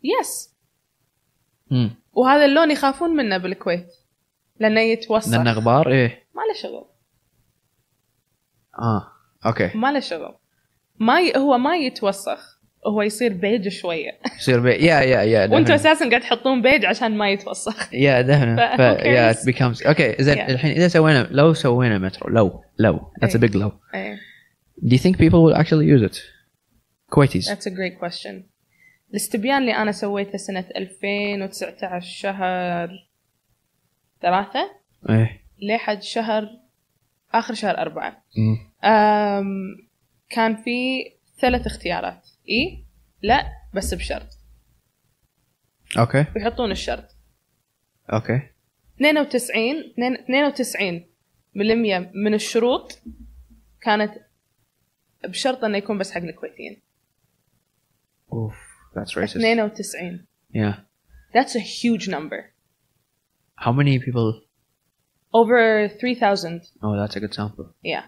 yes. 0.04 0.48
امم 1.72 1.90
وهذا 2.12 2.44
اللون 2.44 2.70
يخافون 2.70 3.10
منه 3.10 3.38
بالكويت 3.38 3.86
لأنه 4.60 4.80
يتوسخ. 4.80 5.32
لأنه 5.32 5.52
غبار 5.52 5.90
إيه. 5.92 6.24
ما 6.34 6.42
له 6.42 6.62
شغل. 6.62 6.84
آه. 8.78 9.06
أوكي. 9.46 9.70
ما 9.74 9.92
له 9.92 10.00
شغل. 10.00 10.34
ما 10.98 11.20
ي... 11.20 11.32
هو 11.36 11.58
ما 11.58 11.76
يتوسخ. 11.76 12.56
هو 12.86 13.02
يصير 13.02 13.32
بيج 13.32 13.68
شوية. 13.68 14.18
يصير 14.38 14.60
بي 14.60 14.70
يا 14.70 15.00
يا 15.00 15.22
يا 15.22 15.48
وأنتم 15.54 15.72
أساسا 15.74 16.08
قاعد 16.08 16.20
تحطون 16.20 16.62
بيج 16.62 16.84
عشان 16.84 17.16
ما 17.16 17.30
يتوسخ. 17.30 17.92
يا 18.04 18.20
دهنا 18.20 19.06
يا 19.06 19.32
becomes 19.32 19.86
أوكي 19.86 20.16
زين. 20.18 20.40
الحين 20.40 20.70
إذا 20.70 20.88
سوينا 20.88 21.28
لو 21.30 21.54
سوينا 21.54 21.98
مترو 21.98 22.30
لو 22.30 22.62
لو 22.78 22.98
that's 22.98 23.28
a 23.32 23.42
إيه. 23.42 23.48
big 23.50 23.54
low 23.54 23.72
إيه. 23.94 24.16
Do 24.84 24.94
you 24.96 24.98
think 24.98 25.16
people 25.16 25.42
will 25.42 25.56
actually 25.56 25.86
use 25.86 26.10
it? 26.10 26.18
كويتيز 27.10 27.50
That's 27.50 27.66
a 27.66 27.70
great 27.70 27.98
question. 28.04 28.42
الاستبيان 29.10 29.58
اللي 29.58 29.72
أنا 29.76 29.92
سويته 29.92 30.38
سنة 30.38 30.64
2019 30.76 32.00
شهر 32.00 32.90
ثلاثة 34.22 34.70
إيه. 35.10 35.40
لحد 35.62 36.02
شهر 36.02 36.48
آخر 37.34 37.54
شهر 37.54 37.78
أربعة. 37.78 38.22
مم. 38.38 38.65
أم 38.84 39.76
كان 40.30 40.56
في 40.56 41.04
ثلاث 41.38 41.66
اختيارات. 41.66 42.28
إي 42.48 42.84
لا 43.22 43.52
بس 43.74 43.94
بشرط. 43.94 44.28
أوكي. 45.98 46.24
ويحطون 46.36 46.70
الشرط. 46.70 47.16
أوكي. 48.12 48.40
92 48.96 49.94
92 49.98 51.04
بالمية 51.54 52.10
من 52.14 52.34
الشروط 52.34 52.98
كانت 53.80 54.12
بشرط 55.24 55.64
إنه 55.64 55.78
يكون 55.78 55.98
بس 55.98 56.10
حق 56.12 56.20
الكويتيين. 56.22 56.82
أوف 58.32 58.54
that's 58.94 59.14
racist. 59.16 59.36
92 59.36 60.26
yeah. 60.54 60.74
That's 61.34 61.54
a 61.54 61.60
huge 61.60 62.08
number. 62.08 62.52
how 63.56 63.72
many 63.72 63.98
people? 63.98 64.42
Over 65.32 65.88
3,000. 65.88 66.62
oh 66.82 66.96
that's 66.96 67.16
a 67.16 67.20
good 67.20 67.34
sample. 67.34 67.74
Yeah. 67.82 68.04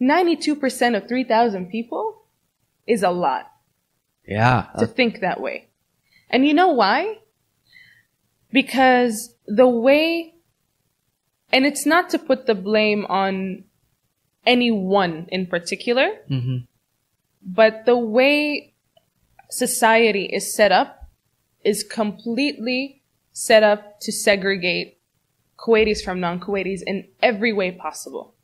92% 0.00 0.96
of 0.96 1.08
3,000 1.08 1.66
people 1.70 2.22
is 2.86 3.02
a 3.02 3.10
lot 3.10 3.50
yeah 4.26 4.66
to 4.78 4.86
think 4.86 5.20
that 5.20 5.40
way. 5.40 5.68
And 6.28 6.46
you 6.46 6.54
know 6.54 6.68
why? 6.68 7.18
Because 8.52 9.34
the 9.46 9.68
way, 9.68 10.34
and 11.52 11.64
it's 11.64 11.86
not 11.86 12.10
to 12.10 12.18
put 12.18 12.46
the 12.46 12.54
blame 12.54 13.06
on 13.06 13.64
anyone 14.44 15.26
in 15.30 15.46
particular, 15.46 16.08
hmm 16.28 16.58
but 17.46 17.86
the 17.86 17.96
way 17.96 18.74
society 19.50 20.24
is 20.24 20.52
set 20.52 20.72
up 20.72 21.08
is 21.64 21.84
completely 21.84 23.02
set 23.32 23.62
up 23.62 24.00
to 24.00 24.10
segregate 24.10 24.98
Kuwaitis 25.58 26.02
from 26.02 26.20
non-Kuwaitis 26.20 26.80
in 26.86 27.06
every 27.22 27.52
way 27.52 27.70
possible. 27.70 28.34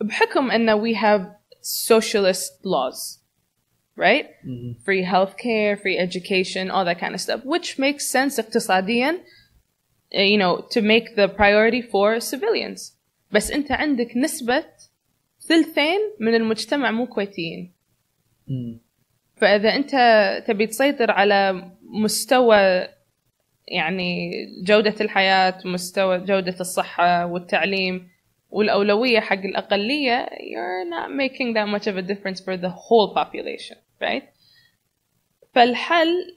بحكم 0.00 0.50
أن 0.50 0.80
we 0.80 0.94
have 0.94 1.40
socialist 1.62 2.64
laws, 2.64 3.18
right? 3.96 4.26
Free 4.84 5.04
healthcare, 5.04 5.78
free 5.78 5.98
education, 5.98 6.70
all 6.70 6.84
that 6.84 6.98
kind 6.98 7.14
of 7.14 7.20
stuff, 7.20 7.40
which 7.44 7.78
makes 7.78 8.06
sense 8.06 8.38
اقتصاديا, 8.38 9.12
uh, 10.14 10.20
you 10.20 10.38
know, 10.38 10.66
to 10.70 10.80
make 10.80 11.16
the 11.16 11.28
priority 11.28 11.82
for 11.82 12.20
civilians. 12.20 12.96
بس 13.32 13.50
أنت 13.50 13.72
عندك 13.72 14.16
نسبة 14.16 14.64
ثلثين 15.48 16.00
من 16.20 16.34
المجتمع 16.34 16.90
مو 16.90 17.06
كويتيين. 17.06 17.74
فإذا 19.36 19.76
أنت 19.76 19.92
تبي 20.46 20.66
تسيطر 20.66 21.10
على 21.10 21.70
مستوى 21.82 22.88
يعني 23.68 24.30
جودة 24.62 24.94
الحياة 25.00 25.58
مستوى 25.64 26.18
جودة 26.18 26.56
الصحة 26.60 27.26
والتعليم 27.26 28.08
والأولوية 28.55 29.19
حق 29.19 29.37
الأقلية 29.37 30.25
you're 30.25 30.89
not 30.89 31.09
making 31.11 31.53
that 31.53 31.67
much 31.67 31.87
of 31.87 31.97
a 31.97 32.01
difference 32.01 32.39
for 32.39 32.57
the 32.57 32.69
whole 32.69 33.13
population 33.13 33.77
right? 34.01 34.23
فالحل 35.55 36.35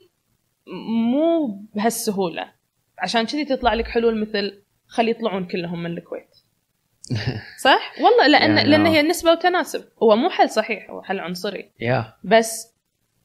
مو 1.13 1.47
بهالسهولة. 1.75 2.53
عشان 2.99 3.27
كذي 3.27 3.45
تطلع 3.45 3.75
لك 3.75 3.89
حلول 3.89 4.21
مثل 4.21 4.63
خلي 4.87 5.11
يطلعون 5.11 5.45
كلهم 5.45 5.83
من 5.83 5.91
الكويت. 5.91 6.37
صح؟ 7.65 7.93
والله 8.01 8.27
لأن 8.27 8.59
Yeah, 8.59 8.63
لأن 8.63 8.85
know. 8.85 8.89
هي 8.89 9.01
النسبة 9.01 9.31
وتناسب. 9.31 9.85
هو 10.03 10.17
مو 10.17 10.31
حل 10.31 10.51
صحيح 10.51 10.91
هو 10.91 11.03
حل 11.03 11.21
عنصري. 11.21 11.71
Yeah. 11.83 12.05
بس 12.25 12.75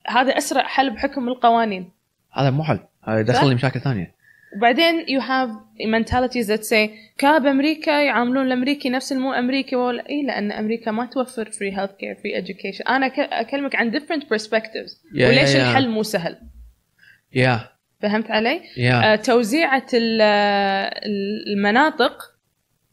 هذا 0.08 0.38
أسرع 0.38 0.68
حل 0.68 0.90
بحكم 0.90 1.28
القوانين. 1.28 1.92
هذا 2.34 2.50
مو 2.50 2.64
حل 2.64 2.80
هذا 3.04 3.20
يدخل 3.20 3.38
صح؟ 3.38 3.44
لي 3.44 3.56
مشاكل 3.56 3.80
ثانية. 3.82 4.16
وبعدين 4.58 5.06
you 5.06 5.22
have 5.22 5.50
mentalities 5.88 6.48
that 6.48 6.64
say 6.66 6.90
كاب 7.18 7.46
أمريكا 7.46 7.92
يعاملون 8.02 8.46
الأمريكي 8.48 8.90
نفس 8.90 9.12
المو 9.12 9.34
أمريكي 9.34 9.76
ولا 9.76 10.10
اي 10.10 10.24
لأن 10.24 10.52
أمريكا 10.52 10.92
ما 10.92 11.06
توفر 11.06 11.46
free 11.46 11.76
health 11.76 11.92
care 11.92 12.18
free 12.22 12.44
education 12.44 12.90
أنا 12.90 13.06
أكلمك 13.42 13.76
عن 13.76 13.92
different 13.92 14.22
perspectives 14.24 14.92
Yeah, 15.14 15.22
وليش 15.22 15.50
yeah, 15.50 15.56
yeah. 15.56 15.58
الحل 15.60 15.90
مو 15.90 16.04
سهل 16.04 16.38
Yeah. 17.36 17.60
فهمت 18.02 18.32
علي؟ 18.32 18.60
Yeah. 18.60 18.80
آه، 19.04 19.16
توزيعة 19.16 19.88
ال- 19.94 20.22
ال- 20.22 21.54
المناطق 21.54 22.18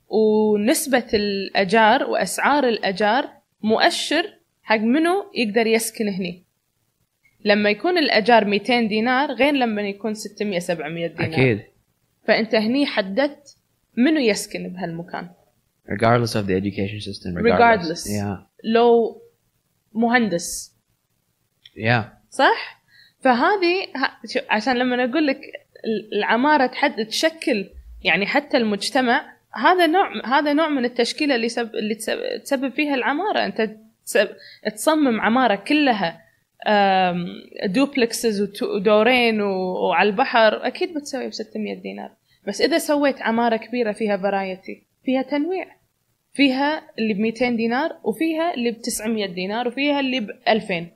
ونسبة 0.09 1.07
الأجار 1.15 2.05
وأسعار 2.05 2.69
الأجار 2.69 3.29
مؤشر 3.63 4.25
حق 4.63 4.77
منو 4.77 5.31
يقدر 5.35 5.67
يسكن 5.67 6.09
هني 6.09 6.45
لما 7.45 7.71
يكون 7.71 7.99
الأجار 7.99 8.45
200 8.45 8.81
دينار 8.81 9.33
غير 9.33 9.53
لما 9.55 9.83
يكون 9.83 10.15
600 10.15 10.59
700 10.59 11.07
دينار 11.07 11.33
أكيد. 11.33 11.61
فأنت 12.25 12.55
هني 12.55 12.87
حددت 12.87 13.57
منو 13.97 14.21
يسكن 14.21 14.69
بهالمكان 14.69 15.29
Regardless 15.89 16.35
of 16.35 16.45
the 16.47 16.55
education 16.63 17.01
system. 17.09 17.37
Regardless. 17.37 18.07
Yeah. 18.07 18.39
لو 18.65 19.23
مهندس 19.93 20.71
Yeah. 21.77 22.03
صح؟ 22.31 22.81
فهذه 23.21 23.87
عشان 24.51 24.77
لما 24.77 25.05
أقول 25.05 25.27
لك 25.27 25.41
ال- 25.85 26.19
العمارة 26.19 26.67
تحدد 26.67 27.07
تشكل 27.07 27.69
يعني 28.05 28.27
حتى 28.27 28.57
المجتمع 28.57 29.33
هذا 29.55 29.87
نوع 29.87 30.27
هذا 30.27 30.53
نوع 30.53 30.69
من 30.69 30.85
التشكيلة 30.85 31.35
اللي 31.35 31.49
سب 31.49 31.75
اللي 31.75 31.95
تسب- 31.95 32.43
تسبب 32.45 32.73
فيها 32.73 32.95
العمارة 32.95 33.45
أنت 33.45 33.71
تسب- 34.07 34.37
تصمم 34.77 35.21
عمارة 35.21 35.55
كلها 35.55 36.20
دوبلكسز 37.65 38.63
ودورين 38.63 39.41
وعلى 39.41 40.09
البحر 40.09 40.67
أكيد 40.67 40.95
بتسوي 40.95 41.29
ب 41.29 41.33
600 41.33 41.75
دينار 41.75 42.11
بس 42.47 42.61
اذا 42.61 42.79
سويت 42.79 43.23
عماره 43.23 43.57
كبيره 43.57 43.93
فيها 43.93 44.17
فرايتي 44.17 44.83
فيها 45.05 45.23
تنويع 45.23 45.67
فيها 46.33 46.83
اللي 46.99 47.15
ب 47.15 47.19
200 47.19 47.51
دينار 47.51 47.91
وفيها 48.05 48.55
اللي 48.55 48.71
ب 48.71 48.81
900 48.83 49.27
دينار 49.27 49.69
وفيها 49.69 50.01
اللي 50.01 50.21
ب 50.21 50.31
2000 50.49 50.87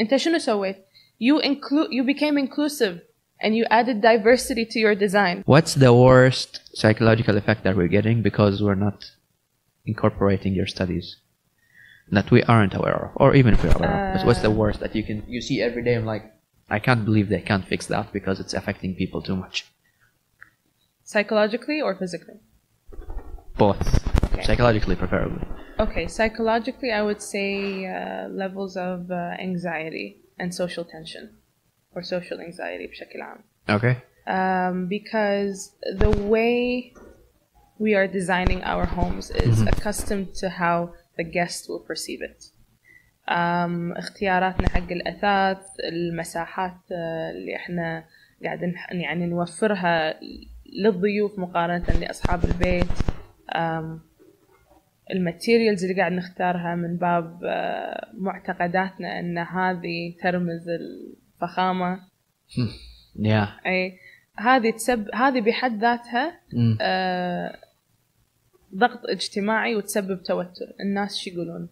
انت 0.00 0.16
شنو 0.16 0.38
سويت؟ 0.38 0.76
You 1.20 1.40
include 1.42 1.90
you 1.90 2.04
became 2.04 2.38
inclusive 2.38 2.94
and 3.42 3.54
you 3.56 3.64
added 3.70 4.00
diversity 4.00 4.64
to 4.72 4.78
your 4.78 4.94
design. 4.94 5.42
What's 5.46 5.74
the 5.74 5.92
worst 5.92 6.50
psychological 6.80 7.36
effect 7.36 7.64
that 7.64 7.74
we're 7.76 7.94
getting 7.98 8.22
because 8.22 8.62
we're 8.62 8.82
not 8.88 8.98
incorporating 9.84 10.52
your 10.54 10.66
studies 10.66 11.06
that 12.11 12.31
we 12.31 12.43
aren't 12.43 12.73
aware 12.75 12.97
of, 13.05 13.11
or 13.15 13.35
even 13.35 13.53
if 13.53 13.63
we're 13.63 13.77
aware 13.79 13.95
of? 13.95 14.13
But 14.13 14.25
what's 14.27 14.41
the 14.41 14.51
worst 14.51 14.79
that 14.81 14.95
you 14.95 15.03
can 15.03 15.23
you 15.27 15.41
see 15.41 15.61
every 15.61 15.83
day? 15.83 15.95
I'm 15.95 16.05
like, 16.05 16.25
I 16.69 16.79
can't 16.79 17.05
believe 17.05 17.29
they 17.29 17.41
can't 17.41 17.65
fix 17.65 17.87
that 17.87 18.11
because 18.11 18.39
it's 18.39 18.53
affecting 18.53 18.95
people 18.95 19.21
too 19.21 19.35
much. 19.35 19.65
Psychologically 21.03 21.81
or 21.81 21.95
physically? 21.95 22.39
Both, 23.57 23.83
Okay. 24.33 24.43
psychologically 24.43 24.95
preferably. 24.95 25.45
Okay, 25.79 26.07
psychologically, 26.07 26.91
I 26.91 27.01
would 27.01 27.21
say 27.21 27.85
uh, 27.85 28.27
levels 28.29 28.77
of 28.77 29.11
uh, 29.11 29.35
anxiety 29.39 30.17
and 30.39 30.53
social 30.53 30.85
tension, 30.85 31.23
or 31.93 32.01
social 32.03 32.39
anxiety 32.39 32.87
بشكل 32.87 33.21
عام. 33.21 33.43
Okay. 33.69 33.95
Um, 34.25 34.87
because 34.87 35.71
the 36.03 36.09
way 36.09 36.93
we 37.79 37.93
are 37.95 38.07
designing 38.07 38.63
our 38.63 38.85
homes 38.85 39.29
is 39.31 39.61
accustomed 39.61 40.33
to 40.35 40.49
how 40.49 40.93
the 41.20 41.24
guest 41.24 41.68
will 41.68 41.84
perceive 41.90 42.22
it. 42.30 42.42
um, 43.28 43.98
اختياراتنا 43.98 44.68
حق 44.68 44.92
الأثاث 44.92 45.58
المساحات 45.92 46.76
آه، 46.92 47.30
اللي 47.30 47.56
إحنا 47.56 48.04
قاعدين 48.44 48.74
يعني 48.90 49.26
نوفرها 49.26 50.20
للضيوف 50.82 51.38
مقارنة 51.38 51.84
لأصحاب 52.00 52.44
البيت 52.44 52.86
um, 53.54 54.08
الماتيريالز 55.10 55.84
اللي 55.84 55.96
قاعد 56.00 56.12
نختارها 56.12 56.74
من 56.74 56.96
باب 56.96 57.40
آه، 57.44 58.10
معتقداتنا 58.14 59.20
إن 59.20 59.38
هذه 59.38 60.16
ترمز 60.22 60.68
الفخامة 60.68 62.00
Yeah. 63.18 63.66
اي 63.66 63.98
هذه 64.38 64.70
تسب 64.70 65.08
هذه 65.14 65.40
بحد 65.40 65.78
ذاتها 65.80 66.30
Mm. 66.30 66.78
آه، 66.80 67.56
ضغط 68.74 69.00
اجتماعي 69.06 69.76
وتسبب 69.76 70.22
توتر. 70.22 70.66
الناس 70.80 71.18
شو 71.18 71.30
يقولون؟ 71.30 71.68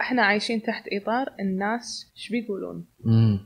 إحنا 0.00 0.22
عايشين 0.22 0.62
تحت 0.62 0.84
إطار 0.92 1.34
الناس 1.40 2.12
شو 2.14 2.32
بيقولون؟ 2.32 2.86
Mm. 3.02 3.40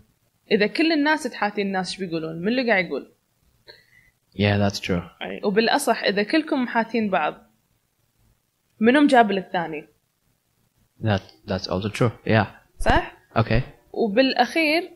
إذا 0.50 0.66
كل 0.66 0.92
الناس 0.92 1.22
تحاتي 1.22 1.62
الناس 1.62 1.92
شو 1.92 1.98
بيقولون؟ 2.00 2.40
من 2.40 2.48
اللي 2.48 2.70
قاعد 2.70 2.84
يقول؟ 2.84 3.12
Yeah, 4.34 4.58
that's 4.58 4.80
true. 4.80 5.02
وبالأصح 5.44 6.04
إذا 6.04 6.22
كلكم 6.22 6.62
محاتين 6.62 7.10
بعض 7.10 7.34
منو 8.80 9.00
مجابل 9.00 9.38
الثاني 9.38 9.88
That 11.02 11.22
that's 11.46 11.66
also 11.68 11.88
true. 11.88 12.10
Yeah. 12.26 12.46
صح؟ 12.78 13.16
Okay. 13.36 13.62
وبالأخير 13.92 14.90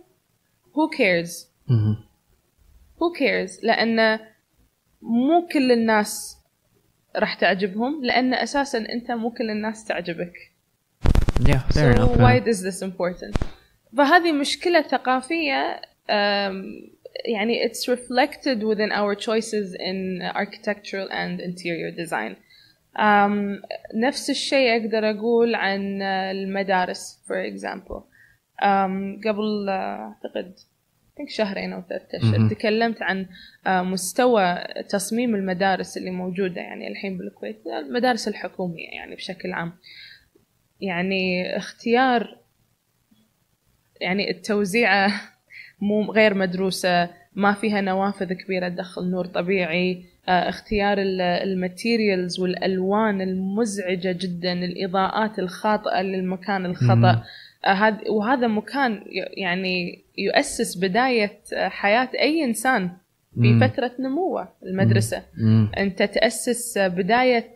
who 0.72 0.88
cares 0.96 1.46
hmm 1.68 1.94
who 2.98 3.18
cares 3.18 3.64
لأن 3.64 4.18
مو 5.02 5.48
كل 5.52 5.72
الناس 5.72 6.38
راح 7.16 7.35
تعجبهم 7.35 8.05
لأن 8.05 8.35
أساسا 8.35 8.79
انت 8.79 9.11
مو 9.11 9.31
كل 9.31 9.51
الناس 9.51 9.85
تعجبك 9.85 10.33
Yeah, 11.40 11.62
fair 11.73 11.94
so 11.94 12.03
enough. 12.03 12.16
why 12.18 12.35
yeah. 12.38 12.51
is 12.51 12.62
this 12.62 12.83
important 12.83 13.37
فهذه 13.97 14.33
مشكلة 14.33 14.83
ثقافية 14.83 15.81
um, 16.11 16.55
يعني 17.25 17.64
it's 17.68 17.88
reflected 17.88 18.62
within 18.62 18.92
our 18.92 19.14
choices 19.14 19.75
in 19.75 20.23
architectural 20.35 21.09
and 21.11 21.40
interior 21.40 21.90
design 21.90 22.37
um, 22.97 23.62
نفس 23.94 24.31
الشيء 24.31 24.77
أقدر 24.81 25.11
أقول 25.11 25.55
عن 25.55 26.03
المدارس 26.03 27.18
for 27.27 27.37
example 27.53 28.03
um, 28.62 29.21
قبل 29.27 29.66
uh, 29.66 29.71
أعتقد 29.71 30.55
شهرين 31.26 31.72
أو 31.72 31.83
ثلاثة 31.88 32.31
مهم. 32.38 32.48
تكلمت 32.48 33.02
عن 33.02 33.26
uh, 33.26 33.68
مستوى 33.68 34.59
تصميم 34.88 35.35
المدارس 35.35 35.96
اللي 35.96 36.11
موجودة 36.11 36.61
يعني 36.61 36.88
الحين 36.88 37.18
بالكويت 37.18 37.57
المدارس 37.66 38.28
الحكومية 38.28 38.88
يعني 38.92 39.14
بشكل 39.16 39.52
عام. 39.52 39.72
يعني 40.81 41.57
اختيار 41.57 42.37
يعني 44.00 44.31
التوزيعة 44.31 45.12
مو 45.81 46.12
غير 46.12 46.35
مدروسة 46.35 47.11
ما 47.35 47.52
فيها 47.54 47.81
نوافذ 47.81 48.33
كبيرة 48.33 48.68
تدخل 48.68 49.11
نور 49.11 49.26
طبيعي 49.26 50.04
آه، 50.28 50.48
اختيار 50.48 50.98
ال- 50.98 51.20
الماتيريالز 51.20 52.40
والألوان 52.40 53.20
المزعجة 53.20 54.16
جدا 54.20 54.52
الإضاءات 54.52 55.38
الخاطئة 55.38 56.02
للمكان 56.02 56.66
الخطأ. 56.66 56.92
آه، 56.92 57.11
هذا 57.11 57.24
آه، 57.64 57.99
وهذا 58.09 58.47
مكان 58.47 59.03
يعني 59.37 60.05
يؤسس 60.18 60.79
بداية 60.79 61.40
آه، 61.55 61.68
حياة 61.68 62.09
أي 62.14 62.44
إنسان 62.44 62.90
في 63.42 63.59
فترة 63.61 63.92
نموه 63.99 64.49
المدرسة 64.62 65.23
مم. 65.37 65.71
أنت 65.79 66.03
تأسس 66.03 66.79
آه، 66.79 66.88
بداية 66.88 67.49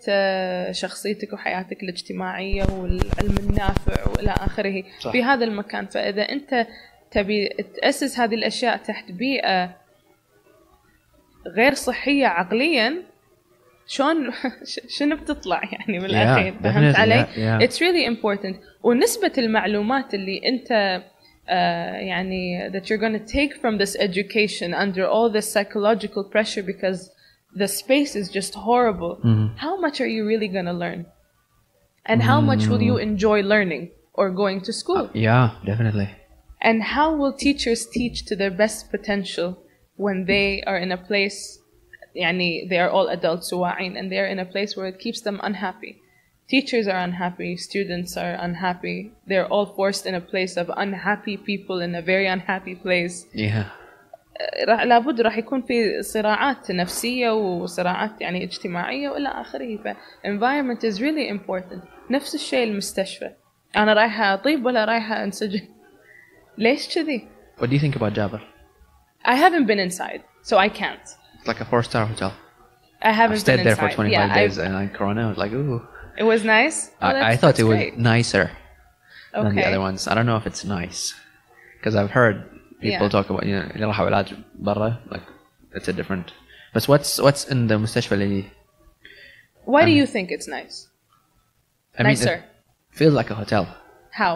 شخصيتك 0.72 1.32
وحياتك 1.32 1.82
الاجتماعية 1.82 2.64
والعلم 2.64 3.36
النافع 3.38 4.10
وإلى 4.10 4.30
آخره 4.30 4.82
صح. 5.00 5.12
في 5.12 5.24
هذا 5.24 5.44
المكان 5.44 5.86
فإذا 5.86 6.22
أنت 6.22 6.66
تبي 7.10 7.48
تأسس 7.48 8.20
هذه 8.20 8.34
الأشياء 8.34 8.76
تحت 8.76 9.12
بيئة 9.12 9.76
غير 11.46 11.74
صحية 11.74 12.26
عقليا 12.26 13.02
شلون 13.87 14.31
ش- 14.65 14.79
شنو 14.97 15.15
بتطلع 15.15 15.61
يعني 15.63 15.99
من 15.99 16.05
الاخير 16.05 16.53
فهمت 16.63 16.95
definitely, 16.95 16.99
علي؟ 16.99 17.25
yeah, 17.25 17.61
yeah. 17.61 17.67
It's 17.67 17.75
really 17.79 18.05
important 18.15 18.55
ونسبة 18.83 19.31
المعلومات 19.37 20.13
اللي 20.13 20.41
أنت 20.45 21.01
آه 21.49 21.93
يعني 21.95 22.69
that 22.71 22.83
you're 22.89 23.01
going 23.01 23.19
to 23.19 23.25
take 23.33 23.53
from 23.61 23.77
this 23.77 23.95
education 23.99 24.73
under 24.73 25.05
all 25.07 25.29
this 25.31 25.53
psychological 25.53 26.23
pressure 26.31 26.63
because 26.63 27.09
the 27.55 27.67
space 27.67 28.13
is 28.21 28.27
just 28.39 28.53
horrible. 28.55 29.13
Mhm. 29.23 29.47
How 29.65 29.73
much 29.85 29.97
are 30.03 30.11
you 30.15 30.23
really 30.31 30.49
going 30.57 30.69
to 30.73 30.77
learn? 30.85 31.05
And 32.09 32.19
how 32.31 32.39
much 32.51 32.63
will 32.71 32.83
you 32.89 32.95
enjoy 33.09 33.39
learning 33.53 33.83
or 34.19 34.25
going 34.43 34.59
to 34.67 34.71
school? 34.81 35.05
Yeah, 35.27 35.45
definitely. 35.71 36.09
And 36.67 36.77
how 36.95 37.07
will 37.19 37.33
teachers 37.47 37.81
teach 37.97 38.17
to 38.29 38.33
their 38.41 38.53
best 38.63 38.79
potential 38.95 39.49
when 40.03 40.17
they 40.31 40.47
are 40.69 40.79
in 40.85 40.91
a 40.97 41.01
place 41.09 41.39
يعني 42.15 42.67
they 42.69 42.77
are 42.77 42.91
all 42.91 43.09
adults 43.09 43.53
واعين 43.53 43.97
and 43.97 44.11
they 44.11 44.17
are 44.17 44.27
in 44.27 44.39
a 44.39 44.45
place 44.45 44.75
where 44.75 44.87
it 44.87 44.99
keeps 44.99 45.21
them 45.21 45.39
unhappy. 45.43 46.01
Teachers 46.49 46.87
are 46.87 46.99
unhappy, 47.07 47.57
students 47.57 48.15
are 48.15 48.35
unhappy. 48.47 49.11
They're 49.27 49.47
all 49.47 49.65
forced 49.65 50.05
in 50.05 50.15
a 50.15 50.21
place 50.21 50.55
of 50.55 50.71
unhappy 50.85 51.35
people 51.35 51.81
in 51.81 51.93
a 51.93 52.01
very 52.01 52.27
unhappy 52.27 52.75
place. 52.75 53.25
Yeah. 53.33 53.65
راح 54.67 54.83
لابد 54.83 55.21
راح 55.21 55.37
يكون 55.37 55.61
في 55.61 56.01
صراعات 56.03 56.71
نفسية 56.71 57.29
وصراعات 57.29 58.21
يعني 58.21 58.43
اجتماعية 58.43 59.09
وإلى 59.09 59.29
آخره 59.29 59.77
ف 59.77 59.87
environment 60.27 60.83
is 60.83 61.01
really 61.01 61.29
important 61.29 62.11
نفس 62.11 62.35
الشيء 62.35 62.63
المستشفى 62.63 63.29
أنا 63.75 63.93
رايحة 63.93 64.33
أطيب 64.33 64.65
ولا 64.65 64.85
رايحة 64.85 65.23
أنسجن 65.23 65.67
ليش 66.57 66.95
كذي؟ 66.95 67.27
What 67.59 67.65
do 67.65 67.73
you 67.73 67.79
think 67.79 67.95
about 67.95 68.13
Jabbar? 68.13 68.41
I 69.25 69.35
haven't 69.35 69.65
been 69.67 69.79
inside 69.79 70.21
so 70.43 70.57
I 70.57 70.69
can't 70.69 71.07
It's 71.41 71.47
like 71.47 71.61
a 71.61 71.65
four 71.65 71.83
star 71.83 72.05
hotel. 72.05 72.33
I 73.01 73.11
haven't 73.11 73.35
I 73.37 73.39
stayed 73.39 73.57
been 73.57 73.65
there 73.65 73.75
for 73.75 73.85
inside. 73.85 73.95
25 73.95 74.11
yeah, 74.11 74.33
days 74.35 74.57
I, 74.59 74.65
and 74.65 74.73
then 74.75 74.89
Corona 74.89 75.27
was 75.29 75.37
like, 75.37 75.51
ooh. 75.53 75.81
it 76.17 76.23
was 76.23 76.43
nice. 76.43 76.77
Oh, 77.01 77.07
I, 77.07 77.13
that's- 77.13 77.31
I 77.33 77.35
thought 77.37 77.47
that's 77.47 77.59
it 77.59 77.63
was 77.63 77.77
great. 77.77 77.97
nicer 77.97 78.45
than 79.33 79.43
the 79.55 79.61
Okay. 79.61 79.63
other 79.69 79.79
ones. 79.79 80.07
I 80.07 80.13
don't 80.15 80.25
know 80.25 80.37
if 80.37 80.47
it's 80.47 80.63
nice 80.65 81.13
because 81.77 81.95
I've 81.95 82.11
heard 82.19 82.35
people 82.81 83.07
Yeah. 83.07 83.15
talk 83.17 83.29
about 83.29 83.45
you 83.45 83.55
know 83.57 83.65
اللي 83.75 83.85
راحوا 83.85 84.05
علاج 84.05 84.33
برا 84.55 84.97
like 85.11 85.23
it's 85.75 85.87
a 85.87 85.93
different. 85.93 86.27
But 86.73 86.83
what's 86.87 87.19
what's 87.19 87.43
in 87.51 87.67
the 87.67 87.77
مستشفى 87.77 88.15
اللي 88.15 88.43
Why 89.65 89.81
do 89.85 89.91
Um, 89.91 89.97
you 89.97 90.05
think 90.07 90.31
it's 90.31 90.47
nice? 90.47 90.87
I 91.99 92.03
mean, 92.03 92.13
Nicer. 92.13 92.35
it 92.91 92.97
feels 92.99 93.13
like 93.13 93.29
a 93.31 93.35
hotel. 93.35 93.63
How? 94.11 94.33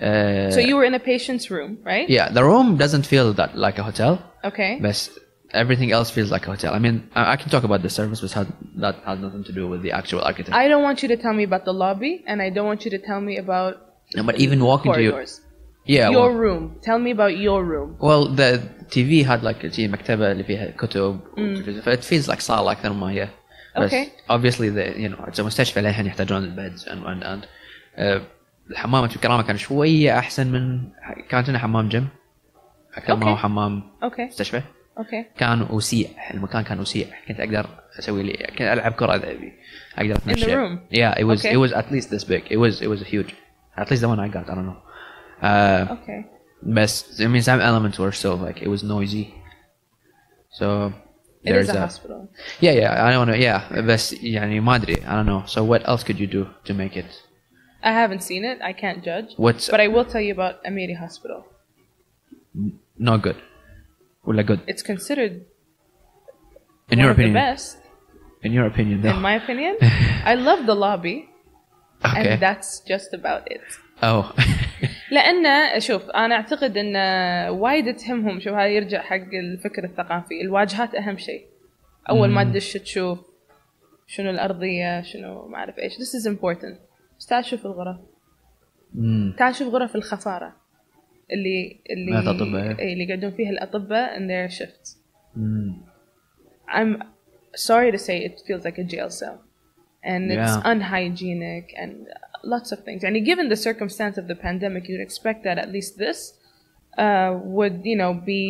Uh, 0.00 0.50
So 0.50 0.60
you 0.68 0.74
were 0.78 0.84
in 0.90 0.94
a 0.94 0.98
patient's 1.12 1.50
room, 1.50 1.72
right? 1.92 2.08
yeah, 2.08 2.26
the 2.38 2.44
room 2.50 2.76
doesn't 2.76 3.06
feel 3.12 3.32
that 3.40 3.50
like 3.66 3.76
a 3.78 3.84
hotel, 3.90 4.12
Okay. 4.50 4.72
but 4.86 4.98
everything 5.62 5.90
else 5.92 6.08
feels 6.16 6.30
like 6.34 6.44
a 6.46 6.50
hotel. 6.54 6.72
I 6.74 6.80
mean, 6.86 6.96
I, 7.14 7.32
I 7.32 7.36
can 7.36 7.48
talk 7.54 7.64
about 7.64 7.80
the 7.86 7.90
service, 7.98 8.20
but 8.20 8.32
had, 8.32 8.48
that 8.84 8.96
has 9.08 9.18
nothing 9.26 9.44
to 9.44 9.52
do 9.52 9.64
with 9.72 9.80
the 9.86 9.92
actual 10.00 10.20
architecture. 10.30 10.54
I 10.64 10.68
don't 10.68 10.82
want 10.88 11.02
you 11.02 11.08
to 11.14 11.16
tell 11.24 11.32
me 11.40 11.44
about 11.50 11.64
the 11.64 11.72
lobby, 11.84 12.12
and 12.26 12.36
I 12.46 12.48
don't 12.50 12.66
want 12.72 12.84
you 12.84 12.90
to 12.96 12.98
tell 13.10 13.20
me 13.20 13.34
about 13.44 13.72
No, 14.16 14.22
but 14.28 14.36
even 14.44 14.58
walking 14.70 14.92
to 14.92 15.00
your 15.02 15.12
corridors. 15.12 15.40
yeah, 15.96 16.10
your 16.10 16.28
well, 16.30 16.38
room. 16.44 16.62
Tell 16.88 16.98
me 17.06 17.10
about 17.18 17.34
your 17.46 17.60
room. 17.72 17.88
well, 18.08 18.22
the 18.40 18.50
TV 18.94 19.24
had 19.30 19.40
like 19.48 19.66
شي 19.72 19.88
مكتبة 19.88 20.32
اللي 20.32 20.44
فيها 20.44 20.70
كتب 20.70 21.20
it 21.86 22.04
feels 22.04 22.28
like 22.28 22.40
صالة 22.40 22.72
أكثر 22.72 22.92
ما 22.92 23.10
هي. 23.10 23.28
بس 23.78 23.92
Okay. 23.92 24.06
obviously 24.30 24.68
the 24.70 24.84
you 25.02 25.08
know 25.08 25.24
it's 25.28 25.38
a 25.38 25.42
مستشفى 25.42 25.80
للحين 25.80 26.06
يحتاجون 26.06 26.44
البيدز 26.44 26.84
and 26.88 27.04
and, 27.06 27.22
and 27.24 27.44
uh, 27.98 28.20
الحمامات 28.70 29.16
الكرامة 29.16 29.42
كان 29.42 29.56
شوية 29.56 30.18
أحسن 30.18 30.46
من 30.46 30.88
كانت 31.28 31.48
هنا 31.48 31.58
حمام 31.58 31.88
جيم 31.88 32.08
أكثر 32.96 33.16
ما 33.16 33.26
هو 33.30 33.36
Okay. 33.36 33.38
حمام 33.38 33.82
Okay. 34.04 34.20
مستشفى. 34.20 34.62
Okay. 34.98 35.38
كان 35.38 35.62
وسيع 35.70 36.08
المكان 36.34 36.62
كان 36.64 36.80
وسيع 36.80 37.06
كنت 37.28 37.40
اقدر 37.40 37.66
اسوي 37.98 38.22
لي 38.22 38.32
كنت 38.32 38.60
العب 38.60 38.92
كره 38.92 39.14
اذا 39.16 39.30
ابي 39.30 39.52
اقدر 39.98 40.16
اتمشى 40.16 40.46
room? 40.46 40.78
yeah 40.92 41.14
it 41.20 41.24
was 41.24 41.40
Okay. 41.44 41.52
it 41.52 41.56
was 41.56 41.72
at 41.72 41.92
least 41.92 42.10
this 42.10 42.24
big 42.24 42.42
it 42.50 42.56
was 42.56 42.82
it 42.82 42.88
was 42.88 43.00
huge 43.14 43.34
at 43.76 43.90
least 43.90 44.02
the 44.02 44.08
one 44.08 44.20
I 44.20 44.28
got 44.36 44.44
I 44.50 44.54
don't 44.54 44.66
know 44.70 44.80
uh, 45.42 45.92
Okay. 45.96 46.24
بس 46.62 47.20
I 47.22 47.26
mean 47.26 47.42
some 47.42 47.60
elements 47.60 47.98
were 47.98 48.12
still 48.12 48.36
like 48.46 48.58
it 48.62 48.68
was 48.74 48.82
noisy 48.82 49.24
so 50.58 50.66
It 51.44 51.52
there's 51.52 51.68
is 51.68 51.70
a 51.70 51.78
that. 51.78 51.86
hospital. 51.88 52.20
yeah 52.66 52.74
yeah 52.82 53.06
I 53.06 53.08
don't 53.14 53.28
know 53.30 53.38
yeah 53.48 53.78
بس 53.80 54.12
يعني 54.12 54.60
ما 54.60 54.76
ادري 54.76 54.94
I 54.94 54.98
don't 55.16 55.28
know 55.32 55.42
so 55.54 55.58
what 55.72 55.82
else 55.90 56.02
could 56.08 56.18
you 56.18 56.26
do 56.38 56.42
to 56.68 56.74
make 56.74 56.96
it 56.96 57.10
I 57.82 57.92
haven't 58.02 58.22
seen 58.30 58.42
it. 58.52 58.58
I 58.70 58.72
can't 58.82 59.00
judge. 59.08 59.28
what's 59.44 59.64
But 59.72 59.80
I 59.80 59.88
will 59.94 60.06
tell 60.12 60.22
you 60.28 60.32
about 60.38 60.54
Amiri 60.70 60.96
Hospital. 61.04 61.40
not 63.08 63.18
good 63.26 63.36
ولا 64.23 64.43
good 64.43 64.59
It's 64.67 64.81
considered 64.83 65.41
in 66.91 66.99
your 66.99 67.11
of 67.11 67.17
the 67.17 67.23
opinion. 67.23 67.33
best, 67.33 67.77
in 68.43 68.51
your 68.53 68.65
opinion 68.67 69.01
though 69.01 69.15
in 69.17 69.21
my 69.21 69.35
opinion. 69.43 69.73
I 70.31 70.35
love 70.35 70.65
the 70.65 70.75
lobby, 70.75 71.17
okay. 72.05 72.33
and 72.33 72.41
that's 72.41 72.69
just 72.91 73.09
about 73.19 73.43
it. 73.55 73.61
oh. 74.03 74.33
لأن 75.15 75.79
شوف 75.79 76.09
أنا 76.09 76.35
أعتقد 76.35 76.77
إن 76.77 76.95
وايد 77.49 77.95
تهمهم 77.95 78.39
شوف 78.39 78.53
هذا 78.53 78.67
يرجع 78.67 79.01
حق 79.01 79.33
الفكر 79.33 79.83
الثقافي. 79.83 80.41
الواجهات 80.41 80.95
أهم 80.95 81.17
شيء. 81.17 81.45
أول 82.09 82.29
ما 82.29 82.43
تدش 82.43 82.73
تشوف 82.73 83.19
شنو 84.07 84.29
الأرضية 84.29 85.01
شنو 85.01 85.47
ما 85.47 85.57
أعرف 85.57 85.79
إيش. 85.79 85.93
This 85.93 86.21
is 86.21 86.27
important. 86.27 86.77
بس 87.19 87.25
تعال 87.25 87.45
شوف 87.45 87.65
الغرف. 87.65 87.97
تعال 89.37 89.55
شوف 89.55 89.73
غرف 89.73 89.95
الخفاره 89.95 90.55
اللي 91.32 91.76
اللي 91.90 92.10
مات 92.12 92.26
أطباء. 92.26 92.78
إيه، 92.78 92.92
اللي 92.92 93.04
يقعدون 93.04 93.30
فيها 93.30 93.50
الاطباء 93.50 94.18
in 94.18 94.22
their 94.22 94.52
shifts 94.58 94.96
مم. 95.36 95.76
I'm 96.68 97.02
sorry 97.56 97.90
to 97.92 97.98
say 97.98 98.16
it 98.28 98.34
feels 98.46 98.64
like 98.64 98.78
a 98.78 98.84
jail 98.84 99.10
cell 99.10 99.38
and 100.04 100.30
it's 100.30 100.56
Yeah. 100.56 100.70
unhygienic 100.72 101.66
and 101.82 101.92
lots 102.54 102.70
of 102.74 102.78
things. 102.86 103.00
And 103.06 103.14
given 103.30 103.46
the 103.54 103.60
circumstance 103.68 104.16
of 104.22 104.26
the 104.28 104.38
pandemic, 104.46 104.82
you'd 104.88 105.00
expect 105.08 105.38
that 105.46 105.56
at 105.64 105.68
least 105.76 105.92
this 106.04 106.18
uh, 107.04 107.30
would, 107.56 107.76
you 107.90 107.96
know, 108.02 108.12
be 108.32 108.42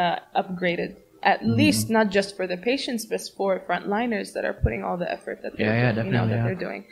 uh, 0.00 0.16
upgraded. 0.40 0.90
At 1.33 1.39
Mm-hmm. 1.41 1.59
least 1.61 1.85
not 1.97 2.07
just 2.17 2.29
for 2.37 2.45
the 2.51 2.59
patients, 2.69 3.03
but 3.11 3.21
for 3.37 3.51
frontliners 3.67 4.27
that 4.35 4.43
are 4.49 4.57
putting 4.65 4.81
all 4.85 4.97
the 5.03 5.09
effort 5.17 5.37
that 5.43 5.51
they're, 5.57 5.75
Yeah, 5.75 5.83
yeah, 5.85 5.91
doing, 5.97 6.07
you 6.07 6.13
know, 6.17 6.27
that 6.31 6.39
yeah. 6.39 6.45
they're 6.47 6.63
doing. 6.67 6.83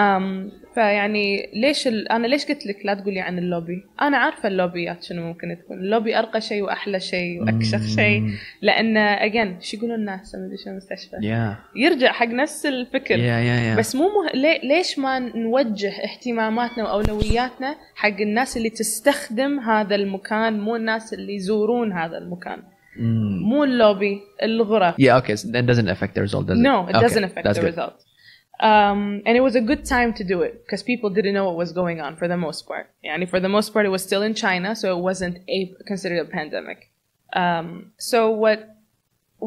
Um, 0.00 0.52
فيعني 0.74 1.50
ليش 1.54 1.88
ال... 1.88 2.08
أنا 2.12 2.26
ليش 2.26 2.46
قلت 2.46 2.66
لك 2.66 2.86
لا 2.86 2.94
تقولي 2.94 3.20
عن 3.20 3.38
اللوبي؟ 3.38 3.84
أنا 4.02 4.16
عارفة 4.16 4.48
اللوبيات 4.48 5.02
شنو 5.04 5.22
ممكن 5.26 5.56
تكون، 5.64 5.78
اللوبي 5.78 6.18
أرقى 6.18 6.40
شيء 6.40 6.62
وأحلى 6.62 7.00
شيء 7.00 7.42
واكشخ 7.42 7.86
شيء 7.96 8.22
لأن 8.62 8.96
اجين 8.96 9.60
شو 9.60 9.76
يقولون 9.76 9.94
الناس 9.98 10.34
لما 10.34 10.46
يدشون 10.52 10.72
المستشفى؟ 10.72 11.16
yeah 11.16 11.76
يرجع 11.78 12.12
حق 12.12 12.26
نفس 12.26 12.66
الفكر 12.66 13.16
yeah 13.16 13.20
yeah 13.20 13.74
yeah 13.74 13.78
بس 13.78 13.96
مو 13.96 14.04
مه... 14.08 14.30
لي... 14.40 14.58
ليش 14.62 14.98
ما 14.98 15.18
نوجه 15.18 15.92
اهتماماتنا 16.04 16.84
وأولوياتنا 16.84 17.76
حق 17.94 18.20
الناس 18.20 18.56
اللي 18.56 18.70
تستخدم 18.70 19.60
هذا 19.60 19.94
المكان 19.94 20.60
مو 20.60 20.76
الناس 20.76 21.14
اللي 21.14 21.34
يزورون 21.34 21.92
هذا 21.92 22.18
المكان 22.18 22.62
Mm. 22.97 23.41
مو 23.49 23.63
اللوبي 23.63 24.21
الغرف 24.43 24.95
Yeah, 24.99 25.17
okay. 25.21 25.35
So 25.35 25.47
that 25.51 25.65
doesn't 25.65 25.87
affect 25.89 26.13
the 26.15 26.21
result, 26.21 26.45
does 26.47 26.59
it? 26.59 26.61
no 26.61 26.75
it 26.87 26.89
Okay, 26.95 26.99
doesn't 27.05 27.23
affect 27.23 27.43
that's 27.45 27.57
the 27.57 27.65
good. 27.65 27.73
result 27.75 27.95
um, 28.71 28.99
and 29.25 29.33
it 29.39 29.43
was 29.47 29.55
a 29.55 29.61
good 29.71 29.83
time 29.95 30.11
to 30.19 30.23
do 30.33 30.37
it 30.47 30.53
because 30.63 30.81
people 30.91 31.09
didn't 31.17 31.33
know 31.37 31.45
what 31.49 31.57
was 31.65 31.71
going 31.81 31.99
on 32.05 32.11
for 32.19 32.27
the 32.33 32.37
most 32.47 32.61
part 32.71 32.85
and 33.03 33.27
for 33.33 33.39
the 33.45 33.49
most 33.57 33.67
part 33.73 33.83
it 33.89 33.93
was 33.97 34.03
still 34.09 34.21
in 34.29 34.33
China 34.45 34.69
so 34.81 34.85
it 34.97 35.01
wasn't 35.09 35.35
a 35.57 35.73
considered 35.91 36.19
a 36.27 36.29
pandemic 36.39 36.79
um, 37.43 37.67
so 38.11 38.17
what 38.43 38.59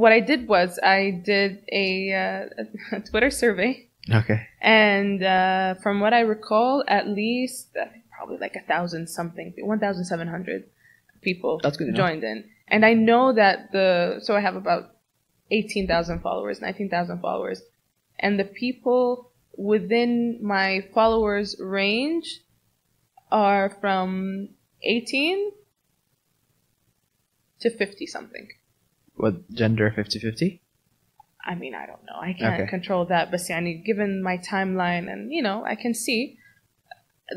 what 0.02 0.12
I 0.18 0.20
did 0.30 0.40
was 0.54 0.68
I 0.98 1.00
did 1.32 1.50
a, 1.84 1.86
uh, 2.22 2.96
a 2.96 3.00
Twitter 3.08 3.30
survey 3.30 3.70
Okay. 4.20 4.40
and 4.60 5.18
uh, 5.22 5.74
from 5.82 5.94
what 6.04 6.12
I 6.20 6.20
recall, 6.36 6.84
at 6.98 7.04
least 7.08 7.64
uh, 7.80 7.86
probably 8.16 8.38
like 8.46 8.54
a 8.62 8.64
thousand 8.72 9.02
something, 9.18 9.48
one 9.72 9.80
thousand 9.84 10.04
seven 10.12 10.28
hundred 10.28 10.60
people 11.28 11.52
That's 11.64 11.76
good 11.80 11.88
enough. 11.88 12.02
joined 12.04 12.22
in, 12.30 12.38
and 12.71 12.85
I 12.85 12.93
know 12.93 13.33
that 13.33 13.71
the 13.71 14.19
so 14.23 14.35
I 14.35 14.39
have 14.39 14.55
about 14.55 14.95
eighteen 15.51 15.87
thousand 15.87 16.21
followers, 16.21 16.61
nineteen 16.61 16.89
thousand 16.89 17.19
followers, 17.19 17.61
and 18.17 18.39
the 18.39 18.45
people 18.45 19.29
within 19.55 20.39
my 20.41 20.87
followers 20.93 21.55
range 21.59 22.39
are 23.31 23.69
from 23.69 24.49
eighteen 24.81 25.51
to 27.59 27.69
fifty 27.69 28.07
something. 28.07 28.47
What 29.15 29.51
gender 29.53 29.93
50-50? 29.95 30.61
I 31.45 31.53
mean, 31.53 31.75
I 31.75 31.85
don't 31.85 32.03
know. 32.05 32.17
I 32.19 32.33
can't 32.33 32.61
Okay. 32.61 32.69
control 32.69 33.05
that. 33.05 33.29
But 33.29 33.41
yani, 33.41 33.83
given 33.85 34.23
my 34.23 34.37
timeline 34.37 35.11
and, 35.11 35.31
you 35.31 35.43
know, 35.43 35.63
I 35.63 35.75
can 35.75 35.93
see 35.93 36.37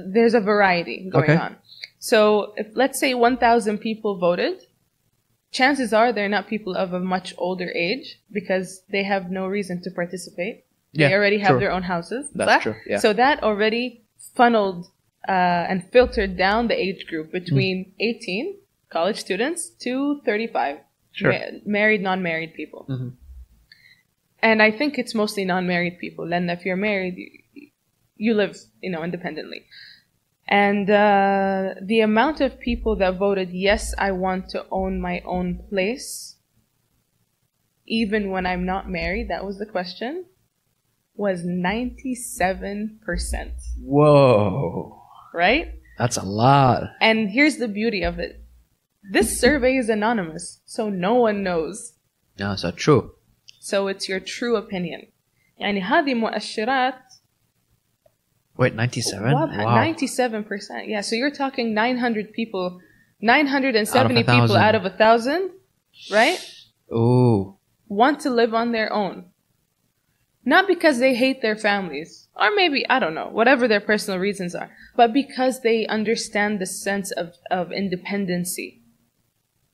there's 0.06 0.34
a 0.34 0.40
variety 0.40 1.10
going 1.10 1.30
Okay. 1.30 1.36
on. 1.36 1.56
So 1.98 2.54
if 2.56 2.68
let's 2.74 2.98
say 2.98 3.12
1,000 3.12 3.78
people 3.78 4.18
voted, 4.18 4.63
chances 5.60 5.88
are 5.98 6.08
they're 6.16 6.34
not 6.36 6.44
people 6.54 6.74
of 6.84 6.88
a 6.92 7.00
much 7.14 7.28
older 7.46 7.70
age 7.88 8.06
because 8.38 8.68
they 8.94 9.04
have 9.12 9.24
no 9.40 9.44
reason 9.56 9.76
to 9.84 9.90
participate. 10.00 10.56
Yeah, 10.92 11.08
they 11.08 11.14
already 11.14 11.38
have 11.46 11.52
true. 11.54 11.60
their 11.62 11.72
own 11.76 11.84
houses. 11.94 12.22
That's 12.34 12.50
صح? 12.56 12.62
true, 12.64 12.76
yeah. 12.92 12.98
So 13.04 13.08
that 13.22 13.36
already 13.42 13.86
funneled 14.36 14.80
uh, 15.34 15.70
and 15.70 15.78
filtered 15.94 16.32
down 16.46 16.60
the 16.72 16.78
age 16.86 17.02
group 17.10 17.26
between 17.40 17.76
18 18.00 18.56
college 18.96 19.18
students 19.26 19.60
to 19.84 20.20
35 20.26 20.78
Sure. 21.12 21.30
ma- 21.32 21.58
married, 21.78 22.02
non-married 22.10 22.52
people. 22.60 22.82
Mhm. 22.90 23.10
And 24.48 24.58
I 24.68 24.70
think 24.78 24.98
it's 25.02 25.14
mostly 25.22 25.44
non-married 25.54 25.96
people. 26.04 26.26
And 26.36 26.50
if 26.50 26.60
you're 26.66 26.82
married, 26.90 27.14
you, 27.16 27.68
you 28.26 28.32
live, 28.42 28.52
you 28.84 28.90
know, 28.92 29.02
independently. 29.08 29.60
And 30.47 30.89
uh, 30.89 31.75
the 31.81 31.99
amount 32.01 32.41
of 32.41 32.59
people 32.59 32.95
that 32.97 33.17
voted 33.17 33.51
yes, 33.51 33.93
I 33.97 34.11
want 34.11 34.49
to 34.49 34.65
own 34.71 34.99
my 34.99 35.21
own 35.23 35.63
place, 35.69 36.37
even 37.85 38.31
when 38.31 38.47
I'm 38.47 38.65
not 38.65 38.89
married, 38.89 39.29
that 39.29 39.45
was 39.45 39.59
the 39.59 39.67
question, 39.67 40.25
was 41.15 41.43
97%, 41.43 42.97
Whoa. 43.83 45.01
right? 45.33 45.73
That's 45.99 46.17
a 46.17 46.23
lot. 46.23 46.83
And 46.99 47.29
here's 47.29 47.57
the 47.57 47.67
beauty 47.67 48.01
of 48.03 48.17
it. 48.17 48.43
This 49.11 49.39
survey 49.39 49.75
is 49.75 49.89
anonymous, 49.89 50.61
so 50.65 50.89
no 50.89 51.15
one 51.15 51.43
knows. 51.43 51.93
Yeah, 52.37 52.55
so 52.55 52.71
true. 52.71 53.11
So 53.59 53.87
it's 53.87 54.09
your 54.09 54.19
true 54.19 54.55
opinion. 54.55 55.07
يعني 55.59 55.81
هذه 55.81 56.13
مؤشرات 56.13 57.02
Wait, 58.56 58.74
97? 58.74 59.32
Wow. 59.32 59.46
97%. 59.46 60.86
Yeah, 60.86 61.00
so 61.00 61.16
you're 61.16 61.30
talking 61.30 61.74
900 61.74 62.32
people, 62.32 62.80
970 63.20 64.20
out 64.20 64.26
people 64.26 64.56
out 64.56 64.74
of 64.74 64.84
a 64.84 64.90
thousand, 64.90 65.50
right? 66.10 66.38
Ooh. 66.92 67.56
Want 67.88 68.20
to 68.20 68.30
live 68.30 68.54
on 68.54 68.72
their 68.72 68.92
own. 68.92 69.26
Not 70.44 70.68
because 70.68 70.98
they 70.98 71.14
hate 71.14 71.40
their 71.40 71.56
families, 71.56 72.28
or 72.36 72.54
maybe, 72.54 72.88
I 72.88 72.98
don't 72.98 73.14
know, 73.14 73.28
whatever 73.28 73.66
their 73.66 73.80
personal 73.80 74.20
reasons 74.20 74.54
are, 74.54 74.70
but 74.94 75.12
because 75.12 75.62
they 75.62 75.86
understand 75.86 76.60
the 76.60 76.66
sense 76.66 77.10
of, 77.12 77.34
of 77.50 77.72
independency. 77.72 78.82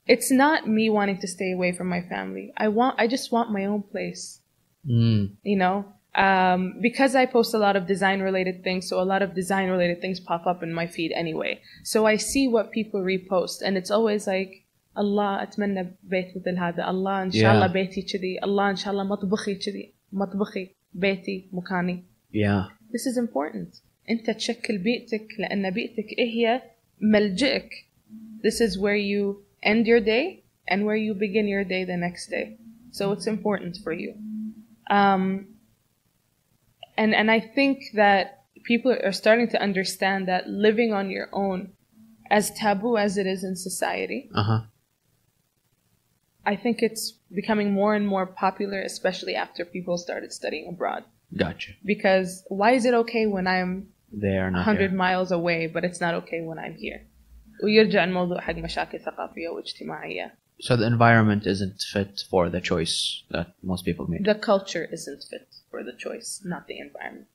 It's 0.06 0.30
not 0.30 0.68
me 0.68 0.88
wanting 0.88 1.18
to 1.18 1.28
stay 1.28 1.52
away 1.52 1.72
from 1.72 1.88
my 1.88 2.02
family. 2.02 2.52
I 2.56 2.68
want, 2.68 2.98
I 2.98 3.08
just 3.08 3.32
want 3.32 3.52
my 3.52 3.64
own 3.64 3.82
place. 3.82 4.40
Mm. 4.88 5.36
You 5.42 5.58
know, 5.58 5.92
um, 6.15 6.61
because 6.81 7.13
I 7.15 7.25
post 7.25 7.53
a 7.53 7.57
lot 7.57 7.75
of 7.75 7.83
design 7.87 8.19
related 8.21 8.63
things, 8.63 8.87
so 8.89 9.01
a 9.01 9.07
lot 9.13 9.21
of 9.21 9.29
design 9.35 9.69
related 9.69 9.99
things 10.01 10.19
pop 10.19 10.43
up 10.51 10.63
in 10.63 10.71
my 10.73 10.87
feed 10.87 11.11
anyway. 11.23 11.59
So 11.83 12.05
I 12.05 12.15
see 12.17 12.47
what 12.47 12.71
people 12.71 13.01
repost, 13.01 13.57
and 13.65 13.77
it's 13.79 13.91
always 13.91 14.27
like, 14.27 14.51
الله 14.97 15.43
أتمنى 15.43 15.95
بيت 16.03 16.37
مثل 16.37 16.57
هذا 16.57 16.89
الله 16.89 17.23
إن 17.23 17.31
شاء 17.31 17.53
الله 17.53 17.67
Yeah. 17.67 17.73
بيتي 17.73 18.01
كذي 18.01 18.39
الله 18.43 18.69
إن 18.69 18.75
شاء 18.75 18.93
الله 18.93 19.03
مطبخي 19.03 19.55
كذي 19.55 19.93
مطبخي 20.13 20.69
بيتي 20.93 21.49
مكاني 21.53 22.03
Yeah. 22.33 22.63
This 22.93 23.05
is 23.05 23.17
important 23.17 23.81
أنت 24.09 24.29
تشكل 24.29 24.77
بيئتك 24.77 25.27
لأن 25.39 25.69
بيئتك 25.69 26.05
إيه 26.17 26.29
هي 26.29 26.61
ملجئك 27.01 27.69
This 28.41 28.61
is 28.61 28.79
where 28.79 28.95
you 28.95 29.43
end 29.63 29.85
your 29.85 29.99
day 29.99 30.43
and 30.71 30.85
where 30.85 30.95
you 30.95 31.13
begin 31.13 31.47
your 31.47 31.65
day 31.65 31.83
the 31.83 31.97
next 31.97 32.29
day 32.29 32.57
so 32.91 33.11
it's 33.11 33.27
important 33.27 33.77
for 33.83 33.91
you 33.91 34.13
um, 34.89 35.47
and 36.97 37.13
and 37.13 37.29
I 37.31 37.39
think 37.39 37.77
that 37.95 38.23
people 38.63 38.91
are 39.03 39.11
starting 39.11 39.47
to 39.49 39.61
understand 39.61 40.27
that 40.27 40.47
living 40.47 40.91
on 40.93 41.09
your 41.09 41.27
own 41.33 41.73
as 42.31 42.51
taboo 42.51 42.97
as 42.97 43.17
it 43.17 43.27
is 43.27 43.43
in 43.43 43.55
society 43.55 44.29
Uh 44.33 44.43
huh. 44.43 44.61
I 46.45 46.55
think 46.55 46.81
it's 46.81 47.11
becoming 47.33 47.71
more 47.73 47.95
and 47.95 48.07
more 48.07 48.27
popular, 48.27 48.79
especially 48.81 49.35
after 49.35 49.65
people 49.65 49.97
started 49.97 50.31
studying 50.31 50.67
abroad. 50.69 51.03
Gotcha. 51.35 51.71
Because 51.83 52.43
why 52.49 52.71
is 52.73 52.85
it 52.85 52.93
okay 52.93 53.25
when 53.25 53.47
I'm 53.47 53.87
They 54.11 54.37
are 54.37 54.51
not 54.51 54.59
100 54.67 54.89
here. 54.89 54.97
miles 54.97 55.31
away, 55.31 55.65
but 55.67 55.83
it's 55.83 55.99
not 55.99 56.13
okay 56.21 56.41
when 56.41 56.59
I'm 56.59 56.75
here? 56.75 57.01
ويرجع 57.63 58.03
الموضوع 58.03 58.41
حق 58.41 58.55
مشاكل 58.55 58.99
ثقافية 58.99 59.49
واجتماعية. 59.49 60.31
So 60.61 60.75
the 60.75 60.85
environment 60.85 61.45
isn't 61.47 61.81
fit 61.93 62.23
for 62.29 62.49
the 62.49 62.61
choice 62.61 63.23
that 63.31 63.47
most 63.63 63.83
people 63.85 64.05
made. 64.07 64.23
The 64.25 64.35
culture 64.35 64.85
isn't 64.91 65.23
fit 65.31 65.47
for 65.69 65.83
the 65.83 65.93
choice, 65.93 66.41
not 66.45 66.67
the 66.67 66.79
environment. 66.79 67.27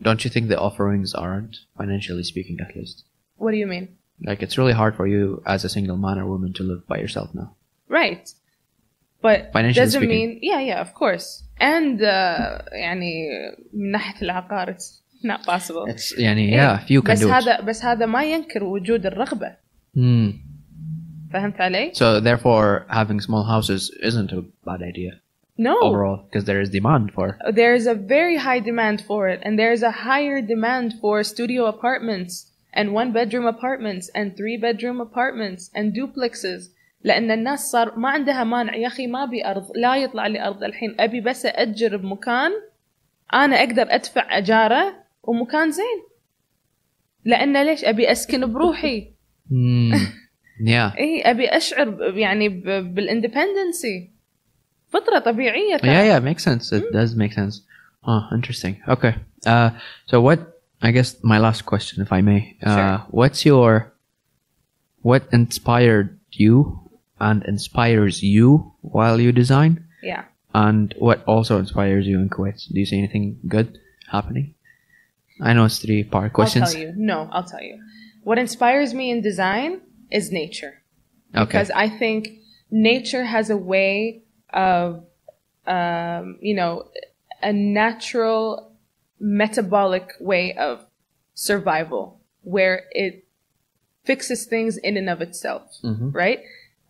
Don't 0.00 0.24
you 0.24 0.30
think 0.30 0.48
the 0.48 0.58
offerings 0.58 1.14
aren't, 1.14 1.58
financially 1.76 2.24
speaking, 2.24 2.58
at 2.60 2.74
least? 2.76 3.04
What 3.36 3.50
do 3.52 3.58
you 3.58 3.66
mean? 3.66 3.96
Like 4.22 4.42
it's 4.42 4.56
really 4.58 4.72
hard 4.72 4.96
for 4.96 5.06
you 5.06 5.42
as 5.46 5.64
a 5.64 5.68
single 5.68 5.96
man 5.96 6.18
or 6.18 6.26
woman 6.26 6.52
to 6.54 6.62
live 6.62 6.86
by 6.86 6.98
yourself 6.98 7.34
now. 7.34 7.56
Right. 7.88 8.32
But 9.22 9.52
Financially 9.52 9.84
doesn't 9.84 10.00
speaking. 10.00 10.28
mean 10.28 10.38
yeah, 10.42 10.60
yeah, 10.60 10.80
of 10.80 10.94
course. 10.94 11.42
And 11.58 12.02
uh, 12.02 12.62
يعني 12.72 13.28
من 13.72 13.90
ناحية 13.90 14.22
العقار 14.22 14.74
it's 14.74 15.00
not 15.22 15.44
possible. 15.44 15.86
It's 15.86 16.18
يعني 16.18 16.50
yeah, 16.52 16.78
few 16.86 17.02
can 17.02 17.12
بس 17.12 17.20
do 17.22 17.28
it. 17.28 17.30
هذا 17.30 17.60
بس 17.60 17.84
هذا 17.84 18.06
ما 18.06 18.24
ينكر 18.24 18.64
وجود 18.64 19.06
الرغبة. 19.06 19.56
Hmm. 19.96 20.32
فهمت 21.32 21.60
علي؟ 21.60 21.92
So 21.94 22.20
therefore, 22.20 22.86
having 22.88 23.20
small 23.20 23.44
houses 23.44 23.90
isn't 24.02 24.32
a 24.32 24.42
bad 24.64 24.82
idea 24.82 25.20
No. 25.57 25.75
overall 25.81 26.17
because 26.25 26.45
there 26.45 26.59
is 26.59 26.69
demand 26.69 27.13
for. 27.13 27.37
There's 27.59 27.85
a 27.87 27.93
very 27.95 28.37
high 28.37 28.59
demand 28.59 29.01
for 29.09 29.29
it, 29.29 29.39
and 29.43 29.57
there's 29.57 29.83
a 29.83 29.91
higher 29.91 30.41
demand 30.41 30.95
for 31.01 31.23
studio 31.23 31.65
apartments 31.65 32.51
and 32.73 32.93
one 32.93 33.13
bedroom 33.13 33.45
apartments 33.45 34.09
and 34.13 34.35
three 34.35 34.57
bedroom 34.57 34.99
apartments 34.99 35.69
and 35.73 35.93
duplexes. 35.93 36.71
لأن 37.03 37.31
الناس 37.31 37.71
صار 37.71 37.99
ما 37.99 38.09
عندها 38.09 38.43
مانع 38.43 38.75
يا 38.75 38.87
أخي 38.87 39.07
ما 39.07 39.23
أبي 39.23 39.45
أرض 39.45 39.65
لا 39.75 39.95
يطلع 39.95 40.27
لي 40.27 40.47
أرض 40.47 40.63
الحين 40.63 40.95
أبي 40.99 41.21
بس 41.21 41.45
أجر 41.45 41.97
بمكان 41.97 42.51
أنا 43.33 43.59
أقدر 43.63 43.85
أدفع 43.89 44.37
أجارة 44.37 44.93
ومكان 45.23 45.71
زين 45.71 46.03
لأن 47.25 47.65
ليش 47.65 47.85
أبي 47.85 48.11
أسكن 48.11 48.53
بروحي 48.53 49.15
Hmm. 49.49 49.93
yeah. 50.65 50.97
إيه 50.97 51.31
أبي 51.31 51.47
أشعر 51.49 52.17
يعني 52.17 52.49
بالاندبندنسي 52.81 54.11
فطرة 54.94 55.18
طبيعية 55.18 55.76
Yeah, 55.82 56.02
yeah, 56.02 56.16
it 56.16 56.22
makes 56.22 56.42
sense. 56.42 56.72
It 56.72 56.92
does 56.92 57.14
make 57.14 57.32
sense. 57.32 57.62
Oh, 58.04 58.22
interesting. 58.32 58.80
Okay. 58.88 59.14
Uh, 59.46 59.70
so 60.06 60.20
what? 60.20 60.60
I 60.82 60.90
guess 60.92 61.16
my 61.22 61.38
last 61.38 61.66
question, 61.66 62.02
if 62.02 62.10
I 62.12 62.20
may. 62.22 62.56
Uh, 62.62 62.76
Sure. 62.76 63.06
What's 63.10 63.44
your? 63.44 63.92
What 65.02 65.22
inspired 65.32 66.18
you 66.32 66.90
and 67.20 67.42
inspires 67.44 68.22
you 68.22 68.72
while 68.80 69.20
you 69.20 69.32
design, 69.32 69.84
yeah 70.02 70.24
and 70.54 70.94
what 70.98 71.22
also 71.24 71.58
inspires 71.58 72.06
you 72.06 72.18
in 72.18 72.28
Kuwait? 72.28 72.68
Do 72.72 72.78
you 72.78 72.86
see 72.86 72.98
anything 72.98 73.38
good 73.46 73.78
happening? 74.10 74.54
I 75.40 75.52
know 75.52 75.64
it's 75.64 75.78
three 75.78 76.04
part 76.04 76.32
questions. 76.32 76.68
I'll 76.68 76.72
tell 76.72 76.82
you. 76.82 76.92
No, 76.96 77.28
I'll 77.32 77.44
tell 77.44 77.62
you. 77.62 77.82
What 78.22 78.38
inspires 78.38 78.92
me 78.92 79.10
in 79.10 79.22
design 79.22 79.80
is 80.10 80.30
nature. 80.30 80.82
Okay. 81.34 81.44
Because 81.44 81.70
I 81.70 81.88
think 81.88 82.28
nature 82.70 83.24
has 83.24 83.48
a 83.48 83.56
way 83.56 84.22
of, 84.54 85.04
um, 85.66 86.38
you 86.40 86.54
know, 86.54 86.88
a 87.42 87.52
natural 87.52 88.72
metabolic 89.18 90.10
way 90.20 90.54
of 90.56 90.84
survival 91.34 92.20
where 92.42 92.84
it 92.92 93.24
fixes 94.04 94.46
things 94.46 94.76
in 94.76 94.96
and 94.96 95.08
of 95.08 95.20
itself, 95.20 95.62
Mhm. 95.84 96.14
right? 96.14 96.40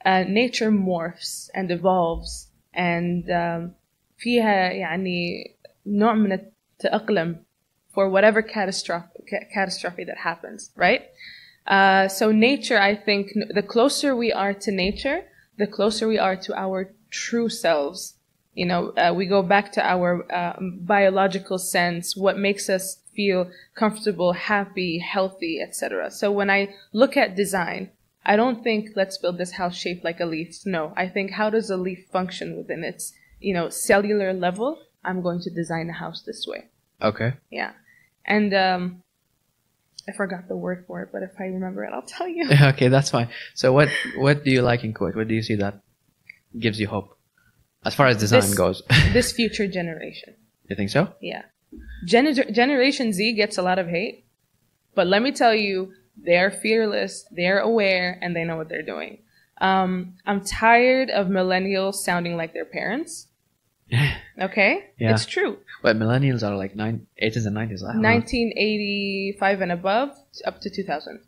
Uh, 0.05 0.24
nature 0.24 0.70
morphs 0.70 1.51
and 1.55 1.70
evolves 1.70 2.48
and 2.72 3.30
um, 3.30 3.74
فيها 4.18 4.70
يعني 4.72 5.51
نوع 5.86 6.14
من 6.14 6.32
التأقلم 6.32 7.36
for 7.92 8.09
whatever 8.09 8.40
catastrophe, 8.42 9.09
ca- 9.28 9.44
catastrophe 9.53 10.05
that 10.05 10.18
happens, 10.18 10.70
right? 10.76 11.03
Uh, 11.66 12.07
so 12.09 12.30
nature, 12.30 12.78
I 12.78 12.94
think, 12.94 13.32
n- 13.36 13.51
the 13.55 13.62
closer 13.62 14.14
we 14.14 14.32
are 14.32 14.55
to 14.55 14.70
nature, 14.70 15.22
the 15.59 15.66
closer 15.66 16.07
we 16.07 16.18
are 16.18 16.36
to 16.36 16.55
our 16.55 16.92
true 17.16 17.49
selves. 17.49 18.16
You 18.53 18.66
know, 18.66 18.89
uh, 18.91 19.13
we 19.13 19.26
go 19.26 19.41
back 19.41 19.72
to 19.74 19.86
our 19.86 20.32
uh, 20.32 20.57
biological 20.61 21.57
sense, 21.57 22.16
what 22.16 22.38
makes 22.38 22.70
us 22.70 22.99
feel 23.16 23.49
comfortable, 23.76 24.34
happy, 24.34 24.99
healthy, 24.99 25.59
etc. 25.61 26.11
So 26.11 26.32
when 26.32 26.49
I 26.49 26.74
look 26.93 27.18
at 27.18 27.36
design, 27.36 27.91
I 28.26 28.36
don't 28.36 28.63
think 28.63 28.89
let's 28.95 29.18
build 29.18 29.38
this 29.38 29.53
house 29.53 29.76
shaped 29.76 30.03
like 30.03 30.20
a 30.20 30.26
leaf. 30.26 30.66
No, 30.66 30.93
I 30.95 31.07
think 31.07 31.32
how 31.32 31.49
does 31.49 31.70
a 31.70 31.78
leaf 31.78 32.07
function 32.11 32.57
within 32.57 32.84
its, 32.84 33.13
you 33.39 33.53
know, 33.53 33.70
cellular 33.70 34.34
level? 34.34 34.80
I'm 35.03 35.22
going 35.22 35.41
to 35.41 35.49
design 35.49 35.89
a 35.89 35.93
house 35.93 36.24
this 36.24 36.45
way. 36.47 36.66
okay. 37.01 37.34
Yeah. 37.51 37.72
And 38.26 38.53
um 38.53 39.03
I 40.07 40.11
forgot 40.11 40.47
the 40.47 40.55
word 40.55 40.86
for 40.88 41.01
it, 41.01 41.09
but 41.11 41.24
if 41.24 41.32
I 41.39 41.45
remember 41.45 41.84
it, 41.84 41.91
I'll 41.91 42.09
tell 42.18 42.28
you. 42.28 42.47
okay, 42.74 42.89
that's 42.89 43.09
fine. 43.09 43.30
So 43.53 43.74
what 43.74 43.89
what 44.18 44.43
do 44.43 44.51
you 44.51 44.61
like 44.61 44.84
in 44.84 44.93
Kuwait? 44.93 45.16
What 45.16 45.28
do 45.28 45.36
you 45.36 45.41
see 45.41 45.55
that 45.55 45.82
gives 46.60 46.80
you 46.80 46.88
hope 46.88 47.18
as 47.84 47.93
far 47.95 48.08
as 48.08 48.18
design 48.18 48.41
This- 48.41 48.56
goes? 48.56 48.82
this 49.14 49.32
future 49.32 49.68
generation. 49.68 50.36
you 50.70 50.76
think 50.76 50.89
so? 50.89 51.14
Yeah. 51.22 51.43
Gen- 52.06 52.53
Generation 52.53 53.12
Z 53.14 53.34
gets 53.34 53.58
a 53.58 53.62
lot 53.62 53.80
of 53.80 53.88
hate, 53.88 54.26
but 54.95 55.08
let 55.08 55.22
me 55.22 55.32
tell 55.32 55.53
you, 55.53 55.91
they're 56.18 56.51
fearless, 56.51 57.26
they're 57.32 57.60
aware, 57.60 58.18
and 58.22 58.36
they 58.36 58.43
know 58.45 58.56
what 58.56 58.70
they're 58.70 58.82
doing. 58.82 59.20
Um, 59.60 60.16
I'm 60.26 60.41
tired 60.43 61.10
of 61.10 61.28
millennials 61.28 61.95
sounding 61.95 62.38
like 62.38 62.53
their 62.53 62.66
parents. 62.66 63.28
Okay? 64.38 64.84
Yeah. 64.99 65.14
It's 65.14 65.26
true. 65.26 65.60
But 65.82 65.95
millennials 65.97 66.43
are 66.43 66.58
like 66.58 66.76
nine, 66.76 67.08
80s 67.24 67.45
and 67.45 67.56
90s. 67.56 67.84
I 67.88 67.93
don't 67.93 68.01
know. 68.01 68.10
1985 68.10 69.62
and 69.62 69.72
above, 69.72 70.10
up 70.45 70.60
to 70.62 70.70
2000. 70.70 71.22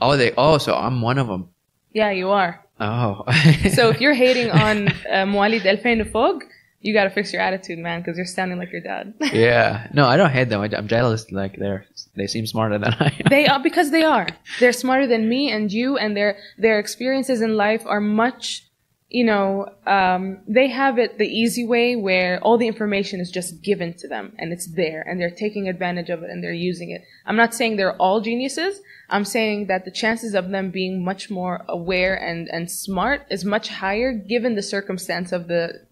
Oh, 0.00 0.16
they. 0.16 0.32
Oh, 0.36 0.58
so 0.58 0.74
I'm 0.74 1.00
one 1.00 1.18
of 1.18 1.28
them. 1.28 1.50
Yeah, 1.92 2.10
you 2.10 2.30
are. 2.30 2.64
Oh. 2.80 3.24
so 3.72 3.88
if 3.88 4.00
you're 4.00 4.14
hating 4.26 4.50
on 4.50 4.88
uh, 4.88 5.26
Mualid 5.26 5.64
Elfein 5.64 6.04
Fog, 6.10 6.44
you 6.80 6.94
got 6.94 7.04
to 7.04 7.10
fix 7.10 7.32
your 7.32 7.42
attitude, 7.42 7.78
man, 7.78 8.00
because 8.00 8.16
you're 8.16 8.26
sounding 8.26 8.58
like 8.58 8.70
your 8.70 8.80
dad. 8.80 9.14
yeah. 9.32 9.88
No, 9.92 10.06
I 10.06 10.16
don't 10.16 10.30
hate 10.30 10.48
them. 10.48 10.60
I, 10.60 10.66
am 10.66 10.86
jealous. 10.86 11.30
Like 11.32 11.56
they're 11.56 11.86
they 12.14 12.26
seem 12.26 12.46
smarter 12.46 12.78
than 12.78 12.94
I. 13.00 13.06
Am. 13.06 13.26
They 13.28 13.46
are 13.46 13.60
because 13.60 13.90
they 13.90 14.04
are. 14.04 14.28
They're 14.60 14.72
smarter 14.72 15.06
than 15.06 15.28
me 15.28 15.50
and 15.50 15.72
you, 15.72 15.98
and 15.98 16.16
their 16.16 16.38
their 16.56 16.78
experiences 16.78 17.40
in 17.40 17.56
life 17.56 17.82
are 17.84 18.00
much 18.00 18.67
you 19.10 19.24
know, 19.24 19.72
um, 19.86 20.40
they 20.46 20.68
have 20.68 20.98
it 20.98 21.16
the 21.16 21.26
easy 21.26 21.66
way 21.66 21.96
where 21.96 22.40
all 22.42 22.58
the 22.58 22.66
information 22.66 23.20
is 23.20 23.30
just 23.30 23.62
given 23.62 23.94
to 23.94 24.08
them 24.08 24.34
and 24.38 24.52
it's 24.52 24.70
there 24.74 25.00
and 25.00 25.18
they're 25.18 25.30
taking 25.30 25.66
advantage 25.66 26.10
of 26.10 26.22
it 26.22 26.28
and 26.28 26.44
they're 26.44 26.52
using 26.52 26.90
it. 26.90 27.02
I'm 27.24 27.36
not 27.36 27.54
saying 27.54 27.76
they're 27.76 27.96
all 27.96 28.20
geniuses. 28.20 28.80
I'm 29.08 29.24
saying 29.24 29.68
that 29.68 29.86
the 29.86 29.90
chances 29.90 30.34
of 30.34 30.50
them 30.50 30.70
being 30.70 31.02
much 31.02 31.30
more 31.30 31.64
aware 31.68 32.14
and, 32.14 32.48
and 32.48 32.70
smart 32.70 33.26
is 33.30 33.46
much 33.46 33.68
higher 33.68 34.12
given 34.12 34.56
the 34.56 34.62
circumstance 34.62 35.32
of 35.32 35.48
the 35.48 35.86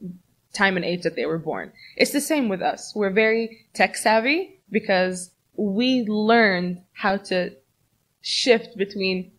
time 0.52 0.76
and 0.76 0.84
age 0.84 1.02
that 1.02 1.16
they 1.16 1.24
were 1.24 1.38
born. 1.38 1.72
It's 1.96 2.12
the 2.12 2.20
same 2.20 2.50
with 2.50 2.60
us. 2.60 2.92
We're 2.94 3.10
very 3.10 3.66
tech 3.72 3.96
savvy 3.96 4.60
because 4.70 5.30
we 5.56 6.02
learned 6.02 6.82
how 6.92 7.16
to 7.16 7.52
shift 8.20 8.76
between 8.76 9.32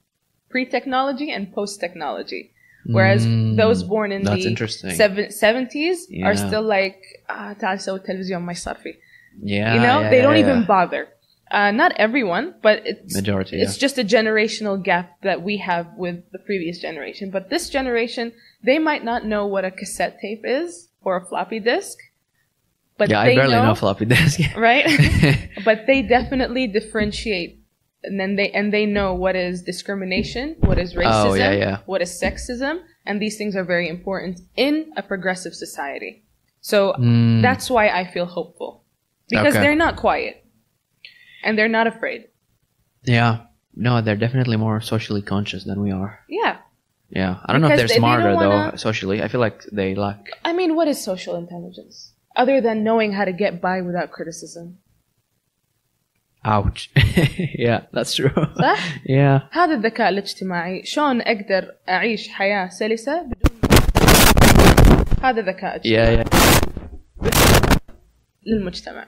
pre-technology 0.49 1.32
and 1.32 1.53
post-technology. 1.53 2.53
Whereas 2.86 3.24
Mm, 3.26 3.57
those 3.57 3.84
born 3.84 4.11
in 4.11 4.22
that's 4.24 4.42
the 4.42 4.48
interesting. 4.48 4.90
seven, 5.03 5.26
70s 5.30 5.98
Yeah. 6.11 6.26
are 6.26 6.36
still 6.36 6.62
like, 6.62 6.98
ah, 7.28 7.55
تعال 7.61 7.80
سوي 7.80 7.96
التلفزيون 7.98 8.42
ما 8.42 8.53
يصير 8.53 8.74
فيه. 8.74 8.94
Yeah, 9.42 9.74
You 9.74 9.80
know, 9.80 10.00
yeah, 10.00 10.11
they 10.11 10.16
yeah, 10.16 10.22
don't 10.22 10.36
yeah. 10.36 10.46
even 10.48 10.64
bother. 10.64 11.09
Uh, 11.50 11.70
not 11.70 11.92
everyone, 11.96 12.55
but 12.62 12.76
it's 12.86 13.14
Majority, 13.14 13.61
It's 13.61 13.76
yeah. 13.76 13.80
just 13.86 13.98
a 13.98 14.05
generational 14.05 14.82
gap 14.82 15.20
that 15.22 15.42
we 15.42 15.59
have 15.59 15.86
with 15.96 16.16
the 16.32 16.38
previous 16.48 16.78
generation. 16.80 17.30
But 17.30 17.50
this 17.50 17.68
generation, 17.70 18.32
they 18.64 18.78
might 18.78 19.05
not 19.05 19.20
know 19.26 19.46
what 19.46 19.64
a 19.64 19.70
cassette 19.70 20.18
tape 20.20 20.44
is 20.44 20.88
or 21.05 21.12
a 21.18 21.24
floppy 21.28 21.61
disk. 21.61 21.98
But 22.98 23.11
yeah, 23.11 23.24
they 23.24 23.32
I 23.32 23.36
barely 23.36 23.55
know, 23.57 23.66
know 23.68 23.74
floppy 23.74 24.07
disk. 24.07 24.40
right? 24.57 24.86
but 25.64 25.86
they 25.86 26.00
definitely 26.03 26.66
differentiate, 26.78 27.55
and 28.08 28.16
then 28.22 28.32
they 28.38 28.49
and 28.58 28.68
they 28.76 28.86
know 28.97 29.10
what 29.24 29.36
is 29.36 29.55
discrimination, 29.72 30.55
what 30.68 30.78
is 30.84 30.89
racism, 30.95 31.32
Oh, 31.32 31.34
yeah, 31.36 31.51
yeah. 31.66 31.78
what 31.91 32.01
is 32.05 32.12
sexism, 32.26 32.76
and 33.08 33.22
these 33.22 33.36
things 33.39 33.53
are 33.55 33.64
very 33.76 33.88
important 33.95 34.36
in 34.55 34.74
a 35.01 35.03
progressive 35.12 35.53
society. 35.66 36.24
So 36.72 36.78
Mm. 36.93 37.41
that's 37.47 37.68
why 37.76 37.86
I 37.99 38.03
feel 38.14 38.26
hopeful 38.39 38.72
because 39.30 39.53
Okay. 39.53 39.62
they're 39.64 39.82
not 39.86 39.95
quiet 40.05 40.36
and 41.43 41.51
they're 41.58 41.76
not 41.80 41.88
afraid. 41.93 42.22
yeah. 43.03 43.34
No, 43.88 44.01
they're 44.01 44.16
definitely 44.26 44.58
more 44.58 44.82
socially 44.82 45.22
conscious 45.22 45.64
than 45.70 45.78
we 45.86 45.91
are. 45.91 46.14
Yeah, 46.28 46.55
Yeah. 47.20 47.34
I 47.45 47.47
don't 47.51 47.62
know 47.62 47.68
if 47.68 47.78
they're 47.78 47.88
they- 47.88 47.93
they 47.93 47.99
smarter 48.05 48.34
wanna- 48.34 48.72
though 48.72 48.78
socially. 48.89 49.18
I 49.22 49.28
feel 49.32 49.39
like 49.47 49.60
they 49.80 49.89
lack. 50.05 50.22
I 50.49 50.51
mean, 50.60 50.72
what 50.78 50.88
is 50.88 50.97
social 51.12 51.36
intelligence 51.43 51.95
other 52.36 52.58
than 52.60 52.84
knowing 52.88 53.10
how 53.18 53.24
to 53.32 53.32
get 53.43 53.62
by 53.62 53.76
without 53.82 54.10
criticism? 54.18 54.66
Ouch. 56.47 56.89
yeah, 57.65 57.79
that's 57.93 58.13
true. 58.15 58.31
صح؟ 58.61 58.79
yeah. 59.17 59.49
هذا 59.51 59.73
الذكاء 59.73 60.09
الاجتماعي 60.09 60.85
شلون 60.85 61.21
أقدر 61.21 61.71
أعيش 61.89 62.29
حياة 62.29 62.67
سلسة 62.69 63.21
بدون 63.23 63.61
هذا 65.23 65.41
ذكاء 65.41 65.75
اجتماعي 65.75 66.23
Yeah, 66.23 66.27
yeah. 66.27 67.37
للمجتمع 68.45 69.07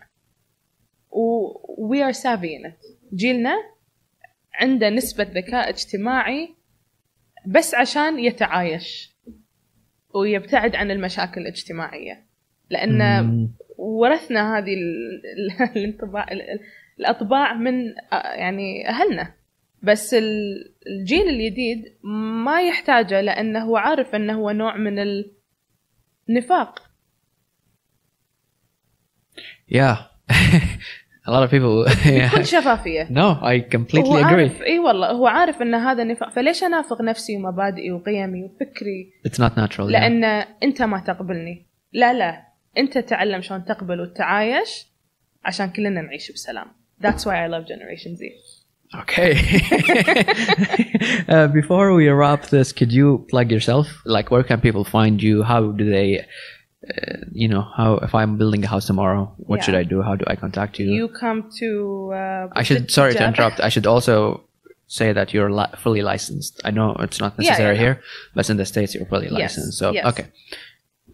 و 1.11 1.49
we 1.93 1.97
are 2.11 2.15
savvy 2.17 2.51
in 2.59 2.67
it 2.71 2.85
جيلنا 3.15 3.55
عنده 4.53 4.89
نسبة 4.89 5.23
ذكاء 5.23 5.69
اجتماعي 5.69 6.49
بس 7.47 7.75
عشان 7.75 8.19
يتعايش 8.19 9.15
ويبتعد 10.15 10.75
عن 10.75 10.91
المشاكل 10.91 11.41
الاجتماعية 11.41 12.25
لأن 12.69 12.99
Mm. 12.99 13.63
ورثنا 13.77 14.57
هذه 14.57 14.73
ال- 14.73 15.21
ال- 15.61 15.77
الانطباع 15.77 16.27
ال- 16.99 17.05
الأطباع 17.05 17.53
من 17.53 17.73
آه، 18.13 18.33
يعني 18.33 18.89
أهلنا 18.89 19.33
بس 19.83 20.13
ال- 20.13 20.73
الجيل 20.87 21.29
الجديد 21.29 21.83
ما 22.43 22.61
يحتاجه 22.61 23.21
لأنه 23.21 23.59
هو 23.63 23.77
عارف 23.77 24.15
أنه 24.15 24.33
هو 24.33 24.51
نوع 24.51 24.77
من 24.77 24.99
النفاق 26.29 26.89
Yeah. 29.71 29.97
A 31.27 31.31
lot 31.31 31.43
of 31.43 31.51
people. 31.51 31.85
بكل. 32.33 32.45
شفافية 32.45 33.03
No, 33.11 33.35
I 33.43 33.75
completely 33.75 34.07
هو 34.07 34.17
عارف 34.17 34.59
agree. 34.59 34.61
إي 34.61 34.79
والله 34.79 35.11
هو 35.11 35.27
عارف 35.27 35.61
إن 35.61 35.75
هذا 35.75 36.03
نفاق 36.03 36.29
فليش 36.29 36.63
أنافق 36.63 37.01
نفسي 37.01 37.35
ومبادئي 37.37 37.91
وقيمي 37.91 38.43
وفكري 38.43 39.11
It's 39.27 39.37
not 39.39 39.51
natural. 39.59 39.77
yeah. 39.87 39.91
لأن 39.91 40.23
أنت 40.63 40.81
ما 40.81 40.99
تقبلني 40.99 41.65
لا 41.93 42.13
لا 42.13 42.41
أنت 42.77 42.97
تعلم 42.97 43.41
شلون 43.41 43.65
تقبل 43.65 44.01
وتعايش 44.01 44.87
عشان 45.45 45.69
كلنا 45.69 46.01
نعيش 46.01 46.31
بسلام 46.31 46.67
That's 46.99 47.25
why 47.25 47.43
I 47.43 47.47
love 47.47 47.67
Generation 47.67 48.17
Z 48.17 48.35
Okay. 48.95 49.35
uh, 51.29 51.47
before 51.47 51.93
we 51.93 52.07
wrap 52.09 52.47
this, 52.47 52.71
could 52.71 52.91
you 52.91 53.25
plug 53.29 53.51
yourself? 53.51 53.87
Like, 54.05 54.31
where 54.31 54.43
can 54.43 54.61
people 54.61 54.83
find 54.83 55.21
you? 55.21 55.43
How 55.43 55.71
do 55.71 55.87
they, 55.89 56.25
uh, 56.89 57.17
you 57.31 57.47
know, 57.47 57.61
how 57.77 57.97
if 57.97 58.15
I'm 58.15 58.37
building 58.37 58.63
a 58.63 58.67
house 58.67 58.87
tomorrow, 58.87 59.31
what 59.37 59.57
Yeah. 59.57 59.63
should 59.65 59.75
I 59.75 59.83
do? 59.83 60.01
How 60.01 60.15
do 60.15 60.25
I 60.27 60.35
contact 60.35 60.79
you? 60.79 60.91
You 60.91 61.07
come 61.07 61.49
to 61.59 62.11
uh, 62.13 62.47
I 62.53 62.63
should. 62.63 62.89
Sorry 62.89 63.13
to 63.13 63.27
interrupt. 63.27 63.59
I 63.59 63.69
should 63.69 63.85
also 63.85 64.41
say 64.87 65.13
that 65.13 65.35
you're 65.35 65.51
li- 65.51 65.75
fully 65.77 66.01
licensed. 66.01 66.59
I 66.65 66.71
know 66.71 66.95
it's 66.99 67.19
not 67.19 67.37
necessary 67.37 67.75
yeah, 67.75 67.81
no. 67.81 67.85
here, 67.85 68.01
but 68.33 68.49
in 68.49 68.57
the 68.57 68.65
states 68.65 68.95
you're 68.95 69.05
fully 69.05 69.27
Yes, 69.29 69.33
licensed. 69.55 69.77
So 69.77 69.91
yes. 69.91 70.05
okay 70.07 70.25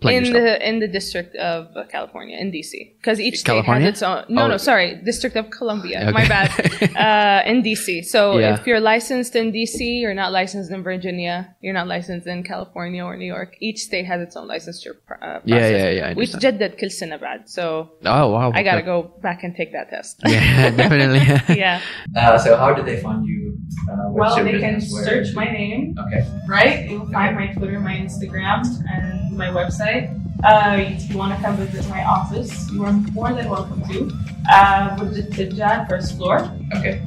Plug 0.01 0.15
in 0.15 0.25
yourself. 0.25 0.45
the 0.45 0.69
in 0.69 0.79
the 0.79 0.89
district 0.89 1.37
of 1.37 1.77
uh, 1.77 1.85
California 1.95 2.37
in 2.43 2.51
DC 2.51 2.73
because 2.99 3.21
each 3.21 3.41
state 3.41 3.53
California? 3.53 3.85
has 3.91 3.95
its 3.97 4.03
own. 4.03 4.25
No, 4.31 4.45
Oh. 4.45 4.49
no, 4.49 4.57
sorry, 4.57 4.89
District 5.05 5.37
of 5.37 5.51
Columbia. 5.51 5.99
Okay. 6.05 6.13
My 6.19 6.27
bad. 6.27 6.49
Uh, 7.07 7.43
in 7.51 7.63
DC. 7.63 7.87
So 8.15 8.39
Yeah. 8.39 8.55
if 8.57 8.67
you're 8.67 8.81
licensed 8.81 9.37
in 9.37 9.53
DC, 9.53 9.79
you're 10.03 10.15
not 10.23 10.33
licensed 10.33 10.71
in 10.71 10.83
Virginia. 10.83 11.55
You're 11.61 11.75
not 11.81 11.87
licensed 11.87 12.27
in 12.27 12.43
California 12.45 13.05
or 13.05 13.15
New 13.19 13.27
York. 13.37 13.51
Each 13.61 13.81
state 13.89 14.07
has 14.07 14.23
its 14.27 14.35
own 14.39 14.49
licensure 14.49 14.95
pr- 15.07 15.21
uh, 15.23 15.41
process. 15.41 15.45
Yeah, 15.45 15.69
yeah, 15.69 15.91
yeah, 15.91 16.07
I 16.07 16.11
understand. 16.13 16.17
ويتجدد 16.17 16.75
كل 16.81 16.91
سنة 16.91 17.17
بعد. 17.17 17.41
So 17.49 17.91
oh 18.07 18.29
wow. 18.33 18.53
I 18.55 18.63
gotta 18.63 18.79
okay. 18.79 18.87
go 18.87 19.11
back 19.21 19.45
and 19.45 19.55
take 19.55 19.73
that 19.73 19.91
test. 19.91 20.15
Yeah, 20.27 20.71
definitely. 20.71 21.21
yeah. 21.59 21.81
Uh, 22.17 22.39
so 22.39 22.57
how 22.57 22.73
do 22.73 22.83
they 22.83 22.99
find 23.03 23.27
you? 23.27 23.44
Uh, 23.90 24.10
Well, 24.10 24.36
they 24.44 24.60
can? 24.60 24.74
Where- 24.76 25.06
search 25.06 25.34
my 25.36 25.46
name. 25.46 25.96
Okay. 26.00 26.26
right? 26.48 26.90
You'll 26.90 27.06
find 27.12 27.36
my 27.36 27.48
Twitter, 27.48 27.80
my 27.80 27.94
Instagram, 27.96 28.64
and 28.92 29.38
my 29.38 29.48
website. 29.48 30.10
Uh, 30.44 30.78
if 30.80 31.10
you 31.10 31.18
want 31.18 31.36
to 31.36 31.42
come 31.44 31.56
visit 31.58 31.88
my 31.90 32.04
office, 32.04 32.70
you 32.72 32.84
are 32.86 32.92
more 33.14 33.32
than 33.34 33.50
welcome 33.50 33.82
to. 33.90 34.12
Uh, 34.52 34.96
with 35.00 35.16
the 35.16 35.24
Tijjan 35.24 35.88
first 35.90 36.18
floor. 36.18 36.50
Okay. 36.76 37.02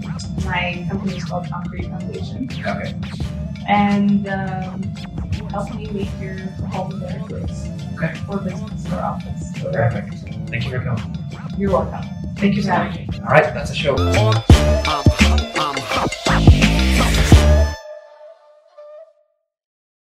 My 0.45 0.85
company 0.91 1.17
is 1.19 1.25
called 1.25 1.47
Concrete 1.49 1.87
Foundation, 1.87 2.49
Okay. 2.67 2.95
and 3.69 4.27
um, 4.29 4.83
help 5.51 5.73
me 5.75 5.87
make 5.93 6.11
your 6.21 6.39
home 6.73 6.93
a 6.93 6.97
better 6.99 7.21
place, 7.29 7.69
Okay. 7.95 8.15
or 8.29 8.39
business, 8.39 8.87
or 8.93 8.97
office, 8.99 9.45
or 9.65 9.71
wherever. 9.71 10.03
Thank 10.51 10.65
you 10.65 10.71
for 10.71 10.81
coming. 10.81 11.17
You're 11.57 11.73
welcome. 11.73 12.05
Thank 12.39 12.55
you 12.55 12.63
for 12.63 12.71
having 12.71 13.09
me. 13.09 13.19
All 13.19 13.31
right, 13.31 13.53
that's 13.53 13.73
a 13.73 13.75
show. 13.75 13.97